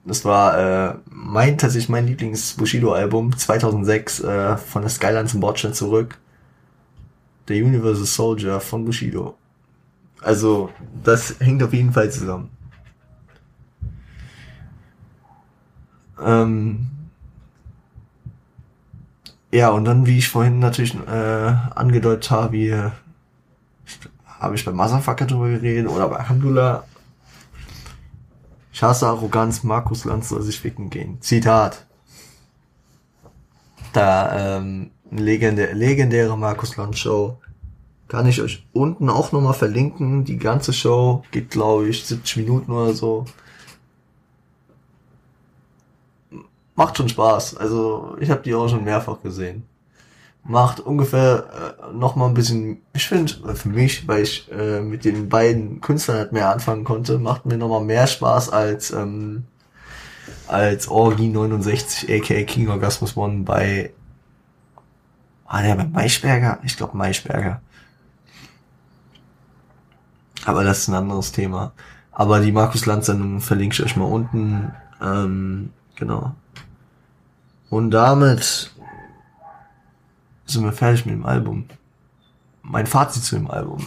[0.09, 5.40] Das war äh, mein tatsächlich mein Lieblings Bushido Album 2006 äh, von der Skyline zum
[5.40, 6.18] Bordstein zurück.
[7.48, 9.36] Der Universal Soldier von Bushido.
[10.22, 10.70] Also
[11.05, 12.48] das hängt auf jeden Fall zusammen.
[16.24, 16.89] Ähm,
[19.52, 22.93] ja, und dann, wie ich vorhin natürlich äh, angedeutet habe,
[24.24, 26.85] habe ich bei Motherfucker drüber geredet oder bei Alhamdulillah
[28.79, 31.21] ich hasse Arroganz, Markus Lanz soll sich ficken gehen.
[31.21, 31.85] Zitat.
[33.93, 37.39] Da, ähm, legendä legendäre Markus Lanz Show.
[38.07, 40.25] Kann ich euch unten auch nochmal verlinken.
[40.25, 43.25] Die ganze Show geht, glaube ich, 70 Minuten oder so.
[46.77, 47.57] macht schon Spaß.
[47.57, 49.67] Also ich habe die auch schon mehrfach gesehen.
[50.49, 55.05] Macht ungefähr äh, noch mal ein bisschen, ich finde, für mich, weil ich äh, mit
[55.05, 59.45] den beiden Künstlern halt mehr anfangen konnte, macht mir noch mal mehr Spaß als ähm,
[60.47, 63.93] als Orgi 69 aka King Orgasmus One bei
[65.49, 66.59] war der bei Maischberger?
[66.62, 67.61] Ich glaube Maischberger.
[70.45, 71.73] Aber das ist ein anderes Thema.
[72.12, 74.73] Aber die Markus Lanz Sendung verlinke ich euch mal unten.
[75.01, 76.35] Ähm, genau.
[77.70, 78.73] Und damit
[80.51, 81.66] sind wir fertig mit dem Album.
[82.62, 83.87] Mein Fazit zu dem Album.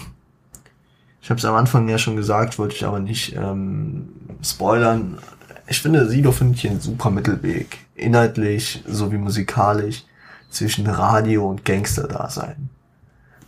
[1.21, 4.09] Ich habe es am Anfang ja schon gesagt, wollte ich aber nicht ähm,
[4.43, 5.19] spoilern.
[5.67, 7.77] Ich finde, Sido findet hier einen super Mittelweg.
[7.95, 10.03] Inhaltlich sowie musikalisch
[10.49, 12.69] zwischen Radio und Gangster-Dasein.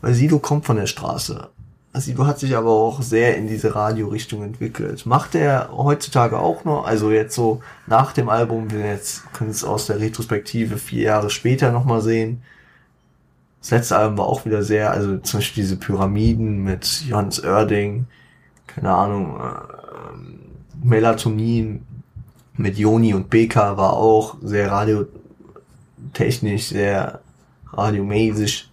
[0.02, 1.50] Weil Sido kommt von der Straße.
[1.96, 5.06] Sido hat sich aber auch sehr in diese Radiorichtung entwickelt.
[5.06, 9.64] Macht er heutzutage auch noch, also jetzt so nach dem Album, wir jetzt können es
[9.64, 12.42] aus der Retrospektive vier Jahre später nochmal sehen.
[13.64, 18.08] Das letzte Album war auch wieder sehr, also zum Beispiel diese Pyramiden mit Johannes Oerding,
[18.68, 21.86] keine Ahnung, äh, Melatonin
[22.58, 27.22] mit Joni und BK war auch sehr radiotechnisch, sehr
[27.72, 28.70] radiomäßig.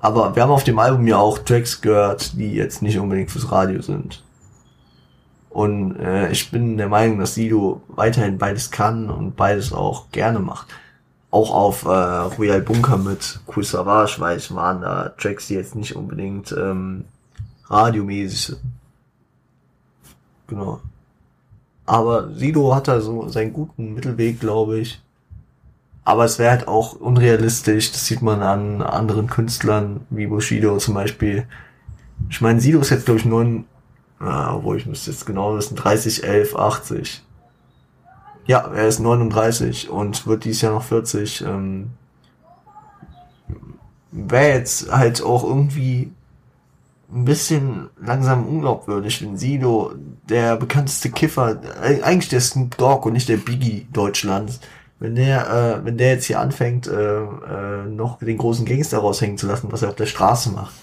[0.00, 3.52] Aber wir haben auf dem Album ja auch Tracks gehört, die jetzt nicht unbedingt fürs
[3.52, 4.24] Radio sind.
[5.50, 10.38] Und äh, ich bin der Meinung, dass Sido weiterhin beides kann und beides auch gerne
[10.38, 10.68] macht.
[11.32, 15.74] Auch auf äh, Royal Bunker mit Cool Savage, weil es waren da Tracks, die jetzt
[15.74, 17.06] nicht unbedingt ähm,
[17.64, 18.60] radiomäßig sind.
[20.46, 20.80] Genau.
[21.86, 25.02] Aber Sido hat da so seinen guten Mittelweg, glaube ich.
[26.04, 30.94] Aber es wäre halt auch unrealistisch, das sieht man an anderen Künstlern, wie Bushido zum
[30.94, 31.46] Beispiel.
[32.28, 33.64] Ich meine, Sido ist jetzt, glaube ich, neun,
[34.18, 37.24] ah, wo ich müsste jetzt genau wissen, 30, 11, 80.
[38.46, 41.42] Ja, er ist 39 und wird dies Jahr noch 40.
[41.42, 41.90] Ähm,
[44.10, 46.12] wäre jetzt halt auch irgendwie
[47.12, 49.92] ein bisschen langsam unglaubwürdig, wenn Sido,
[50.28, 54.60] der bekannteste Kiffer, äh, eigentlich der Snoop Dogg und nicht der Biggie Deutschlands,
[54.98, 59.36] wenn der, äh, wenn der jetzt hier anfängt, äh, äh, noch den großen Gangster raushängen
[59.36, 60.74] zu lassen, was er auf der Straße macht.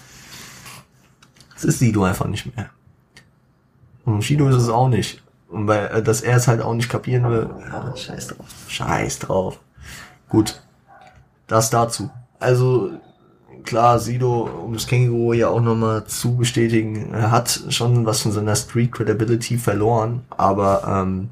[1.54, 2.70] Das ist Sido einfach nicht mehr.
[4.04, 5.22] Und Shido ist es auch nicht.
[5.50, 8.46] Und weil, äh, dass er es halt auch nicht kapieren will, ja, scheiß drauf.
[8.68, 9.58] Scheiß drauf.
[10.28, 10.62] Gut.
[11.46, 12.10] Das dazu.
[12.38, 12.92] Also,
[13.64, 18.54] klar, Sido, um das Känguru ja auch nochmal zu bestätigen, hat schon was von seiner
[18.54, 21.30] Street Credibility verloren, aber ähm,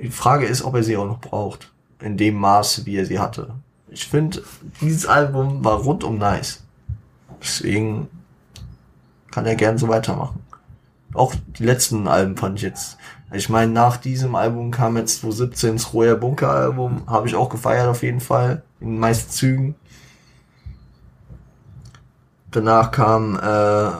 [0.00, 1.72] die Frage ist, ob er sie auch noch braucht.
[2.00, 3.54] In dem Maße, wie er sie hatte.
[3.88, 4.42] Ich finde,
[4.80, 6.62] dieses Album war rundum nice.
[7.42, 8.08] Deswegen
[9.32, 10.40] kann er gern so weitermachen.
[11.14, 12.98] Auch die letzten Alben fand ich jetzt.
[13.32, 17.02] Ich meine, nach diesem Album kam jetzt 2017 das Royer Bunker Album.
[17.06, 18.62] Habe ich auch gefeiert auf jeden Fall.
[18.80, 19.74] In den meisten Zügen.
[22.50, 23.90] Danach kam äh,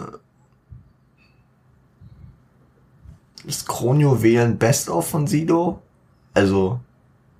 [3.45, 5.83] das Kronio Wählen Best of von Sido.
[6.35, 6.81] Also,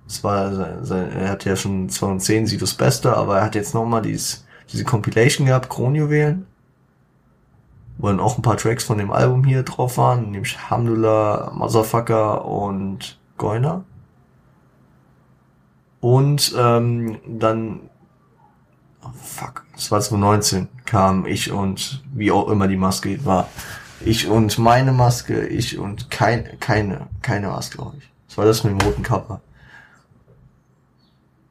[0.07, 3.73] es war, sein, er hat ja schon 2010 sieht das Beste, aber er hat jetzt
[3.73, 6.47] nochmal dieses, diese Compilation gehabt, Kronjuwelen,
[7.99, 12.45] wo dann auch ein paar Tracks von dem Album hier drauf waren, nämlich Hamdullah, Motherfucker
[12.45, 13.83] und Goiner.
[15.99, 17.81] Und ähm, dann,
[19.03, 23.49] oh fuck, das war 2019, kam ich und wie auch immer die Maske war.
[23.99, 28.09] Ich und meine Maske, ich und kein, keine, keine Maske, glaube ich.
[28.29, 29.41] Das war das mit dem roten Cover.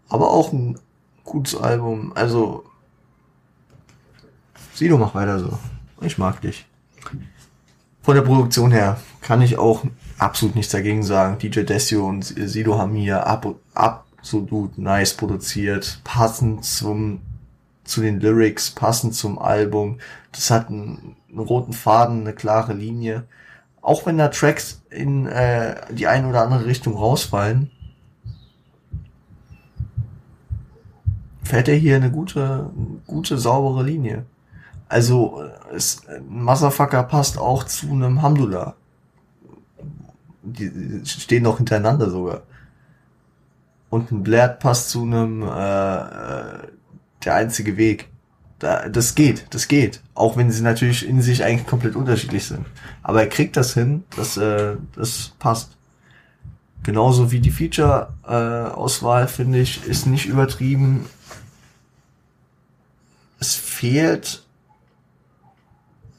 [0.08, 0.78] Aber auch ein
[1.24, 2.12] gutes Album.
[2.14, 2.64] Also,
[4.72, 5.58] Sido, mach weiter so.
[6.00, 6.66] Ich mag dich.
[8.02, 9.84] Von der Produktion her kann ich auch
[10.18, 11.38] absolut nichts dagegen sagen.
[11.38, 16.00] DJ Desio und Sido haben hier ab, absolut nice produziert.
[16.04, 17.20] Passend zum,
[17.84, 19.98] zu den Lyrics, passend zum Album.
[20.32, 23.24] Das hat einen, einen roten Faden, eine klare Linie
[23.88, 27.70] auch wenn da Tracks in äh, die eine oder andere Richtung rausfallen,
[31.42, 32.70] fährt er hier eine gute,
[33.06, 34.26] gute, saubere Linie.
[34.88, 35.44] Also,
[35.74, 38.74] es, Motherfucker passt auch zu einem Hamdullah.
[40.42, 42.42] Die stehen noch hintereinander sogar.
[43.90, 46.58] Und ein Blair passt zu einem äh, äh,
[47.24, 48.08] der einzige Weg
[48.58, 50.00] da, das geht, das geht.
[50.14, 52.66] Auch wenn sie natürlich in sich eigentlich komplett unterschiedlich sind.
[53.02, 55.76] Aber er kriegt das hin, das, äh, das passt.
[56.82, 61.06] Genauso wie die Feature-Auswahl, äh, finde ich, ist nicht übertrieben.
[63.40, 64.44] Es fehlt.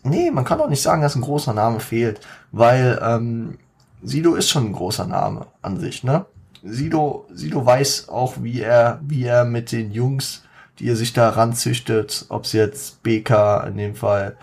[0.10, 2.20] Nee, man kann auch nicht sagen, dass ein großer Name fehlt,
[2.52, 3.58] weil ähm,
[4.02, 6.26] Sido ist schon ein großer Name an sich, ne?
[6.64, 10.44] Sido, Sido weiß auch, wie er, wie er mit den Jungs,
[10.80, 14.36] die er sich da ranzüchtet, ob's jetzt BK in dem Fall,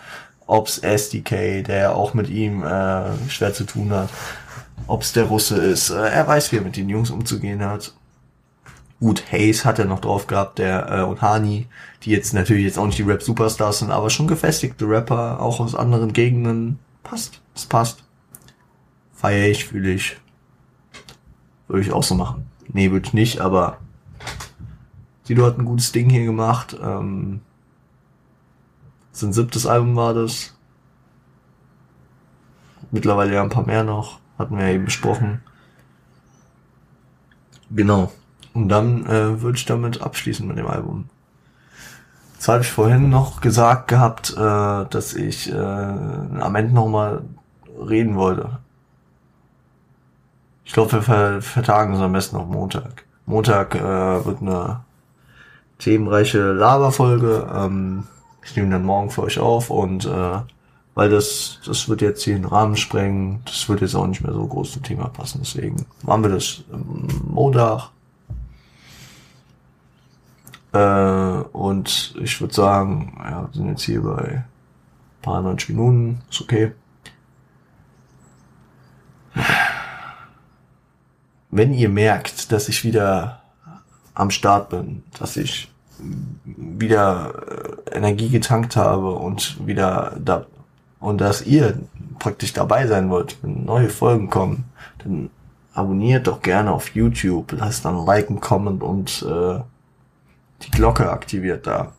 [0.46, 4.08] ob's SDK, der auch mit ihm äh, schwer zu tun hat,
[4.86, 5.90] ob's der Russe ist.
[5.90, 7.92] Äh, er weiß, wie er mit den Jungs umzugehen hat.
[8.98, 11.66] Gut, Hayes hat er noch drauf gehabt, der äh, und Hani,
[12.02, 15.74] die jetzt natürlich jetzt auch nicht die Rap-Superstars sind, aber schon gefestigte Rapper, auch aus
[15.74, 16.78] anderen Gegenden.
[17.02, 18.04] Passt, es passt.
[19.12, 20.16] Feier ich, fühle ich.
[21.68, 22.46] Würde ich auch so machen.
[22.68, 23.78] Nee, würde ich nicht, aber
[25.24, 26.76] Sido hat ein gutes Ding hier gemacht.
[26.80, 27.40] Ähm,
[29.12, 30.54] sein siebtes Album war das.
[32.92, 34.20] Mittlerweile ja ein paar mehr noch.
[34.38, 35.42] Hatten wir ja eben besprochen.
[37.70, 38.12] Genau.
[38.56, 41.10] Und dann äh, würde ich damit abschließen mit dem Album.
[42.32, 44.34] Jetzt habe ich vorhin noch gesagt gehabt, äh,
[44.88, 47.20] dass ich äh, am Ende nochmal
[47.86, 48.58] reden wollte.
[50.64, 53.04] Ich glaube, wir ver vertagen es am besten auf Montag.
[53.26, 54.80] Montag äh, wird eine
[55.78, 57.46] themenreiche Laberfolge.
[57.54, 58.04] Ähm,
[58.42, 60.38] ich nehme dann morgen für euch auf und äh,
[60.94, 64.32] weil das, das wird jetzt hier den Rahmen sprengen, das wird jetzt auch nicht mehr
[64.32, 65.40] so groß zum Thema passen.
[65.42, 66.64] Deswegen machen wir das
[67.28, 67.90] Montag.
[70.76, 74.44] Äh, und ich würde sagen, ja, sind jetzt hier bei
[75.22, 76.72] paar 90 Minuten, ist okay.
[81.56, 83.40] wenn ihr merkt, dass ich wieder
[84.14, 85.70] am Start bin, dass ich
[86.44, 87.32] wieder
[87.90, 90.46] äh, Energie getankt habe und wieder da
[91.00, 91.78] und dass ihr
[92.18, 94.64] praktisch dabei sein wollt, wenn neue Folgen kommen,
[94.98, 95.30] dann
[95.74, 99.60] abonniert doch gerne auf YouTube, lasst dann liken, comment und äh,
[100.62, 101.92] die Glocke aktiviert da,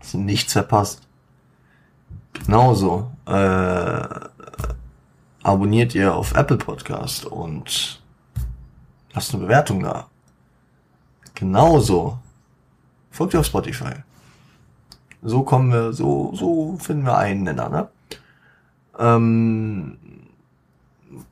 [0.00, 1.02] dass ihr nichts verpasst.
[2.32, 4.08] Genauso äh,
[5.42, 8.02] abonniert ihr auf Apple Podcast und
[9.14, 10.08] Lasst eine Bewertung da.
[11.34, 12.18] Genauso.
[13.10, 13.92] Folgt ihr auf Spotify.
[15.22, 17.88] So kommen wir, so, so finden wir einen Nenner, ne?
[18.98, 19.98] Ähm,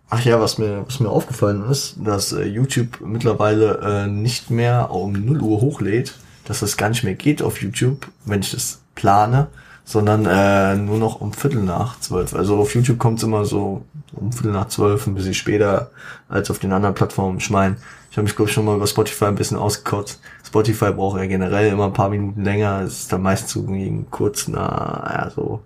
[0.09, 4.91] ach ja, was mir, was mir aufgefallen ist, dass äh, YouTube mittlerweile äh, nicht mehr
[4.91, 6.15] um 0 Uhr hochlädt,
[6.51, 9.47] dass das gar nicht mehr geht auf YouTube, wenn ich das plane,
[9.85, 12.35] sondern äh, nur noch um Viertel nach zwölf.
[12.35, 15.93] Also auf YouTube kommt es immer so um Viertel nach zwölf, ein bisschen später
[16.29, 17.39] als auf den anderen Plattformen.
[17.39, 17.77] Ich meine,
[18.11, 20.21] ich habe mich, glaube ich, schon mal über Spotify ein bisschen ausgekotzt.
[20.45, 22.81] Spotify braucht ja generell immer ein paar Minuten länger.
[22.81, 25.63] Es ist dann meistens so gegen kurz nach, ja, so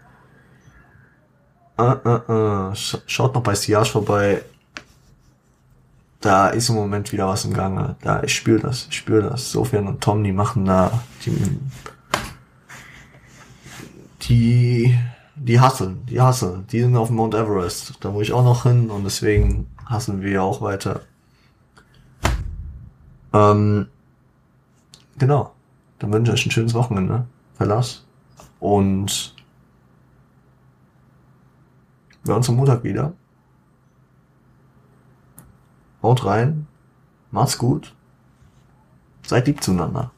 [1.78, 2.74] Uh, uh, uh.
[2.76, 4.42] Schaut noch bei Siage vorbei
[6.24, 7.98] da ist im Moment wieder was im Gange.
[8.02, 9.52] Da, ich spüre das, ich spüre das.
[9.52, 11.36] Sofian und Tom, die machen da, die,
[14.22, 14.98] die,
[15.36, 16.66] die hasseln, die hasseln.
[16.68, 17.96] Die sind auf dem Mount Everest.
[18.00, 21.02] Da muss ich auch noch hin und deswegen hasseln wir auch weiter.
[23.34, 23.88] Ähm,
[25.18, 25.54] genau.
[26.00, 27.26] Dann wünsche ich euch ein schönes Wochenende.
[27.56, 28.06] Verlass.
[28.62, 29.36] Und
[32.24, 33.14] wir uns am Montag wieder.
[36.04, 36.68] Haut rein.
[37.32, 37.96] Macht's gut.
[39.26, 40.12] Seid lieb zueinander.